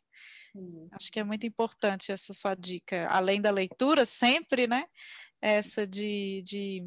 Acho 0.91 1.11
que 1.11 1.19
é 1.19 1.23
muito 1.23 1.45
importante 1.45 2.11
essa 2.11 2.33
sua 2.33 2.55
dica, 2.55 3.07
além 3.09 3.41
da 3.41 3.51
leitura, 3.51 4.05
sempre, 4.05 4.67
né? 4.67 4.85
Essa 5.41 5.87
de, 5.87 6.41
de 6.45 6.83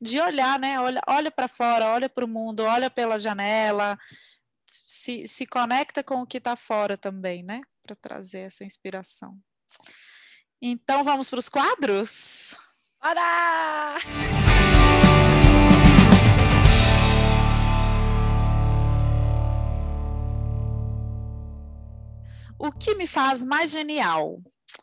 de 0.00 0.20
olhar, 0.20 0.58
né? 0.58 0.80
Olha, 0.80 1.00
olha 1.06 1.30
para 1.30 1.48
fora, 1.48 1.88
olha 1.88 2.08
para 2.08 2.24
o 2.24 2.28
mundo, 2.28 2.60
olha 2.64 2.90
pela 2.90 3.18
janela, 3.18 3.98
se, 4.66 5.26
se 5.26 5.46
conecta 5.46 6.02
com 6.04 6.22
o 6.22 6.26
que 6.26 6.38
está 6.38 6.54
fora 6.54 6.96
também, 6.96 7.42
né? 7.42 7.60
Para 7.82 7.96
trazer 7.96 8.40
essa 8.40 8.64
inspiração. 8.64 9.38
Então 10.60 11.02
vamos 11.04 11.30
para 11.30 11.38
os 11.38 11.48
quadros? 11.48 12.56
Bora! 13.02 13.98
O 22.58 22.72
que 22.72 22.96
me 22.96 23.06
faz 23.06 23.44
mais 23.44 23.70
genial? 23.70 24.42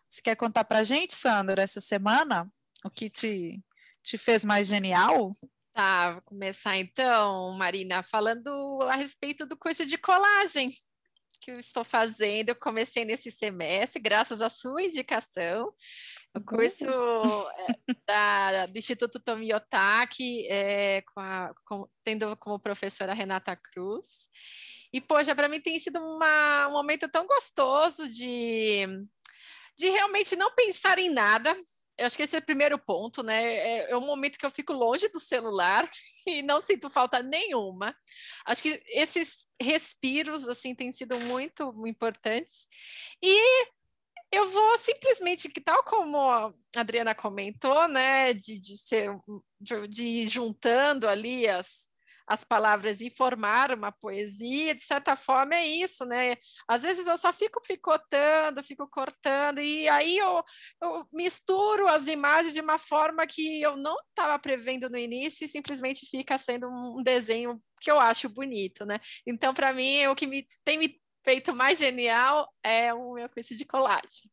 Você 0.09 0.21
quer 0.21 0.36
contar 0.36 0.63
para 0.63 0.79
a 0.79 0.83
gente, 0.83 1.13
Sandra, 1.13 1.61
essa 1.61 1.81
semana? 1.81 2.49
O 2.86 2.89
que 2.89 3.09
te, 3.09 3.61
te 4.05 4.17
fez 4.17 4.45
mais 4.45 4.67
genial? 4.67 5.33
Tá, 5.73 6.13
vou 6.13 6.21
começar 6.21 6.77
então, 6.77 7.51
Marina, 7.57 8.01
falando 8.03 8.49
a 8.83 8.95
respeito 8.95 9.45
do 9.45 9.57
curso 9.57 9.85
de 9.85 9.97
colagem 9.97 10.69
que 11.41 11.51
eu 11.51 11.59
estou 11.59 11.83
fazendo. 11.83 12.49
Eu 12.49 12.55
comecei 12.55 13.03
nesse 13.03 13.29
semestre, 13.31 14.01
graças 14.01 14.41
à 14.41 14.49
sua 14.49 14.83
indicação. 14.83 15.73
O 16.35 16.41
curso 16.41 16.85
é, 16.85 17.93
da, 18.07 18.65
do 18.67 18.77
Instituto 18.77 19.19
Tomiotaki, 19.19 20.47
é, 20.47 21.01
com 21.01 21.19
a, 21.19 21.53
com, 21.65 21.87
tendo 22.03 22.35
como 22.37 22.59
professora 22.59 23.13
Renata 23.13 23.55
Cruz. 23.55 24.29
E, 24.93 25.01
poxa, 25.01 25.35
para 25.35 25.49
mim 25.49 25.59
tem 25.59 25.77
sido 25.77 25.99
uma, 25.99 26.67
um 26.67 26.71
momento 26.71 27.09
tão 27.09 27.27
gostoso 27.27 28.07
de, 28.07 28.85
de 29.77 29.89
realmente 29.89 30.35
não 30.35 30.53
pensar 30.55 30.99
em 30.99 31.09
nada, 31.09 31.55
eu 31.97 32.05
acho 32.05 32.17
que 32.17 32.23
esse 32.23 32.35
é 32.35 32.39
o 32.39 32.45
primeiro 32.45 32.77
ponto, 32.77 33.23
né? 33.23 33.41
É, 33.43 33.91
é 33.91 33.97
um 33.97 34.05
momento 34.05 34.37
que 34.37 34.45
eu 34.45 34.51
fico 34.51 34.73
longe 34.73 35.07
do 35.09 35.19
celular 35.19 35.87
e 36.27 36.41
não 36.41 36.59
sinto 36.59 36.89
falta 36.89 37.23
nenhuma. 37.23 37.95
Acho 38.45 38.63
que 38.63 38.83
esses 38.87 39.47
respiros, 39.61 40.47
assim, 40.47 40.75
têm 40.75 40.91
sido 40.91 41.19
muito 41.21 41.73
importantes. 41.87 42.67
E 43.21 43.67
eu 44.31 44.47
vou 44.49 44.77
simplesmente, 44.77 45.47
que 45.49 45.61
tal 45.61 45.83
como 45.83 46.17
a 46.17 46.51
Adriana 46.75 47.15
comentou, 47.15 47.87
né, 47.87 48.33
de, 48.33 48.59
de 48.59 48.77
ser, 48.77 49.09
de, 49.59 49.87
de 49.87 50.03
ir 50.03 50.27
juntando 50.27 51.07
ali 51.07 51.47
as, 51.47 51.89
as 52.28 52.43
palavras 52.43 53.01
e 53.01 53.09
formar 53.09 53.71
uma 53.71 53.91
poesia, 53.91 54.73
de 54.73 54.82
certa 54.82 55.15
forma 55.15 55.55
é 55.55 55.65
isso, 55.65 56.05
né? 56.05 56.36
Às 56.67 56.84
vezes 56.84 57.07
eu 57.07 57.17
só 57.17 57.32
fico 57.32 57.61
picotando, 57.61 58.63
fico 58.63 58.88
cortando, 58.88 59.59
e 59.59 59.88
aí 59.89 60.17
eu, 60.17 60.43
eu 60.82 61.07
misturo 61.13 61.88
as 61.88 62.07
imagens 62.07 62.53
de 62.53 62.61
uma 62.61 62.78
forma 62.78 63.26
que 63.28 63.61
eu 63.61 63.78
não 63.78 63.95
estava 64.09 64.38
prevendo 64.39 64.89
no 64.89 64.97
início 64.97 65.45
e 65.45 65.47
simplesmente 65.47 66.07
fica 66.09 66.38
sendo 66.38 66.67
um 66.67 67.03
desenho 67.03 67.61
que 67.80 67.91
eu 67.91 67.99
acho 67.99 68.30
bonito, 68.30 68.86
né? 68.86 68.99
Então, 69.26 69.53
para 69.53 69.73
mim, 69.73 70.07
o 70.07 70.15
que 70.15 70.26
me, 70.26 70.45
tem 70.63 70.78
me 70.78 70.99
feito 71.23 71.55
mais 71.55 71.80
genial 71.80 72.47
é 72.63 72.93
o 72.93 73.13
meu 73.13 73.28
curso 73.30 73.55
de 73.55 73.65
colagem. 73.65 74.30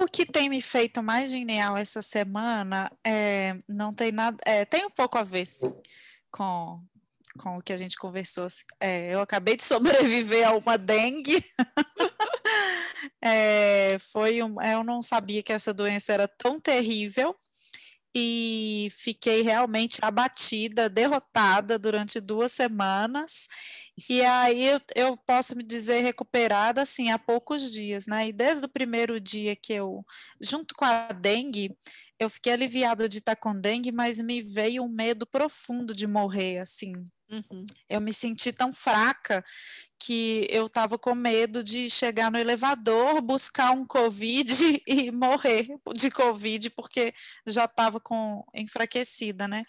O 0.00 0.06
que 0.06 0.24
tem 0.24 0.48
me 0.48 0.62
feito 0.62 1.02
mais 1.02 1.30
genial 1.30 1.76
essa 1.76 2.00
semana 2.00 2.90
é, 3.04 3.56
não 3.68 3.92
tem 3.92 4.12
nada, 4.12 4.36
é, 4.46 4.64
tem 4.64 4.86
um 4.86 4.90
pouco 4.90 5.18
a 5.18 5.24
ver 5.24 5.44
sim, 5.44 5.72
com, 6.30 6.80
com 7.36 7.58
o 7.58 7.62
que 7.62 7.72
a 7.72 7.76
gente 7.76 7.96
conversou. 7.96 8.46
É, 8.78 9.12
eu 9.12 9.20
acabei 9.20 9.56
de 9.56 9.64
sobreviver 9.64 10.46
a 10.46 10.52
uma 10.52 10.78
dengue. 10.78 11.44
é, 13.20 13.98
foi 13.98 14.40
um, 14.42 14.62
eu 14.62 14.84
não 14.84 15.02
sabia 15.02 15.42
que 15.42 15.52
essa 15.52 15.74
doença 15.74 16.12
era 16.12 16.28
tão 16.28 16.60
terrível 16.60 17.34
e 18.14 18.88
fiquei 18.92 19.42
realmente 19.42 19.98
abatida, 20.02 20.88
derrotada 20.88 21.78
durante 21.78 22.20
duas 22.20 22.52
semanas. 22.52 23.46
E 24.08 24.22
aí 24.22 24.64
eu, 24.64 24.80
eu, 24.94 25.16
posso 25.16 25.56
me 25.56 25.62
dizer 25.62 26.00
recuperada 26.00 26.82
assim 26.82 27.10
há 27.10 27.18
poucos 27.18 27.70
dias, 27.70 28.06
né? 28.06 28.28
E 28.28 28.32
desde 28.32 28.64
o 28.66 28.68
primeiro 28.68 29.20
dia 29.20 29.54
que 29.54 29.72
eu, 29.72 30.04
junto 30.40 30.74
com 30.74 30.84
a 30.84 31.08
dengue, 31.08 31.76
eu 32.18 32.30
fiquei 32.30 32.52
aliviada 32.52 33.08
de 33.08 33.18
estar 33.18 33.36
com 33.36 33.58
dengue, 33.58 33.92
mas 33.92 34.20
me 34.20 34.42
veio 34.42 34.82
um 34.82 34.88
medo 34.88 35.26
profundo 35.26 35.94
de 35.94 36.06
morrer, 36.06 36.58
assim. 36.58 36.92
Uhum. 37.30 37.66
Eu 37.88 38.00
me 38.00 38.12
senti 38.12 38.52
tão 38.52 38.72
fraca 38.72 39.44
que 39.98 40.46
eu 40.50 40.66
estava 40.66 40.96
com 40.96 41.14
medo 41.14 41.62
de 41.64 41.90
chegar 41.90 42.30
no 42.30 42.38
elevador, 42.38 43.20
buscar 43.20 43.72
um 43.72 43.84
Covid 43.84 44.52
e 44.86 45.10
morrer 45.10 45.68
de 45.94 46.10
Covid, 46.10 46.70
porque 46.70 47.12
já 47.46 47.64
estava 47.64 48.00
enfraquecida, 48.54 49.48
né? 49.48 49.64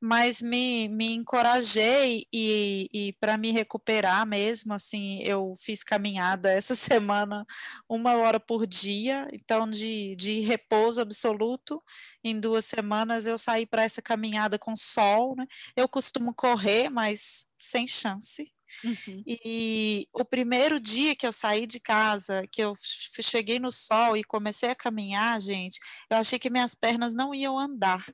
Mas 0.00 0.42
me, 0.42 0.88
me 0.88 1.14
encorajei 1.14 2.26
e, 2.32 2.88
e 2.92 3.12
para 3.14 3.38
me 3.38 3.50
recuperar 3.52 4.26
mesmo, 4.26 4.74
assim, 4.74 5.20
eu 5.22 5.54
fiz 5.56 5.82
caminhada 5.82 6.50
essa 6.52 6.74
semana 6.74 7.46
uma 7.88 8.16
hora 8.16 8.38
por 8.38 8.66
dia, 8.66 9.28
então 9.32 9.68
de, 9.68 10.14
de 10.16 10.40
repouso 10.40 11.00
absoluto. 11.00 11.82
Em 12.22 12.38
duas 12.38 12.64
semanas 12.66 13.26
eu 13.26 13.38
saí 13.38 13.66
para 13.66 13.82
essa 13.82 14.02
caminhada 14.02 14.58
com 14.58 14.76
sol, 14.76 15.34
né? 15.36 15.46
Eu 15.74 15.88
costumo 15.88 16.34
correr, 16.34 16.90
mas 16.90 17.46
sem 17.58 17.86
chance. 17.86 18.52
Uhum. 18.84 19.22
E 19.26 20.08
o 20.12 20.24
primeiro 20.24 20.80
dia 20.80 21.14
que 21.16 21.26
eu 21.26 21.32
saí 21.32 21.66
de 21.66 21.80
casa, 21.80 22.46
que 22.50 22.62
eu 22.62 22.74
cheguei 23.20 23.58
no 23.58 23.70
sol 23.70 24.16
e 24.16 24.24
comecei 24.24 24.70
a 24.70 24.74
caminhar, 24.74 25.40
gente, 25.40 25.78
eu 26.10 26.16
achei 26.16 26.38
que 26.38 26.50
minhas 26.50 26.74
pernas 26.74 27.14
não 27.14 27.34
iam 27.34 27.58
andar 27.58 28.04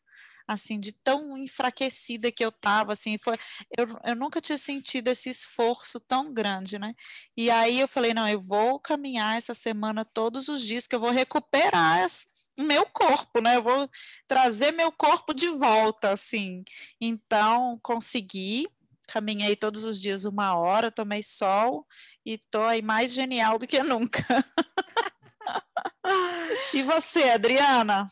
assim, 0.46 0.78
de 0.78 0.92
tão 0.92 1.36
enfraquecida 1.36 2.30
que 2.30 2.44
eu 2.44 2.50
estava, 2.50 2.92
assim, 2.92 3.18
foi, 3.18 3.36
eu, 3.76 3.86
eu 4.04 4.14
nunca 4.14 4.40
tinha 4.40 4.56
sentido 4.56 5.08
esse 5.08 5.28
esforço 5.28 5.98
tão 5.98 6.32
grande, 6.32 6.78
né? 6.78 6.94
E 7.36 7.50
aí 7.50 7.80
eu 7.80 7.88
falei, 7.88 8.14
não, 8.14 8.28
eu 8.28 8.40
vou 8.40 8.78
caminhar 8.78 9.36
essa 9.36 9.54
semana 9.54 10.04
todos 10.04 10.48
os 10.48 10.62
dias, 10.62 10.86
que 10.86 10.94
eu 10.94 11.00
vou 11.00 11.10
recuperar 11.10 11.98
essa, 11.98 12.26
meu 12.58 12.86
corpo, 12.86 13.40
né? 13.40 13.56
Eu 13.56 13.62
vou 13.62 13.88
trazer 14.26 14.72
meu 14.72 14.90
corpo 14.92 15.34
de 15.34 15.48
volta, 15.48 16.10
assim. 16.10 16.64
Então, 17.00 17.78
consegui, 17.82 18.66
caminhei 19.06 19.56
todos 19.56 19.84
os 19.84 20.00
dias 20.00 20.24
uma 20.24 20.56
hora, 20.56 20.90
tomei 20.90 21.22
sol 21.22 21.86
e 22.24 22.32
estou 22.32 22.64
aí 22.64 22.82
mais 22.82 23.12
genial 23.12 23.58
do 23.58 23.66
que 23.66 23.82
nunca. 23.82 24.24
e 26.74 26.82
você, 26.82 27.30
Adriana? 27.30 28.06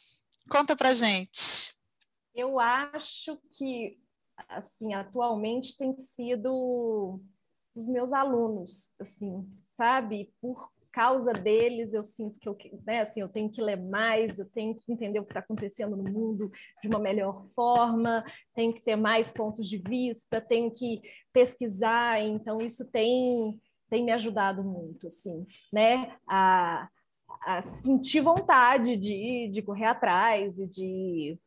Conta 0.50 0.76
pra 0.76 0.92
gente. 0.92 1.74
Eu 2.34 2.58
acho 2.58 3.38
que, 3.52 3.98
assim, 4.48 4.94
atualmente 4.94 5.76
tem 5.76 5.96
sido 5.98 7.20
os 7.74 7.88
meus 7.88 8.12
alunos, 8.12 8.90
assim, 9.00 9.48
sabe? 9.68 10.32
Por 10.40 10.70
causa 10.94 11.32
deles, 11.32 11.92
eu 11.92 12.04
sinto 12.04 12.38
que 12.38 12.48
eu, 12.48 12.56
né, 12.86 13.00
assim, 13.00 13.20
eu 13.20 13.28
tenho 13.28 13.50
que 13.50 13.60
ler 13.60 13.76
mais, 13.76 14.38
eu 14.38 14.48
tenho 14.48 14.76
que 14.76 14.92
entender 14.92 15.18
o 15.18 15.24
que 15.24 15.32
está 15.32 15.40
acontecendo 15.40 15.96
no 15.96 16.04
mundo 16.04 16.52
de 16.80 16.86
uma 16.86 17.00
melhor 17.00 17.48
forma, 17.52 18.24
tenho 18.54 18.72
que 18.72 18.80
ter 18.80 18.94
mais 18.94 19.32
pontos 19.32 19.68
de 19.68 19.76
vista, 19.76 20.40
tenho 20.40 20.70
que 20.70 21.02
pesquisar, 21.32 22.20
então 22.22 22.60
isso 22.60 22.88
tem, 22.92 23.60
tem 23.90 24.04
me 24.04 24.12
ajudado 24.12 24.62
muito, 24.62 25.08
assim, 25.08 25.44
né, 25.72 26.16
a, 26.28 26.88
a 27.44 27.60
sentir 27.60 28.20
vontade 28.20 28.96
de, 28.96 29.48
de 29.50 29.62
correr 29.62 29.86
atrás 29.86 30.60
e 30.60 30.66
de 30.68 31.38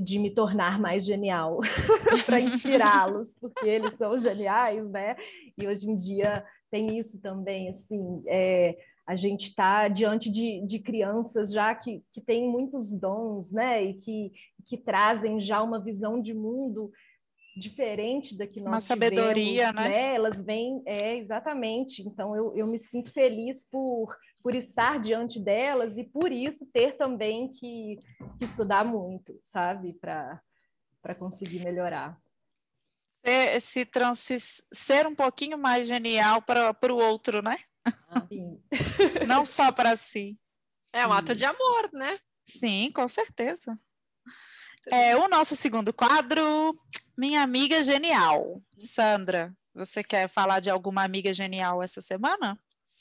de 0.00 0.16
me 0.16 0.30
tornar 0.30 0.78
mais 0.78 1.04
genial 1.04 1.58
para 2.24 2.40
inspirá-los, 2.40 3.34
porque 3.40 3.66
eles 3.66 3.94
são 3.94 4.20
geniais, 4.20 4.88
né? 4.88 5.16
E 5.56 5.66
hoje 5.66 5.90
em 5.90 5.96
dia 5.96 6.46
tem 6.70 6.98
isso 6.98 7.20
também, 7.20 7.68
assim, 7.68 8.22
é, 8.26 8.78
a 9.06 9.16
gente 9.16 9.48
está 9.48 9.88
diante 9.88 10.30
de, 10.30 10.64
de 10.66 10.78
crianças 10.78 11.52
já 11.52 11.74
que, 11.74 12.02
que 12.12 12.20
têm 12.20 12.48
muitos 12.48 12.98
dons, 12.98 13.52
né, 13.52 13.82
e 13.82 13.94
que, 13.94 14.32
que 14.66 14.76
trazem 14.76 15.40
já 15.40 15.62
uma 15.62 15.82
visão 15.82 16.20
de 16.20 16.34
mundo 16.34 16.92
diferente 17.56 18.36
da 18.36 18.46
que 18.46 18.60
nós 18.60 18.74
uma 18.74 18.80
sabedoria, 18.80 19.68
tivemos, 19.68 19.74
né? 19.74 19.88
né? 19.88 20.14
Elas 20.14 20.40
vêm, 20.40 20.82
é, 20.86 21.16
exatamente. 21.16 22.02
Então, 22.02 22.36
eu, 22.36 22.56
eu 22.56 22.66
me 22.66 22.78
sinto 22.78 23.10
feliz 23.10 23.68
por, 23.68 24.16
por 24.42 24.54
estar 24.54 25.00
diante 25.00 25.40
delas 25.40 25.98
e 25.98 26.04
por 26.04 26.30
isso 26.30 26.66
ter 26.72 26.96
também 26.96 27.48
que, 27.48 27.98
que 28.38 28.44
estudar 28.44 28.84
muito, 28.84 29.40
sabe, 29.42 29.94
para 29.94 30.40
conseguir 31.18 31.64
melhorar 31.64 32.16
ser, 33.24 33.60
se 33.60 33.84
trans, 33.84 34.62
ser 34.72 35.06
um 35.06 35.14
pouquinho 35.14 35.58
mais 35.58 35.86
genial 35.86 36.42
para 36.42 36.92
o 36.92 36.98
outro, 36.98 37.42
né? 37.42 37.58
Sim. 38.28 38.62
Não 39.28 39.44
só 39.44 39.72
para 39.72 39.96
si. 39.96 40.38
É 40.92 41.06
um 41.06 41.12
ato 41.12 41.34
de 41.34 41.44
amor, 41.44 41.90
né? 41.92 42.18
Sim, 42.44 42.90
com 42.92 43.06
certeza. 43.06 43.78
É 44.90 45.14
o 45.16 45.28
nosso 45.28 45.54
segundo 45.54 45.92
quadro, 45.92 46.74
Minha 47.16 47.42
Amiga 47.42 47.82
Genial. 47.82 48.62
Sandra, 48.76 49.54
você 49.74 50.02
quer 50.02 50.28
falar 50.28 50.60
de 50.60 50.70
alguma 50.70 51.04
amiga 51.04 51.32
genial 51.32 51.82
essa 51.82 52.00
semana? 52.00 52.58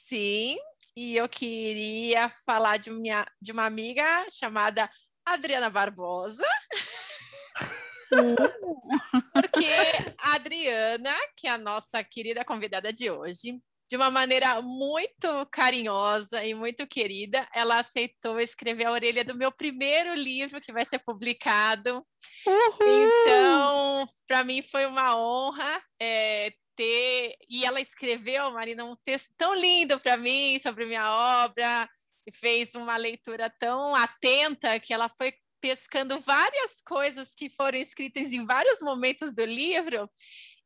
Sim, 0.07 0.57
e 0.95 1.15
eu 1.15 1.29
queria 1.29 2.29
falar 2.45 2.77
de, 2.77 2.91
minha, 2.91 3.25
de 3.41 3.51
uma 3.51 3.65
amiga 3.65 4.25
chamada 4.29 4.89
Adriana 5.25 5.69
Barbosa. 5.69 6.43
Porque 9.33 9.65
a 10.19 10.35
Adriana, 10.35 11.13
que 11.35 11.47
é 11.47 11.51
a 11.51 11.57
nossa 11.57 12.03
querida 12.03 12.43
convidada 12.45 12.91
de 12.91 13.09
hoje, 13.09 13.59
de 13.89 13.95
uma 13.95 14.11
maneira 14.11 14.61
muito 14.61 15.27
carinhosa 15.51 16.43
e 16.43 16.53
muito 16.53 16.85
querida, 16.85 17.47
ela 17.53 17.79
aceitou 17.79 18.39
escrever 18.39 18.85
a 18.85 18.91
orelha 18.91 19.23
do 19.23 19.33
meu 19.33 19.51
primeiro 19.51 20.13
livro 20.13 20.59
que 20.59 20.73
vai 20.73 20.85
ser 20.85 20.99
publicado. 20.99 22.05
Uhul! 22.45 23.21
Então, 23.25 24.05
para 24.27 24.43
mim 24.43 24.61
foi 24.61 24.85
uma 24.85 25.17
honra 25.17 25.81
é, 26.01 26.51
ter. 26.75 27.35
E 27.49 27.65
ela 27.65 27.79
escreveu, 27.79 28.51
Marina, 28.51 28.83
um 28.83 28.95
texto 29.05 29.29
tão 29.37 29.55
lindo 29.55 29.99
para 29.99 30.17
mim 30.17 30.59
sobre 30.59 30.85
minha 30.85 31.43
obra. 31.45 31.89
fez 32.35 32.75
uma 32.75 32.97
leitura 32.97 33.49
tão 33.57 33.95
atenta 33.95 34.79
que 34.81 34.93
ela 34.93 35.07
foi 35.07 35.33
pescando 35.61 36.19
várias 36.19 36.81
coisas 36.81 37.33
que 37.33 37.49
foram 37.49 37.77
escritas 37.77 38.31
em 38.31 38.45
vários 38.45 38.81
momentos 38.81 39.33
do 39.33 39.45
livro 39.45 40.09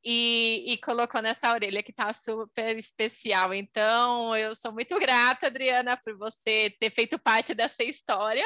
e, 0.03 0.73
e 0.73 0.77
colocou 0.77 1.21
nessa 1.21 1.51
orelha 1.51 1.83
que 1.83 1.91
está 1.91 2.11
super 2.13 2.77
especial. 2.77 3.53
Então, 3.53 4.35
eu 4.35 4.55
sou 4.55 4.71
muito 4.71 4.97
grata, 4.99 5.47
Adriana, 5.47 5.97
por 5.97 6.17
você 6.17 6.75
ter 6.79 6.89
feito 6.89 7.19
parte 7.19 7.53
dessa 7.53 7.83
história. 7.83 8.45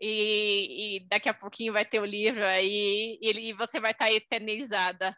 E, 0.00 0.98
e 0.98 1.00
daqui 1.08 1.28
a 1.28 1.34
pouquinho 1.34 1.72
vai 1.72 1.84
ter 1.84 2.00
o 2.00 2.04
livro 2.04 2.44
aí, 2.44 3.18
e, 3.20 3.50
e 3.50 3.52
você 3.52 3.80
vai 3.80 3.90
estar 3.90 4.06
tá 4.06 4.12
eternizada 4.12 5.16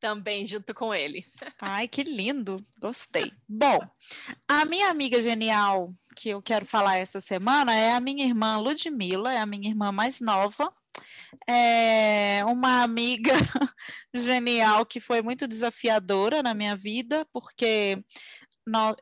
também 0.00 0.46
junto 0.46 0.74
com 0.74 0.94
ele. 0.94 1.24
Ai, 1.60 1.86
que 1.86 2.02
lindo, 2.02 2.64
gostei. 2.80 3.30
Bom, 3.46 3.78
a 4.48 4.64
minha 4.64 4.88
amiga 4.88 5.20
genial 5.20 5.94
que 6.16 6.30
eu 6.30 6.42
quero 6.42 6.64
falar 6.64 6.96
essa 6.96 7.20
semana 7.20 7.74
é 7.74 7.92
a 7.92 8.00
minha 8.00 8.24
irmã 8.24 8.58
Ludmilla, 8.58 9.32
é 9.32 9.38
a 9.38 9.46
minha 9.46 9.68
irmã 9.68 9.92
mais 9.92 10.20
nova. 10.20 10.72
É 11.46 12.42
uma 12.46 12.82
amiga 12.82 13.32
genial 14.14 14.84
que 14.84 14.98
foi 14.98 15.22
muito 15.22 15.46
desafiadora 15.46 16.42
na 16.42 16.54
minha 16.54 16.74
vida, 16.74 17.24
porque 17.32 18.02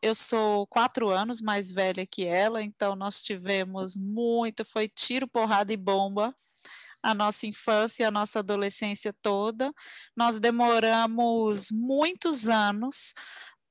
eu 0.03 0.14
sou 0.14 0.66
quatro 0.66 1.09
anos 1.09 1.40
mais 1.40 1.72
velha 1.72 2.07
que 2.07 2.26
ela, 2.26 2.62
então 2.62 2.94
nós 2.94 3.22
tivemos 3.22 3.96
muito, 3.96 4.64
foi 4.64 4.88
tiro, 4.88 5.26
porrada 5.26 5.72
e 5.72 5.76
bomba 5.76 6.34
a 7.03 7.14
nossa 7.14 7.46
infância, 7.46 8.09
a 8.09 8.11
nossa 8.11 8.40
adolescência 8.40 9.14
toda. 9.22 9.72
Nós 10.16 10.40
demoramos 10.40 11.70
muitos 11.70 12.49
anos 12.49 13.14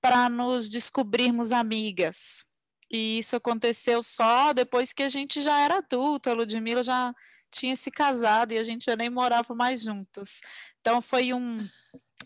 para 0.01 0.29
nos 0.29 0.69
descobrirmos 0.69 1.51
amigas. 1.51 2.45
E 2.89 3.19
isso 3.19 3.35
aconteceu 3.35 4.01
só 4.01 4.53
depois 4.53 4.93
que 4.93 5.03
a 5.03 5.09
gente 5.09 5.41
já 5.41 5.59
era 5.59 5.79
adulta. 5.79 6.31
A 6.31 6.33
Ludmilla 6.33 6.83
já 6.83 7.13
tinha 7.51 7.75
se 7.75 7.91
casado 7.91 8.53
e 8.53 8.57
a 8.57 8.63
gente 8.63 8.85
já 8.85 8.95
nem 8.95 9.09
morava 9.09 9.53
mais 9.53 9.81
juntas. 9.83 10.41
Então 10.79 11.01
foi 11.01 11.33
um 11.33 11.57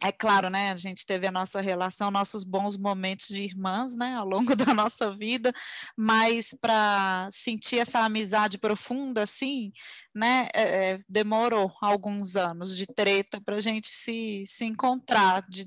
é 0.03 0.11
claro, 0.11 0.49
né? 0.49 0.71
A 0.71 0.75
gente 0.75 1.05
teve 1.05 1.27
a 1.27 1.31
nossa 1.31 1.61
relação, 1.61 2.09
nossos 2.09 2.43
bons 2.43 2.75
momentos 2.75 3.27
de 3.27 3.43
irmãs, 3.43 3.95
né, 3.95 4.15
ao 4.15 4.27
longo 4.27 4.55
da 4.57 4.73
nossa 4.73 5.11
vida, 5.11 5.53
mas 5.95 6.55
para 6.59 7.29
sentir 7.31 7.79
essa 7.79 7.99
amizade 7.99 8.57
profunda, 8.57 9.23
assim, 9.23 9.71
né, 10.13 10.49
é, 10.53 10.93
é 10.93 10.99
demorou 11.07 11.71
alguns 11.81 12.35
anos 12.35 12.75
de 12.75 12.87
treta 12.87 13.39
para 13.39 13.57
a 13.57 13.61
gente 13.61 13.89
se, 13.89 14.43
se 14.47 14.65
encontrar 14.65 15.43
de, 15.47 15.65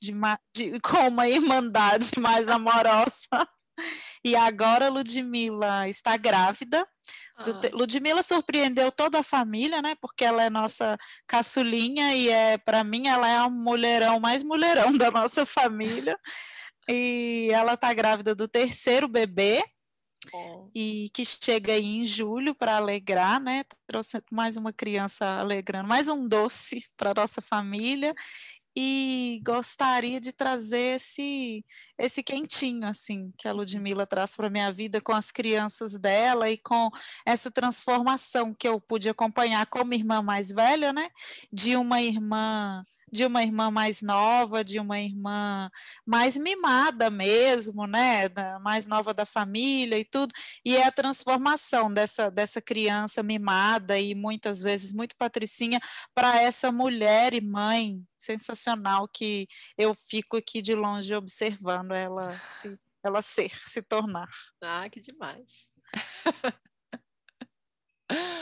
de, 0.00 0.12
de, 0.54 0.80
com 0.80 1.08
uma 1.08 1.28
irmandade 1.28 2.10
mais 2.18 2.48
amorosa. 2.48 3.28
E 4.24 4.36
agora 4.36 4.88
Ludmilla 4.88 5.88
está 5.88 6.16
grávida. 6.16 6.86
Ah. 7.36 7.44
Ludmilla 7.72 8.22
surpreendeu 8.22 8.92
toda 8.92 9.20
a 9.20 9.22
família, 9.22 9.80
né? 9.80 9.94
Porque 10.00 10.24
ela 10.24 10.42
é 10.42 10.50
nossa 10.50 10.96
caçulinha 11.26 12.14
e 12.14 12.28
é, 12.28 12.58
para 12.58 12.84
mim, 12.84 13.08
ela 13.08 13.28
é 13.28 13.36
a 13.36 13.48
mulherão 13.48 14.20
mais 14.20 14.42
mulherão 14.42 14.92
da 14.96 15.10
nossa 15.10 15.44
família. 15.46 16.18
E 16.88 17.48
ela 17.52 17.74
está 17.74 17.92
grávida 17.94 18.34
do 18.34 18.48
terceiro 18.48 19.08
bebê. 19.08 19.64
Oh. 20.32 20.70
E 20.72 21.10
que 21.12 21.24
chega 21.24 21.72
aí 21.72 21.96
em 21.96 22.04
julho 22.04 22.54
para 22.54 22.76
alegrar, 22.76 23.40
né? 23.40 23.64
Trouxe 23.86 24.22
mais 24.30 24.56
uma 24.56 24.72
criança 24.72 25.40
alegrando, 25.40 25.88
mais 25.88 26.08
um 26.08 26.28
doce 26.28 26.84
para 26.96 27.12
nossa 27.12 27.40
família 27.40 28.14
e 28.76 29.40
gostaria 29.44 30.20
de 30.20 30.32
trazer 30.32 30.96
esse 30.96 31.64
esse 31.98 32.22
quentinho 32.22 32.86
assim 32.86 33.32
que 33.36 33.46
a 33.46 33.52
Ludmilla 33.52 34.06
traz 34.06 34.34
para 34.34 34.48
minha 34.48 34.72
vida 34.72 35.00
com 35.00 35.12
as 35.12 35.30
crianças 35.30 35.98
dela 35.98 36.50
e 36.50 36.56
com 36.56 36.90
essa 37.26 37.50
transformação 37.50 38.54
que 38.54 38.66
eu 38.66 38.80
pude 38.80 39.08
acompanhar 39.08 39.66
como 39.66 39.94
irmã 39.94 40.22
mais 40.22 40.50
velha, 40.50 40.92
né, 40.92 41.10
de 41.52 41.76
uma 41.76 42.00
irmã 42.00 42.84
de 43.12 43.26
uma 43.26 43.42
irmã 43.42 43.70
mais 43.70 44.00
nova, 44.00 44.64
de 44.64 44.80
uma 44.80 44.98
irmã 44.98 45.70
mais 46.06 46.36
mimada 46.36 47.10
mesmo, 47.10 47.86
né, 47.86 48.28
da, 48.28 48.58
mais 48.60 48.86
nova 48.86 49.12
da 49.12 49.26
família 49.26 49.98
e 49.98 50.04
tudo, 50.04 50.32
e 50.64 50.76
é 50.76 50.86
a 50.86 50.92
transformação 50.92 51.92
dessa, 51.92 52.30
dessa 52.30 52.60
criança 52.60 53.22
mimada 53.22 53.98
e 53.98 54.14
muitas 54.14 54.62
vezes 54.62 54.92
muito 54.92 55.14
patricinha 55.16 55.78
para 56.14 56.40
essa 56.40 56.72
mulher 56.72 57.34
e 57.34 57.40
mãe 57.40 58.02
sensacional 58.16 59.06
que 59.06 59.46
eu 59.76 59.94
fico 59.94 60.36
aqui 60.36 60.62
de 60.62 60.74
longe 60.74 61.14
observando 61.14 61.92
ela 61.92 62.40
se 62.48 62.78
ela 63.04 63.20
ser, 63.20 63.50
se 63.68 63.82
tornar. 63.82 64.30
Ah, 64.62 64.88
que 64.88 65.00
demais. 65.00 65.72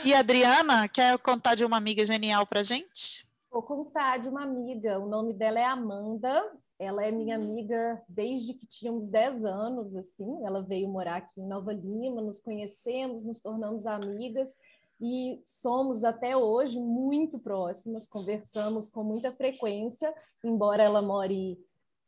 E 0.03 0.13
Adriana, 0.13 0.87
quer 0.87 1.17
contar 1.19 1.55
de 1.55 1.63
uma 1.63 1.77
amiga 1.77 2.03
genial 2.03 2.45
para 2.45 2.61
gente? 2.61 3.25
Vou 3.51 3.61
contar 3.61 4.17
de 4.17 4.29
uma 4.29 4.43
amiga, 4.43 4.97
o 4.97 5.05
nome 5.05 5.33
dela 5.33 5.59
é 5.59 5.65
Amanda, 5.65 6.41
ela 6.79 7.05
é 7.05 7.11
minha 7.11 7.35
amiga 7.35 8.01
desde 8.07 8.53
que 8.53 8.65
tínhamos 8.65 9.09
10 9.09 9.43
anos, 9.43 9.93
assim, 9.93 10.45
ela 10.45 10.61
veio 10.61 10.87
morar 10.87 11.17
aqui 11.17 11.41
em 11.41 11.47
Nova 11.47 11.73
Lima, 11.73 12.21
nos 12.21 12.39
conhecemos, 12.39 13.23
nos 13.23 13.41
tornamos 13.41 13.85
amigas 13.85 14.57
e 15.01 15.41
somos 15.45 16.05
até 16.05 16.37
hoje 16.37 16.79
muito 16.79 17.37
próximas, 17.39 18.07
conversamos 18.07 18.89
com 18.89 19.03
muita 19.03 19.33
frequência, 19.33 20.13
embora 20.41 20.83
ela 20.83 21.01
more 21.01 21.59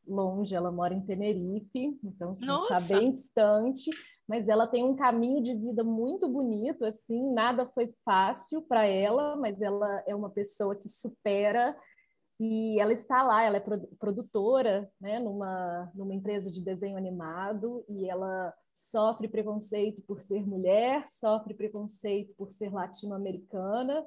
longe, 0.07 0.55
ela 0.55 0.71
mora 0.71 0.93
em 0.93 1.01
Tenerife, 1.01 1.99
então 2.01 2.31
assim, 2.31 2.45
está 2.45 2.79
bem 2.79 3.13
distante, 3.13 3.91
mas 4.27 4.47
ela 4.47 4.67
tem 4.67 4.83
um 4.83 4.95
caminho 4.95 5.41
de 5.41 5.53
vida 5.53 5.83
muito 5.83 6.27
bonito, 6.27 6.85
assim, 6.85 7.33
nada 7.33 7.65
foi 7.65 7.93
fácil 8.05 8.61
para 8.61 8.85
ela, 8.85 9.35
mas 9.35 9.61
ela 9.61 10.03
é 10.07 10.15
uma 10.15 10.29
pessoa 10.29 10.75
que 10.75 10.87
supera 10.89 11.75
e 12.39 12.79
ela 12.79 12.91
está 12.91 13.21
lá, 13.21 13.43
ela 13.43 13.57
é 13.57 13.63
produtora, 13.99 14.91
né, 14.99 15.19
numa, 15.19 15.91
numa 15.93 16.13
empresa 16.13 16.51
de 16.51 16.63
desenho 16.63 16.97
animado 16.97 17.85
e 17.87 18.09
ela 18.09 18.53
sofre 18.73 19.27
preconceito 19.27 20.01
por 20.01 20.21
ser 20.21 20.45
mulher, 20.45 21.07
sofre 21.07 21.53
preconceito 21.53 22.33
por 22.35 22.51
ser 22.51 22.73
latino-americana, 22.73 24.03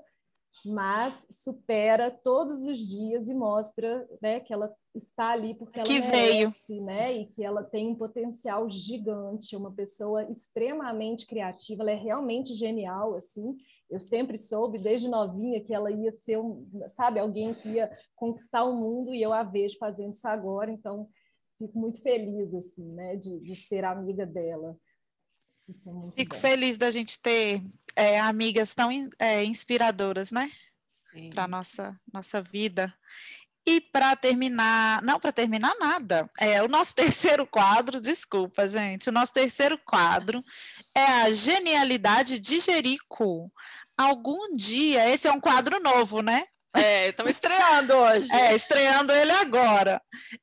mas 0.64 1.26
supera 1.30 2.10
todos 2.10 2.64
os 2.64 2.78
dias 2.78 3.28
e 3.28 3.34
mostra 3.34 4.06
né, 4.20 4.40
que 4.40 4.52
ela 4.52 4.74
está 4.98 5.30
ali 5.30 5.54
porque 5.54 5.78
ela 5.78 5.86
que 5.86 6.00
merece, 6.00 6.72
veio. 6.74 6.84
né? 6.84 7.12
E 7.14 7.26
que 7.26 7.44
ela 7.44 7.62
tem 7.62 7.88
um 7.88 7.94
potencial 7.94 8.68
gigante, 8.70 9.56
uma 9.56 9.72
pessoa 9.72 10.30
extremamente 10.30 11.26
criativa, 11.26 11.82
ela 11.82 11.92
é 11.92 11.96
realmente 11.96 12.54
genial, 12.54 13.14
assim. 13.14 13.56
Eu 13.90 14.00
sempre 14.00 14.36
soube, 14.36 14.78
desde 14.78 15.08
novinha, 15.08 15.62
que 15.62 15.72
ela 15.72 15.90
ia 15.90 16.12
ser, 16.12 16.38
um, 16.38 16.66
sabe, 16.88 17.20
alguém 17.20 17.54
que 17.54 17.68
ia 17.68 17.90
conquistar 18.14 18.64
o 18.64 18.74
mundo 18.74 19.14
e 19.14 19.22
eu 19.22 19.32
a 19.32 19.42
vejo 19.42 19.78
fazendo 19.78 20.12
isso 20.12 20.26
agora, 20.26 20.70
então 20.70 21.08
fico 21.58 21.78
muito 21.78 22.00
feliz, 22.02 22.52
assim, 22.54 22.84
né, 22.92 23.16
de, 23.16 23.38
de 23.38 23.54
ser 23.54 23.84
amiga 23.84 24.26
dela. 24.26 24.76
É 25.68 25.72
Fico 26.14 26.36
bom. 26.36 26.40
feliz 26.40 26.76
da 26.76 26.90
gente 26.90 27.20
ter 27.20 27.60
é, 27.96 28.20
amigas 28.20 28.72
tão 28.74 28.88
é, 29.18 29.44
inspiradoras, 29.44 30.30
né? 30.30 30.50
Para 31.30 31.48
nossa 31.48 31.98
nossa 32.12 32.40
vida. 32.40 32.94
E 33.68 33.80
para 33.80 34.14
terminar, 34.14 35.02
não 35.02 35.18
para 35.18 35.32
terminar 35.32 35.74
nada, 35.80 36.30
é 36.38 36.62
o 36.62 36.68
nosso 36.68 36.94
terceiro 36.96 37.46
quadro, 37.46 38.00
desculpa, 38.00 38.68
gente. 38.68 39.08
O 39.08 39.12
nosso 39.12 39.32
terceiro 39.32 39.76
quadro 39.78 40.42
é 40.94 41.04
a 41.04 41.30
genialidade 41.32 42.38
de 42.38 42.60
Jerico. 42.60 43.52
Algum 43.98 44.54
dia, 44.54 45.10
esse 45.10 45.26
é 45.26 45.32
um 45.32 45.40
quadro 45.40 45.80
novo, 45.80 46.22
né? 46.22 46.46
É, 46.76 47.08
estamos 47.08 47.32
estreando 47.32 47.94
hoje. 47.94 48.32
É, 48.32 48.54
estreando 48.54 49.12
ele 49.12 49.32
agora. 49.32 50.00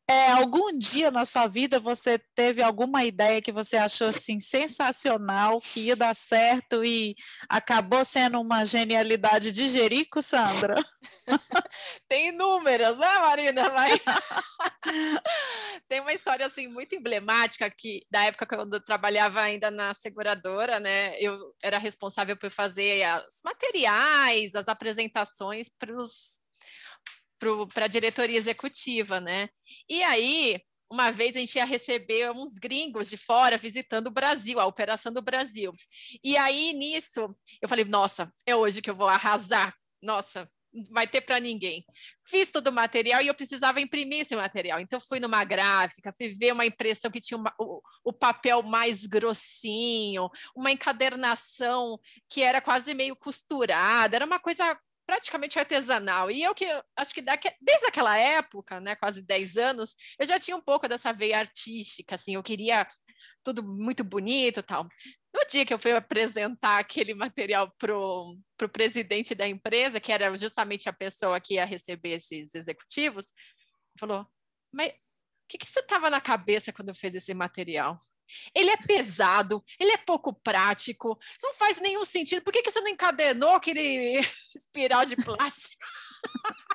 É, 0.10 0.32
algum 0.32 0.78
dia 0.78 1.12
na 1.12 1.26
sua 1.26 1.48
vida 1.48 1.80
você 1.80 2.20
teve 2.36 2.62
alguma 2.62 3.04
ideia 3.04 3.42
que 3.42 3.52
você 3.52 3.78
achou 3.78 4.08
assim 4.08 4.40
sensacional, 4.40 5.60
que 5.60 5.82
ia 5.82 5.96
dar 5.96 6.16
certo 6.16 6.84
e 6.84 7.16
acabou 7.48 8.04
sendo 8.04 8.42
uma 8.42 8.66
genialidade 8.66 9.52
de 9.52 9.68
Jerico, 9.68 10.22
Sandra? 10.22 10.76
Tem 12.10 12.30
inúmeras, 12.30 12.98
né, 12.98 13.20
Marina? 13.20 13.70
Mas 13.70 14.04
tem 15.88 16.02
uma 16.02 16.14
história 16.14 16.46
assim 16.46 16.68
muito 16.68 16.96
emblemática 16.96 17.70
que 17.70 18.06
da 18.12 18.26
época 18.26 18.46
quando 18.46 18.76
eu 18.76 18.84
trabalhava 18.84 19.42
ainda 19.42 19.72
na 19.72 19.94
seguradora, 19.94 20.80
né? 20.80 21.18
Eu 21.20 21.54
era 21.62 21.78
responsável 21.78 22.36
por 22.36 22.50
fazer 22.50 23.04
os 23.28 23.42
materiais, 23.44 24.56
as 24.56 24.68
apresentações 24.68 25.70
para 25.70 25.94
os 25.94 26.23
para 27.74 27.86
a 27.86 27.90
diretoria 27.90 28.38
executiva, 28.38 29.20
né? 29.20 29.50
E 29.90 30.04
aí, 30.04 30.62
uma 30.90 31.12
vez 31.12 31.36
a 31.36 31.40
gente 31.40 31.56
ia 31.56 31.66
receber 31.66 32.32
uns 32.32 32.58
gringos 32.60 33.10
de 33.10 33.18
fora 33.18 33.58
visitando 33.58 34.08
o 34.08 34.12
Brasil, 34.12 34.60
a 34.60 34.66
operação 34.66 35.12
do 35.12 35.22
Brasil. 35.22 35.72
E 36.24 36.38
aí, 36.38 36.74
nisso, 36.74 37.36
eu 37.62 37.68
falei, 37.68 37.86
nossa, 37.86 38.32
é 38.46 38.56
hoje 38.56 38.82
que 38.82 38.90
eu 38.90 38.96
vou 38.96 39.08
arrasar. 39.08 39.76
Nossa, 40.02 40.48
vai 40.92 41.08
ter 41.08 41.22
para 41.22 41.40
ninguém. 41.40 41.86
Fiz 42.24 42.52
todo 42.52 42.68
o 42.68 42.72
material 42.72 43.22
e 43.22 43.28
eu 43.28 43.36
precisava 43.36 43.82
imprimir 43.82 44.22
esse 44.22 44.36
material. 44.36 44.80
Então, 44.80 45.00
fui 45.00 45.20
numa 45.20 45.44
gráfica, 45.44 46.14
fui 46.14 46.30
ver 46.30 46.54
uma 46.54 46.66
impressão 46.66 47.12
que 47.12 47.20
tinha 47.20 47.38
uma, 47.38 47.54
o, 47.60 47.82
o, 48.04 48.14
papel 48.14 48.62
mais 48.62 49.06
grossinho, 49.06 50.30
uma 50.56 50.72
encadernação 50.72 52.00
que 52.30 52.42
era 52.42 52.62
quase 52.62 52.94
meio 52.94 53.16
costurada, 53.16 54.16
era 54.16 54.26
uma 54.26 54.40
coisa 54.40 54.78
praticamente 55.14 55.60
artesanal. 55.60 56.32
E 56.32 56.42
eu 56.42 56.56
que 56.56 56.66
acho 56.98 57.14
que 57.14 57.22
daqui, 57.22 57.52
desde 57.62 57.86
aquela 57.86 58.18
época, 58.18 58.80
né, 58.80 58.96
quase 58.96 59.22
10 59.22 59.58
anos, 59.58 59.96
eu 60.18 60.26
já 60.26 60.40
tinha 60.40 60.58
um 60.58 60.62
pouco 60.62 60.88
dessa 60.88 61.14
veia 61.14 61.38
artística, 61.38 62.16
assim, 62.16 62.34
eu 62.34 62.42
queria 62.42 62.88
tudo 63.44 63.64
muito 63.64 64.04
bonito 64.04 64.60
e 64.60 64.64
tal. 64.64 64.84
No 65.32 65.46
dia 65.50 65.66
que 65.66 65.74
eu 65.74 65.78
fui 65.78 65.92
apresentar 65.92 66.80
aquele 66.80 67.14
material 67.14 67.72
para 67.78 67.96
o 67.96 68.70
presidente 68.72 69.36
da 69.36 69.48
empresa, 69.48 70.00
que 70.00 70.12
era 70.12 70.36
justamente 70.36 70.90
a 70.90 70.94
pessoa 70.94 71.40
que 71.40 71.56
ia 71.56 71.66
receber 71.66 72.14
esses 72.14 72.56
executivos, 72.56 73.32
falou: 74.00 74.26
Mas 74.72 74.92
o 74.92 74.96
que, 75.48 75.60
que 75.60 75.68
você 75.68 75.80
estava 75.80 76.10
na 76.10 76.22
cabeça 76.22 76.74
quando 76.74 76.96
fez 76.96 77.14
esse 77.14 77.34
material? 77.36 78.00
Ele 78.54 78.70
é 78.70 78.78
pesado, 78.78 79.64
ele 79.80 79.92
é 79.92 79.98
pouco 79.98 80.34
prático, 80.34 81.18
não 81.42 81.54
faz 81.54 81.80
nenhum 81.80 82.04
sentido. 82.04 82.44
Por 82.44 82.52
que, 82.52 82.62
que 82.62 82.72
você 82.72 82.82
não 82.82 82.90
encadenou 82.90 83.52
aquele 83.52 84.20
espiral 84.56 85.06
de 85.06 85.16
plástico? 85.16 85.84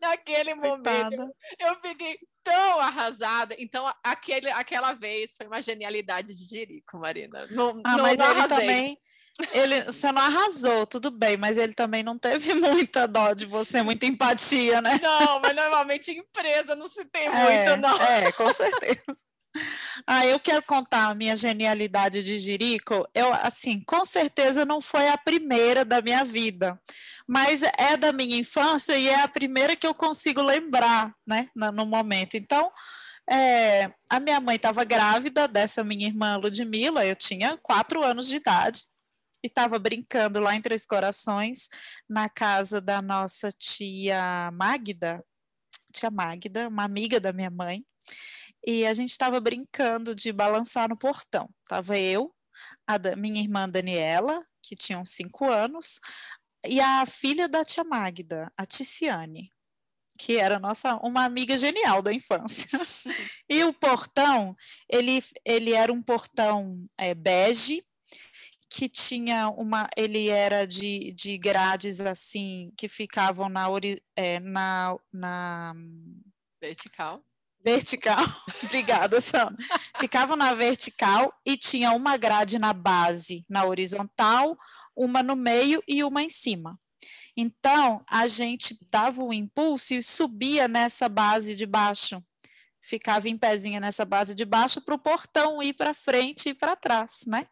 Naquele 0.00 0.54
momento, 0.54 1.34
eu 1.58 1.80
fiquei 1.80 2.18
tão 2.42 2.80
arrasada. 2.80 3.56
Então, 3.58 3.90
aquele, 4.02 4.50
aquela 4.50 4.92
vez 4.92 5.34
foi 5.36 5.46
uma 5.46 5.62
genialidade 5.62 6.34
de 6.34 6.46
Jerico, 6.46 6.98
Marina. 6.98 7.46
Não, 7.50 7.80
ah, 7.84 7.96
não, 7.96 8.02
mas 8.02 8.18
não 8.18 8.30
ele 8.30 8.48
também. 8.48 8.98
Ele, 9.52 9.84
você 9.84 10.12
não 10.12 10.20
arrasou, 10.20 10.86
tudo 10.86 11.10
bem, 11.10 11.38
mas 11.38 11.56
ele 11.56 11.72
também 11.72 12.02
não 12.02 12.18
teve 12.18 12.52
muita 12.54 13.08
dó 13.08 13.32
de 13.32 13.46
você, 13.46 13.82
muita 13.82 14.04
empatia, 14.04 14.82
né? 14.82 15.00
Não, 15.02 15.40
mas 15.40 15.56
normalmente 15.56 16.12
empresa 16.12 16.74
não 16.74 16.88
se 16.88 17.04
tem 17.06 17.26
é, 17.26 17.30
muito, 17.30 17.80
não. 17.80 18.00
É, 18.00 18.30
com 18.32 18.52
certeza. 18.52 19.24
Ah, 20.06 20.26
eu 20.26 20.40
quero 20.40 20.62
contar 20.62 21.08
a 21.08 21.14
minha 21.14 21.36
genialidade 21.36 22.22
de 22.24 22.38
Jerico. 22.38 23.06
Eu, 23.14 23.32
assim, 23.34 23.80
com 23.80 24.04
certeza 24.04 24.64
não 24.64 24.80
foi 24.80 25.08
a 25.08 25.18
primeira 25.18 25.84
da 25.84 26.00
minha 26.00 26.24
vida, 26.24 26.80
mas 27.26 27.62
é 27.62 27.96
da 27.96 28.12
minha 28.12 28.36
infância 28.36 28.96
e 28.96 29.08
é 29.08 29.20
a 29.20 29.28
primeira 29.28 29.76
que 29.76 29.86
eu 29.86 29.94
consigo 29.94 30.42
lembrar, 30.42 31.14
né, 31.26 31.48
no 31.54 31.86
momento. 31.86 32.36
Então, 32.36 32.70
é, 33.30 33.92
a 34.10 34.18
minha 34.18 34.40
mãe 34.40 34.56
estava 34.56 34.84
grávida 34.84 35.46
dessa 35.46 35.84
minha 35.84 36.06
irmã 36.06 36.36
Ludmilla, 36.36 37.06
eu 37.06 37.14
tinha 37.14 37.56
quatro 37.58 38.02
anos 38.02 38.28
de 38.28 38.36
idade 38.36 38.84
e 39.44 39.46
estava 39.48 39.78
brincando 39.78 40.40
lá 40.40 40.54
em 40.54 40.62
Três 40.62 40.86
Corações, 40.86 41.68
na 42.08 42.28
casa 42.28 42.80
da 42.80 43.02
nossa 43.02 43.50
tia 43.52 44.50
Magda, 44.52 45.24
tia 45.92 46.10
Magda, 46.10 46.68
uma 46.68 46.84
amiga 46.84 47.20
da 47.20 47.32
minha 47.32 47.50
mãe 47.50 47.84
e 48.64 48.86
a 48.86 48.94
gente 48.94 49.10
estava 49.10 49.40
brincando 49.40 50.14
de 50.14 50.32
balançar 50.32 50.88
no 50.88 50.96
portão. 50.96 51.48
Tava 51.68 51.98
eu, 51.98 52.34
a 52.86 52.96
da, 52.96 53.16
minha 53.16 53.40
irmã 53.40 53.68
Daniela, 53.68 54.44
que 54.62 54.76
tinha 54.76 54.98
uns 54.98 55.10
cinco 55.10 55.50
anos, 55.50 55.98
e 56.64 56.80
a 56.80 57.04
filha 57.04 57.48
da 57.48 57.64
tia 57.64 57.82
Magda, 57.82 58.52
a 58.56 58.64
Ticiane, 58.64 59.50
que 60.18 60.36
era 60.36 60.60
nossa 60.60 60.94
uma 60.96 61.24
amiga 61.24 61.56
genial 61.56 62.00
da 62.00 62.12
infância. 62.12 62.68
e 63.50 63.64
o 63.64 63.72
portão, 63.72 64.56
ele, 64.88 65.22
ele 65.44 65.72
era 65.72 65.92
um 65.92 66.02
portão 66.02 66.86
é, 66.96 67.14
bege, 67.14 67.84
que 68.70 68.88
tinha 68.88 69.48
uma, 69.50 69.88
ele 69.96 70.30
era 70.30 70.66
de, 70.66 71.12
de 71.12 71.36
grades 71.36 72.00
assim, 72.00 72.72
que 72.76 72.88
ficavam 72.88 73.48
na, 73.48 73.66
é, 74.16 74.40
na, 74.40 74.96
na 75.12 75.74
vertical 76.60 77.22
vertical. 77.64 78.24
Obrigada, 78.62 79.20
Sandra. 79.20 79.56
Ficavam 79.98 80.36
na 80.36 80.52
vertical 80.54 81.32
e 81.44 81.56
tinha 81.56 81.92
uma 81.92 82.16
grade 82.16 82.58
na 82.58 82.72
base, 82.72 83.44
na 83.48 83.64
horizontal, 83.64 84.56
uma 84.96 85.22
no 85.22 85.36
meio 85.36 85.82
e 85.86 86.04
uma 86.04 86.22
em 86.22 86.30
cima. 86.30 86.78
Então, 87.36 88.04
a 88.08 88.26
gente 88.26 88.76
dava 88.90 89.24
o 89.24 89.32
impulso 89.32 89.94
e 89.94 90.02
subia 90.02 90.68
nessa 90.68 91.08
base 91.08 91.56
de 91.56 91.66
baixo. 91.66 92.22
Ficava 92.80 93.28
em 93.28 93.38
pezinha 93.38 93.80
nessa 93.80 94.04
base 94.04 94.34
de 94.34 94.44
baixo 94.44 94.80
para 94.80 94.94
o 94.94 94.98
portão 94.98 95.62
ir 95.62 95.72
para 95.72 95.94
frente 95.94 96.50
e 96.50 96.54
para 96.54 96.76
trás, 96.76 97.20
né? 97.26 97.46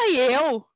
Aí 0.00 0.18
eu, 0.18 0.66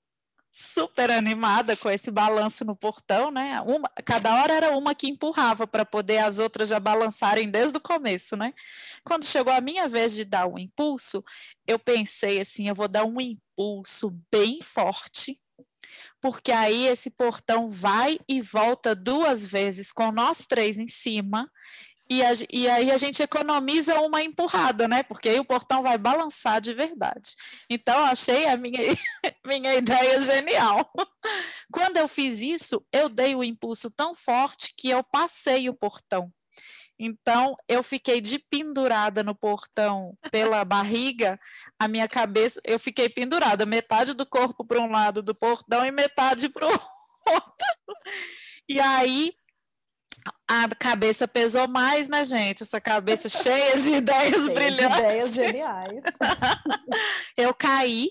super 0.59 1.11
animada 1.11 1.77
com 1.77 1.91
esse 1.91 2.11
balanço 2.11 2.65
no 2.65 2.75
portão, 2.75 3.31
né? 3.31 3.61
Uma, 3.61 3.91
cada 4.03 4.35
hora 4.41 4.55
era 4.55 4.71
uma 4.75 4.95
que 4.95 5.07
empurrava 5.07 5.67
para 5.67 5.85
poder 5.85 6.17
as 6.17 6.39
outras 6.39 6.71
já 6.71 6.81
balançarem 6.81 7.51
desde 7.51 7.77
o 7.77 7.81
começo, 7.81 8.39
né? 8.39 8.55
Quando 9.05 9.27
chegou 9.27 9.53
a 9.53 9.61
minha 9.61 9.87
vez 9.87 10.15
de 10.15 10.25
dar 10.25 10.47
um 10.47 10.59
impulso, 10.59 11.23
eu 11.67 11.79
pensei 11.79 12.41
assim, 12.41 12.69
eu 12.69 12.75
vou 12.75 12.89
dar 12.89 13.05
um 13.05 13.21
impulso 13.21 14.19
bem 14.33 14.63
forte, 14.63 15.39
porque 16.23 16.51
aí 16.51 16.87
esse 16.87 17.11
portão 17.11 17.69
vai 17.69 18.19
e 18.27 18.41
volta 18.41 18.95
duas 18.95 19.47
vezes 19.47 19.93
com 19.93 20.11
nós 20.11 20.47
três 20.47 20.79
em 20.79 20.89
cima 20.89 21.51
e, 22.09 22.23
a, 22.23 22.33
e, 22.53 22.69
aí 22.69 22.91
a 22.91 22.97
gente 22.97 23.23
economiza 23.23 24.01
uma 24.01 24.23
empurrada, 24.23 24.87
né? 24.87 25.03
Porque 25.03 25.29
aí 25.29 25.41
o 25.41 25.45
portão 25.45 25.83
vai 25.83 25.99
balançar 25.99 26.61
de 26.61 26.73
verdade. 26.73 27.35
Então, 27.69 28.05
achei 28.05 28.47
a 28.47 28.57
minha, 28.57 28.79
minha 29.45 29.75
ideia 29.75 30.21
genial. 30.21 30.89
Quando 31.73 31.97
eu 31.97 32.07
fiz 32.07 32.41
isso, 32.41 32.85
eu 32.93 33.09
dei 33.09 33.35
o 33.35 33.43
impulso 33.43 33.91
tão 33.91 34.15
forte 34.15 34.73
que 34.77 34.89
eu 34.89 35.03
passei 35.03 35.69
o 35.69 35.75
portão. 35.75 36.33
Então, 36.99 37.57
eu 37.69 37.83
fiquei 37.83 38.21
de 38.21 38.39
pendurada 38.39 39.23
no 39.23 39.35
portão 39.35 40.17
pela 40.31 40.65
barriga, 40.65 41.39
a 41.79 41.89
minha 41.89 42.09
cabeça, 42.09 42.61
eu 42.65 42.79
fiquei 42.79 43.09
pendurada, 43.09 43.67
metade 43.67 44.15
do 44.15 44.25
corpo 44.25 44.65
para 44.65 44.81
um 44.81 44.91
lado 44.91 45.23
do 45.23 45.35
portão 45.35 45.85
e 45.85 45.91
metade 45.91 46.49
para 46.49 46.67
o 46.67 46.71
outro. 46.71 47.97
E 48.69 48.81
aí, 48.81 49.35
a 50.49 50.69
cabeça 50.75 51.27
pesou 51.27 51.67
mais, 51.69 52.09
né, 52.09 52.25
gente? 52.25 52.63
Essa 52.63 52.81
cabeça 52.81 53.29
cheia 53.29 53.77
de 53.79 53.91
ideias 53.97 54.45
cheia 54.45 54.55
brilhantes. 54.55 54.97
De 54.97 55.03
ideias 55.03 55.35
geniais. 55.35 56.03
Eu 57.37 57.55
caí, 57.55 58.11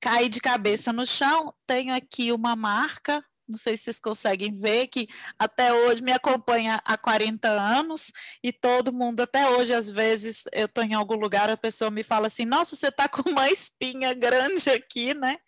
caí 0.00 0.28
de 0.28 0.40
cabeça 0.40 0.92
no 0.92 1.06
chão. 1.06 1.54
Tenho 1.66 1.94
aqui 1.94 2.32
uma 2.32 2.54
marca 2.54 3.24
não 3.48 3.56
sei 3.56 3.76
se 3.76 3.84
vocês 3.84 3.98
conseguem 3.98 4.52
ver, 4.52 4.88
que 4.88 5.08
até 5.38 5.72
hoje 5.72 6.02
me 6.02 6.12
acompanha 6.12 6.80
há 6.84 6.98
40 6.98 7.48
anos 7.48 8.12
e 8.42 8.52
todo 8.52 8.92
mundo, 8.92 9.22
até 9.22 9.48
hoje, 9.48 9.72
às 9.72 9.90
vezes, 9.90 10.44
eu 10.52 10.66
estou 10.66 10.84
em 10.84 10.94
algum 10.94 11.16
lugar, 11.16 11.48
a 11.48 11.56
pessoa 11.56 11.90
me 11.90 12.02
fala 12.02 12.26
assim: 12.26 12.44
Nossa, 12.44 12.76
você 12.76 12.88
está 12.88 13.08
com 13.08 13.28
uma 13.28 13.48
espinha 13.50 14.12
grande 14.14 14.70
aqui, 14.70 15.14
né? 15.14 15.38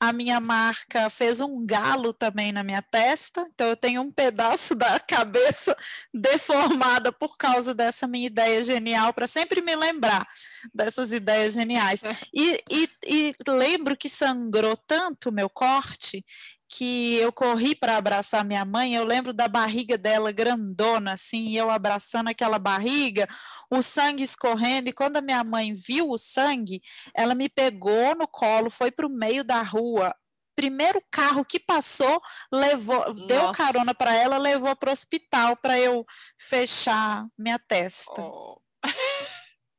A 0.00 0.12
minha 0.12 0.40
marca 0.40 1.08
fez 1.08 1.40
um 1.40 1.64
galo 1.64 2.12
também 2.12 2.52
na 2.52 2.62
minha 2.62 2.82
testa, 2.82 3.46
então 3.54 3.68
eu 3.68 3.76
tenho 3.76 4.02
um 4.02 4.10
pedaço 4.10 4.74
da 4.74 4.98
cabeça 4.98 5.76
deformada 6.12 7.12
por 7.12 7.36
causa 7.36 7.74
dessa 7.74 8.06
minha 8.06 8.26
ideia 8.26 8.62
genial, 8.62 9.12
para 9.12 9.26
sempre 9.26 9.60
me 9.60 9.76
lembrar 9.76 10.26
dessas 10.74 11.12
ideias 11.12 11.54
geniais. 11.54 12.02
E, 12.34 12.62
e, 12.70 12.90
e 13.06 13.34
lembro 13.48 13.96
que 13.96 14.08
sangrou 14.08 14.76
tanto 14.76 15.28
o 15.28 15.32
meu 15.32 15.48
corte 15.48 16.24
que 16.68 17.16
eu 17.16 17.32
corri 17.32 17.74
para 17.74 17.96
abraçar 17.96 18.44
minha 18.44 18.64
mãe, 18.64 18.94
eu 18.94 19.04
lembro 19.04 19.32
da 19.32 19.48
barriga 19.48 19.96
dela 19.96 20.32
grandona, 20.32 21.12
assim, 21.12 21.48
e 21.48 21.56
eu 21.56 21.70
abraçando 21.70 22.28
aquela 22.28 22.58
barriga, 22.58 23.28
o 23.70 23.82
sangue 23.82 24.22
escorrendo, 24.22 24.88
e 24.88 24.92
quando 24.92 25.16
a 25.16 25.22
minha 25.22 25.42
mãe 25.44 25.74
viu 25.74 26.10
o 26.10 26.18
sangue, 26.18 26.80
ela 27.14 27.34
me 27.34 27.48
pegou 27.48 28.16
no 28.16 28.26
colo, 28.26 28.70
foi 28.70 28.90
para 28.90 29.06
o 29.06 29.10
meio 29.10 29.44
da 29.44 29.62
rua. 29.62 30.14
Primeiro 30.56 31.02
carro 31.10 31.44
que 31.44 31.60
passou, 31.60 32.20
levou, 32.50 32.98
Nossa. 32.98 33.26
deu 33.26 33.52
carona 33.52 33.94
para 33.94 34.14
ela, 34.14 34.38
levou 34.38 34.74
para 34.74 34.88
o 34.88 34.92
hospital 34.92 35.56
para 35.56 35.78
eu 35.78 36.04
fechar 36.38 37.26
minha 37.38 37.58
testa. 37.58 38.22
Oh. 38.22 38.58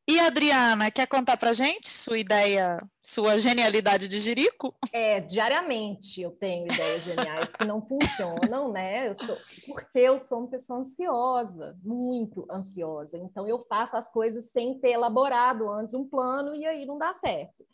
E 0.10 0.22
Adriana, 0.22 0.90
quer 0.90 1.06
contar 1.06 1.36
para 1.36 1.52
gente 1.52 1.90
sua 1.90 2.18
ideia, 2.18 2.80
sua 3.02 3.38
genialidade 3.38 4.08
de 4.08 4.20
jirico? 4.20 4.74
É, 4.94 5.20
diariamente 5.20 6.22
eu 6.22 6.32
tenho 6.32 6.64
ideias 6.64 7.04
geniais 7.04 7.52
que 7.52 7.66
não 7.66 7.82
funcionam, 7.86 8.72
né? 8.72 9.10
Eu 9.10 9.16
sou, 9.16 9.38
porque 9.68 10.00
eu 10.00 10.18
sou 10.18 10.40
uma 10.40 10.48
pessoa 10.48 10.80
ansiosa, 10.80 11.78
muito 11.84 12.48
ansiosa. 12.50 13.18
Então 13.18 13.46
eu 13.46 13.60
faço 13.68 13.98
as 13.98 14.10
coisas 14.10 14.50
sem 14.50 14.80
ter 14.80 14.92
elaborado 14.92 15.70
antes 15.70 15.94
um 15.94 16.08
plano 16.08 16.56
e 16.56 16.66
aí 16.66 16.86
não 16.86 16.98
dá 16.98 17.14
certo. 17.14 17.66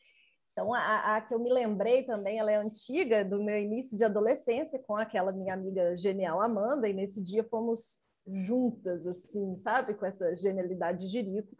Então 0.54 0.74
a, 0.74 1.18
a 1.18 1.22
que 1.22 1.36
eu 1.36 1.40
me 1.40 1.54
lembrei 1.54 2.02
também, 2.02 2.40
ela 2.40 2.52
é 2.52 2.56
antiga, 2.56 3.24
do 3.24 3.44
meu 3.44 3.60
início 3.60 3.96
de 3.96 4.04
adolescência 4.04 4.80
com 4.88 4.98
aquela 4.98 5.32
minha 5.32 5.54
amiga 5.54 5.96
genial 5.96 6.42
Amanda, 6.42 6.90
e 6.90 6.94
nesse 6.94 7.22
dia 7.22 7.44
fomos 7.44 8.02
juntas, 8.26 9.06
assim, 9.06 9.56
sabe? 9.58 9.94
Com 9.94 10.06
essa 10.08 10.36
genialidade 10.36 11.06
de 11.06 11.12
jirico 11.12 11.56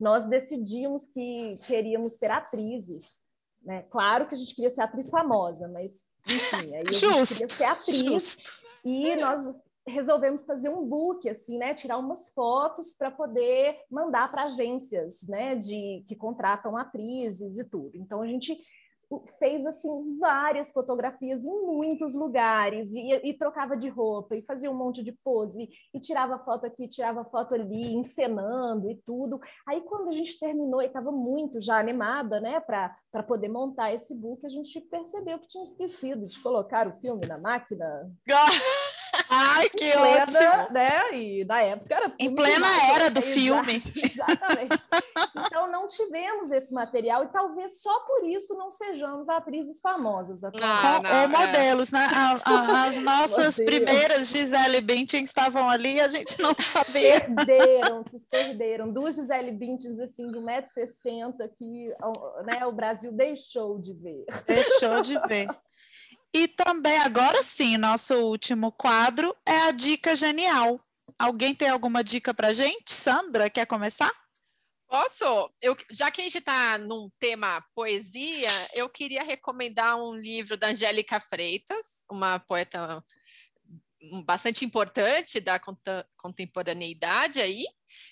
nós 0.00 0.26
decidimos 0.26 1.06
que 1.06 1.58
queríamos 1.66 2.14
ser 2.14 2.30
atrizes. 2.30 3.22
Né? 3.64 3.82
Claro 3.90 4.26
que 4.26 4.34
a 4.34 4.38
gente 4.38 4.54
queria 4.54 4.70
ser 4.70 4.82
atriz 4.82 5.08
famosa, 5.08 5.68
mas 5.68 6.04
enfim, 6.26 6.74
aí 6.74 6.86
a 6.86 6.92
gente 6.92 7.00
queria 7.00 7.24
ser 7.24 7.64
atriz. 7.64 8.02
Justo. 8.02 8.52
E 8.84 9.16
nós 9.16 9.40
resolvemos 9.86 10.44
fazer 10.44 10.68
um 10.68 10.84
book, 10.84 11.28
assim, 11.28 11.58
né? 11.58 11.74
Tirar 11.74 11.98
umas 11.98 12.28
fotos 12.30 12.94
para 12.94 13.10
poder 13.10 13.78
mandar 13.90 14.30
para 14.30 14.44
agências, 14.44 15.26
né? 15.28 15.54
De 15.54 16.04
que 16.06 16.16
contratam 16.16 16.76
atrizes 16.76 17.58
e 17.58 17.64
tudo. 17.64 17.96
Então 17.96 18.22
a 18.22 18.26
gente 18.26 18.56
fez 19.38 19.64
assim 19.66 20.18
várias 20.18 20.72
fotografias 20.72 21.44
em 21.44 21.66
muitos 21.66 22.14
lugares 22.14 22.92
e, 22.92 23.12
e, 23.24 23.34
trocava 23.34 23.76
de 23.76 23.88
roupa 23.88 24.36
e 24.36 24.42
fazia 24.42 24.70
um 24.70 24.76
monte 24.76 25.02
de 25.02 25.12
pose 25.12 25.68
e 25.92 26.00
tirava 26.00 26.38
foto 26.38 26.66
aqui, 26.66 26.88
tirava 26.88 27.24
foto 27.24 27.54
ali, 27.54 27.94
encenando 27.94 28.90
e 28.90 28.96
tudo. 29.04 29.40
Aí 29.66 29.80
quando 29.82 30.08
a 30.08 30.12
gente 30.12 30.38
terminou 30.38 30.82
e 30.82 30.86
estava 30.86 31.10
muito 31.10 31.60
já 31.60 31.78
animada, 31.78 32.40
né, 32.40 32.60
para 32.60 33.22
poder 33.26 33.48
montar 33.48 33.92
esse 33.92 34.14
book, 34.14 34.44
a 34.44 34.50
gente 34.50 34.80
percebeu 34.80 35.38
que 35.38 35.48
tinha 35.48 35.64
esquecido 35.64 36.26
de 36.26 36.40
colocar 36.40 36.88
o 36.88 36.98
filme 37.00 37.26
na 37.26 37.38
máquina. 37.38 38.10
Ai, 39.34 39.68
que 39.68 39.90
plena, 39.90 40.22
ótimo! 40.22 40.72
Né? 40.72 41.18
E 41.18 41.44
na 41.44 41.60
época 41.60 41.94
era. 41.94 42.12
Em 42.18 42.34
plena 42.34 42.66
era 42.94 43.10
do 43.10 43.20
filme. 43.20 43.82
Exatamente. 43.94 44.76
então 45.46 45.70
não 45.70 45.88
tivemos 45.88 46.52
esse 46.52 46.72
material 46.72 47.24
e 47.24 47.28
talvez 47.28 47.80
só 47.80 48.00
por 48.00 48.24
isso 48.28 48.54
não 48.54 48.70
sejamos 48.70 49.28
atrizes 49.28 49.80
famosas. 49.80 50.44
Ah, 50.44 51.00
não, 51.02 51.10
ou 51.10 51.16
é. 51.16 51.26
modelos, 51.26 51.90
né? 51.90 52.06
as 52.44 53.00
nossas 53.02 53.56
primeiras 53.56 54.28
Gisele 54.28 54.80
Bündchen 54.80 55.24
estavam 55.24 55.68
ali 55.68 55.94
e 55.94 56.00
a 56.00 56.08
gente 56.08 56.40
não 56.40 56.54
sabia. 56.58 57.20
Perderam, 57.20 58.02
se 58.04 58.24
perderam. 58.30 58.92
Duas 58.92 59.16
Gisele 59.16 59.50
Bündchen 59.50 60.00
assim, 60.02 60.28
de 60.28 60.38
1,60m 60.38 61.50
que 61.58 61.88
né, 62.44 62.64
o 62.66 62.72
Brasil 62.72 63.12
deixou 63.12 63.78
de 63.78 63.92
ver. 63.92 64.24
Deixou 64.46 65.00
de 65.00 65.18
ver. 65.26 65.48
E 66.36 66.48
também, 66.48 66.98
agora 66.98 67.44
sim, 67.44 67.78
nosso 67.78 68.12
último 68.16 68.72
quadro 68.72 69.36
é 69.46 69.56
a 69.68 69.70
dica 69.70 70.16
genial. 70.16 70.80
Alguém 71.16 71.54
tem 71.54 71.68
alguma 71.68 72.02
dica 72.02 72.34
para 72.34 72.52
gente? 72.52 72.92
Sandra, 72.92 73.48
quer 73.48 73.66
começar? 73.66 74.12
Posso? 74.88 75.24
Eu, 75.62 75.76
já 75.92 76.10
que 76.10 76.20
a 76.20 76.24
gente 76.24 76.38
está 76.38 76.76
num 76.76 77.08
tema 77.20 77.64
poesia, 77.72 78.50
eu 78.74 78.88
queria 78.88 79.22
recomendar 79.22 79.96
um 79.96 80.12
livro 80.12 80.56
da 80.56 80.70
Angélica 80.70 81.20
Freitas, 81.20 82.04
uma 82.10 82.40
poeta 82.40 83.00
bastante 84.24 84.64
importante 84.64 85.38
da 85.40 85.60
contemporaneidade 86.16 87.40
aí. 87.40 87.64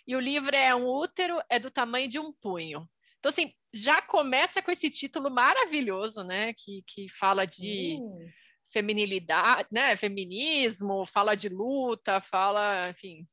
E 0.07 0.15
o 0.15 0.21
livro 0.21 0.55
é 0.55 0.73
Um 0.73 0.87
Útero 0.89 1.43
é 1.51 1.59
do 1.59 1.73
tamanho 1.73 2.09
de 2.09 2.21
um 2.21 2.33
punho. 2.33 2.89
Então, 3.19 3.31
assim, 3.31 3.53
já 3.73 4.03
começa 4.03 4.63
com 4.63 4.71
esse 4.71 4.91
título 4.91 5.31
maravilhoso, 5.31 6.23
né? 6.23 6.53
Que, 6.53 6.83
que 6.87 7.09
fala 7.09 7.47
de 7.47 7.99
hum. 8.01 8.29
feminilidade, 8.71 9.69
né? 9.73 9.97
Feminismo, 9.97 11.07
fala 11.07 11.35
de 11.35 11.49
luta, 11.49 12.21
fala, 12.21 12.89
enfim. 12.89 13.25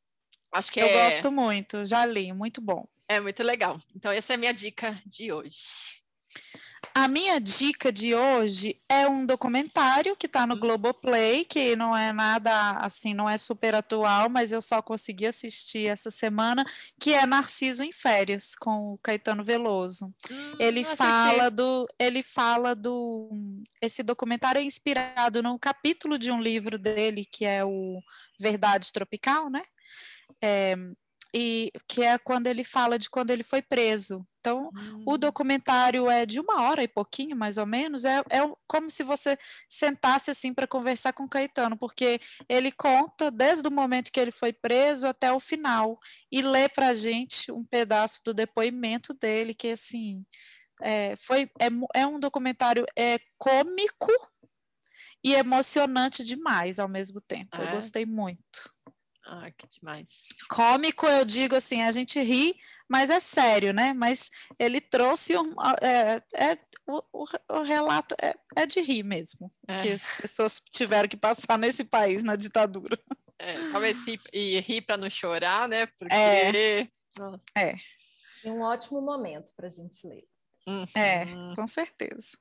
Acho 0.52 0.72
que 0.72 0.80
Eu 0.80 0.88
é... 0.88 1.06
gosto 1.06 1.32
muito, 1.32 1.86
já 1.86 2.06
li, 2.06 2.32
muito 2.34 2.62
bom. 2.62 2.88
É 3.08 3.20
muito 3.20 3.44
legal. 3.44 3.78
Então, 3.96 4.12
essa 4.12 4.34
é 4.34 4.36
a 4.36 4.38
minha 4.38 4.54
dica 4.54 5.00
de 5.06 5.32
hoje. 5.32 6.00
A 7.00 7.08
minha 7.08 7.40
dica 7.40 7.94
de 7.94 8.14
hoje 8.14 8.78
é 8.90 9.08
um 9.08 9.26
documentário 9.26 10.18
que 10.18 10.26
está 10.26 10.46
no 10.46 10.56
hum. 10.56 10.60
Globoplay, 10.60 11.46
que 11.46 11.74
não 11.74 11.96
é 11.96 12.12
nada 12.12 12.72
assim, 12.72 13.14
não 13.14 13.30
é 13.30 13.38
super 13.38 13.74
atual, 13.74 14.28
mas 14.28 14.52
eu 14.52 14.62
só 14.62 14.82
consegui 14.82 15.26
assistir 15.26 15.88
essa 15.88 16.12
semana, 16.12 16.66
que 17.00 17.14
é 17.14 17.26
Narciso 17.26 17.86
em 17.86 17.94
Férias, 17.94 18.54
com 18.54 18.92
o 18.92 18.98
Caetano 18.98 19.46
Veloso. 19.46 20.14
Hum, 20.30 20.56
ele 20.60 20.84
fala 20.84 21.50
do. 21.50 21.88
Ele 21.98 22.22
fala 22.22 22.76
do. 22.76 23.30
Esse 23.82 24.04
documentário 24.04 24.60
é 24.60 24.64
inspirado 24.64 25.42
num 25.42 25.58
capítulo 25.58 26.20
de 26.20 26.30
um 26.30 26.42
livro 26.42 26.78
dele, 26.78 27.24
que 27.24 27.46
é 27.46 27.64
o 27.64 28.02
Verdade 28.38 28.92
Tropical, 28.92 29.50
né? 29.50 29.62
É, 30.42 30.76
e 31.34 31.72
que 31.88 32.04
é 32.04 32.18
quando 32.18 32.48
ele 32.48 32.64
fala 32.64 32.98
de 32.98 33.10
quando 33.10 33.32
ele 33.32 33.44
foi 33.44 33.62
preso. 33.62 34.26
Então, 34.40 34.70
hum. 34.74 35.04
o 35.06 35.18
documentário 35.18 36.10
é 36.10 36.26
de 36.26 36.40
uma 36.40 36.64
hora 36.64 36.82
e 36.82 36.88
pouquinho, 36.88 37.36
mais 37.36 37.58
ou 37.58 37.66
menos. 37.66 38.06
É, 38.06 38.20
é 38.30 38.40
como 38.68 38.90
se 38.90 39.04
você 39.04 39.38
sentasse 39.70 40.32
assim 40.32 40.54
para 40.54 40.66
conversar 40.68 41.14
com 41.14 41.28
Caetano, 41.28 41.78
porque 41.78 42.20
ele 42.48 42.72
conta 42.72 43.30
desde 43.30 43.68
o 43.68 43.72
momento 43.72 44.12
que 44.12 44.20
ele 44.20 44.32
foi 44.32 44.54
preso 44.54 45.08
até 45.08 45.32
o 45.32 45.40
final 45.40 46.00
e 46.32 46.42
lê 46.42 46.70
para 46.70 46.88
a 46.88 46.94
gente 46.94 47.52
um 47.52 47.66
pedaço 47.66 48.22
do 48.26 48.34
depoimento 48.34 49.14
dele, 49.14 49.54
que 49.54 49.68
assim 49.68 50.26
é, 50.82 51.16
foi 51.18 51.50
é, 51.60 51.68
é 51.94 52.08
um 52.08 52.20
documentário 52.20 52.86
é 52.98 53.20
cômico 53.38 54.12
e 55.24 55.34
emocionante 55.34 56.24
demais 56.24 56.80
ao 56.80 56.88
mesmo 56.88 57.20
tempo. 57.20 57.50
É? 57.58 57.64
Eu 57.64 57.72
gostei 57.72 58.06
muito. 58.06 58.74
Ah, 59.32 59.52
que 59.52 59.68
demais. 59.68 60.26
Cômico, 60.50 61.06
eu 61.06 61.24
digo 61.24 61.56
assim, 61.56 61.84
a 61.84 61.92
gente 61.92 62.20
ri, 62.20 62.56
mas 62.88 63.12
é 63.12 63.20
sério, 63.20 63.72
né? 63.72 63.94
Mas 63.94 64.32
ele 64.58 64.82
trouxe 64.82 65.38
um. 65.38 65.54
É, 65.84 66.16
é 66.34 66.58
o, 66.88 67.04
o, 67.14 67.26
o, 67.48 67.62
relato 67.62 68.16
é, 68.20 68.34
é 68.56 68.66
de 68.66 68.82
rir 68.82 69.04
mesmo, 69.04 69.48
é. 69.68 69.84
que 69.84 69.90
as 69.90 70.04
pessoas 70.16 70.60
tiveram 70.72 71.08
que 71.08 71.16
passar 71.16 71.60
nesse 71.60 71.84
país 71.84 72.24
na 72.24 72.36
ditadura. 72.36 73.00
É, 73.38 73.54
talvez 73.72 74.04
rir, 74.08 74.20
e 74.34 74.60
rir 74.62 74.82
para 74.82 74.98
não 74.98 75.10
chorar, 75.12 75.70
né? 75.70 75.86
Porque. 75.86 76.14
É. 76.14 76.82
é. 77.56 77.76
É 78.44 78.52
um 78.52 78.62
ótimo 78.62 79.00
momento 79.00 79.54
para 79.56 79.68
a 79.68 79.72
gente 79.72 80.08
ler. 80.08 80.28
Uhum. 80.68 80.86
É, 80.96 81.56
com 81.56 81.68
certeza. 81.68 82.36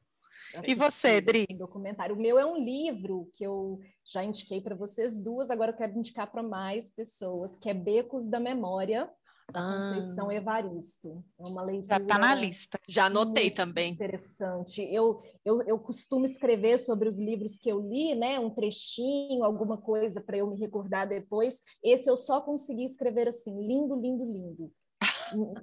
E 0.66 0.74
você, 0.74 1.20
Dri? 1.20 1.46
Documentário. 1.56 2.14
O 2.14 2.18
meu 2.18 2.38
é 2.38 2.46
um 2.46 2.62
livro 2.62 3.28
que 3.34 3.44
eu 3.44 3.80
já 4.04 4.24
indiquei 4.24 4.60
para 4.60 4.74
vocês 4.74 5.20
duas, 5.20 5.50
agora 5.50 5.72
eu 5.72 5.76
quero 5.76 5.98
indicar 5.98 6.30
para 6.30 6.42
mais 6.42 6.90
pessoas, 6.90 7.56
que 7.56 7.68
é 7.68 7.74
Becos 7.74 8.26
da 8.26 8.40
Memória, 8.40 9.10
da 9.52 9.60
ah. 9.60 9.94
Conceição 9.94 10.30
Evaristo. 10.30 11.24
É 11.38 11.48
uma 11.48 11.62
leitura. 11.62 11.96
Já 11.96 12.02
está 12.02 12.18
na 12.18 12.34
lista. 12.34 12.78
Já 12.88 13.06
anotei 13.06 13.50
também. 13.50 13.92
Interessante. 13.92 14.82
Eu, 14.82 15.20
eu, 15.44 15.62
eu 15.62 15.78
costumo 15.78 16.24
escrever 16.24 16.78
sobre 16.78 17.08
os 17.08 17.18
livros 17.18 17.56
que 17.56 17.70
eu 17.70 17.80
li, 17.80 18.14
né? 18.14 18.38
Um 18.38 18.50
trechinho, 18.50 19.44
alguma 19.44 19.78
coisa 19.78 20.20
para 20.20 20.38
eu 20.38 20.46
me 20.46 20.58
recordar 20.58 21.08
depois. 21.08 21.60
Esse 21.82 22.10
eu 22.10 22.16
só 22.16 22.40
consegui 22.40 22.84
escrever 22.84 23.28
assim, 23.28 23.58
lindo, 23.66 23.94
lindo, 23.94 24.24
lindo 24.24 24.72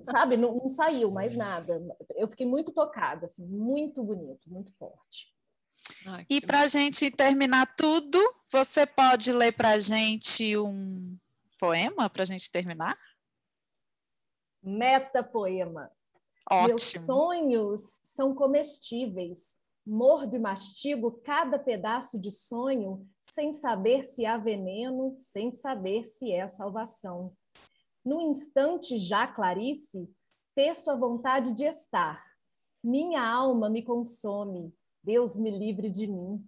sabe, 0.03 0.37
não, 0.37 0.55
não, 0.55 0.67
saiu 0.67 1.11
mais 1.11 1.35
nada. 1.35 1.81
Eu 2.15 2.27
fiquei 2.27 2.45
muito 2.45 2.71
tocada, 2.71 3.25
assim, 3.25 3.45
muito 3.45 4.03
bonito, 4.03 4.49
muito 4.49 4.73
forte. 4.77 5.33
Ai, 6.07 6.25
e 6.29 6.41
para 6.41 6.61
a 6.61 6.67
gente 6.67 7.11
terminar 7.11 7.75
tudo, 7.75 8.19
você 8.51 8.85
pode 8.85 9.31
ler 9.31 9.51
para 9.51 9.71
a 9.71 9.79
gente 9.79 10.57
um 10.57 11.17
poema 11.59 12.09
para 12.09 12.23
a 12.23 12.25
gente 12.25 12.51
terminar? 12.51 12.97
Meta 14.61 15.23
poema. 15.23 15.91
Ótimo. 16.49 16.67
Meus 16.69 16.83
sonhos 17.05 17.99
são 18.03 18.33
comestíveis. 18.33 19.57
Mordo 19.85 20.35
e 20.35 20.39
mastigo 20.39 21.11
cada 21.23 21.59
pedaço 21.59 22.19
de 22.19 22.31
sonho, 22.31 23.07
sem 23.21 23.53
saber 23.53 24.03
se 24.03 24.25
há 24.25 24.35
veneno, 24.35 25.13
sem 25.15 25.51
saber 25.51 26.03
se 26.03 26.31
é 26.31 26.47
salvação. 26.47 27.35
No 28.05 28.21
instante 28.21 28.99
já, 28.99 29.25
Clarice, 29.25 30.07
teço 30.53 30.91
a 30.91 30.95
vontade 30.95 31.55
de 31.55 31.63
estar. 31.63 32.23
Minha 32.83 33.27
alma 33.27 33.67
me 33.67 33.81
consome, 33.81 34.71
Deus 35.03 35.39
me 35.39 35.49
livre 35.49 35.89
de 35.89 36.05
mim. 36.05 36.47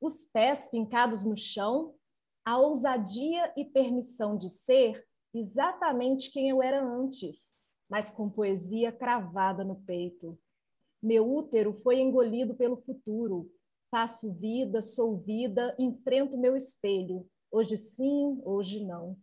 Os 0.00 0.24
pés 0.24 0.68
fincados 0.68 1.26
no 1.26 1.36
chão, 1.36 1.94
a 2.42 2.56
ousadia 2.56 3.52
e 3.54 3.66
permissão 3.66 4.34
de 4.34 4.48
ser 4.48 5.06
exatamente 5.34 6.30
quem 6.30 6.48
eu 6.48 6.62
era 6.62 6.82
antes, 6.82 7.54
mas 7.90 8.10
com 8.10 8.30
poesia 8.30 8.90
cravada 8.90 9.62
no 9.62 9.76
peito. 9.82 10.38
Meu 11.02 11.30
útero 11.30 11.74
foi 11.74 12.00
engolido 12.00 12.54
pelo 12.54 12.78
futuro. 12.78 13.52
Faço 13.90 14.32
vida, 14.32 14.80
sou 14.80 15.18
vida, 15.18 15.76
enfrento 15.78 16.38
meu 16.38 16.56
espelho. 16.56 17.28
Hoje 17.52 17.76
sim, 17.76 18.40
hoje 18.42 18.82
não. 18.82 19.18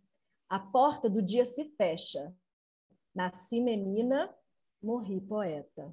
A 0.48 0.58
porta 0.58 1.10
do 1.10 1.22
dia 1.22 1.44
se 1.44 1.64
fecha. 1.76 2.32
Nasci 3.14 3.60
menina, 3.60 4.32
morri 4.82 5.20
poeta. 5.20 5.92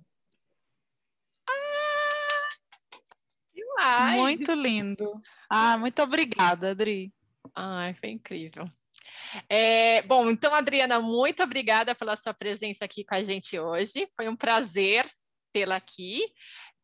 Ah, 3.85 4.15
muito 4.15 4.53
lindo. 4.53 5.21
Ah, 5.49 5.77
muito 5.77 6.01
obrigada, 6.01 6.71
Adri. 6.71 7.13
Ai, 7.53 7.93
foi 7.93 8.11
incrível. 8.11 8.65
É, 9.49 10.01
bom, 10.03 10.29
então, 10.29 10.53
Adriana, 10.53 10.99
muito 10.99 11.43
obrigada 11.43 11.93
pela 11.93 12.15
sua 12.15 12.33
presença 12.33 12.85
aqui 12.85 13.03
com 13.03 13.15
a 13.15 13.23
gente 13.23 13.59
hoje. 13.59 14.07
Foi 14.15 14.29
um 14.29 14.35
prazer 14.35 15.05
tê-la 15.51 15.75
aqui. 15.75 16.21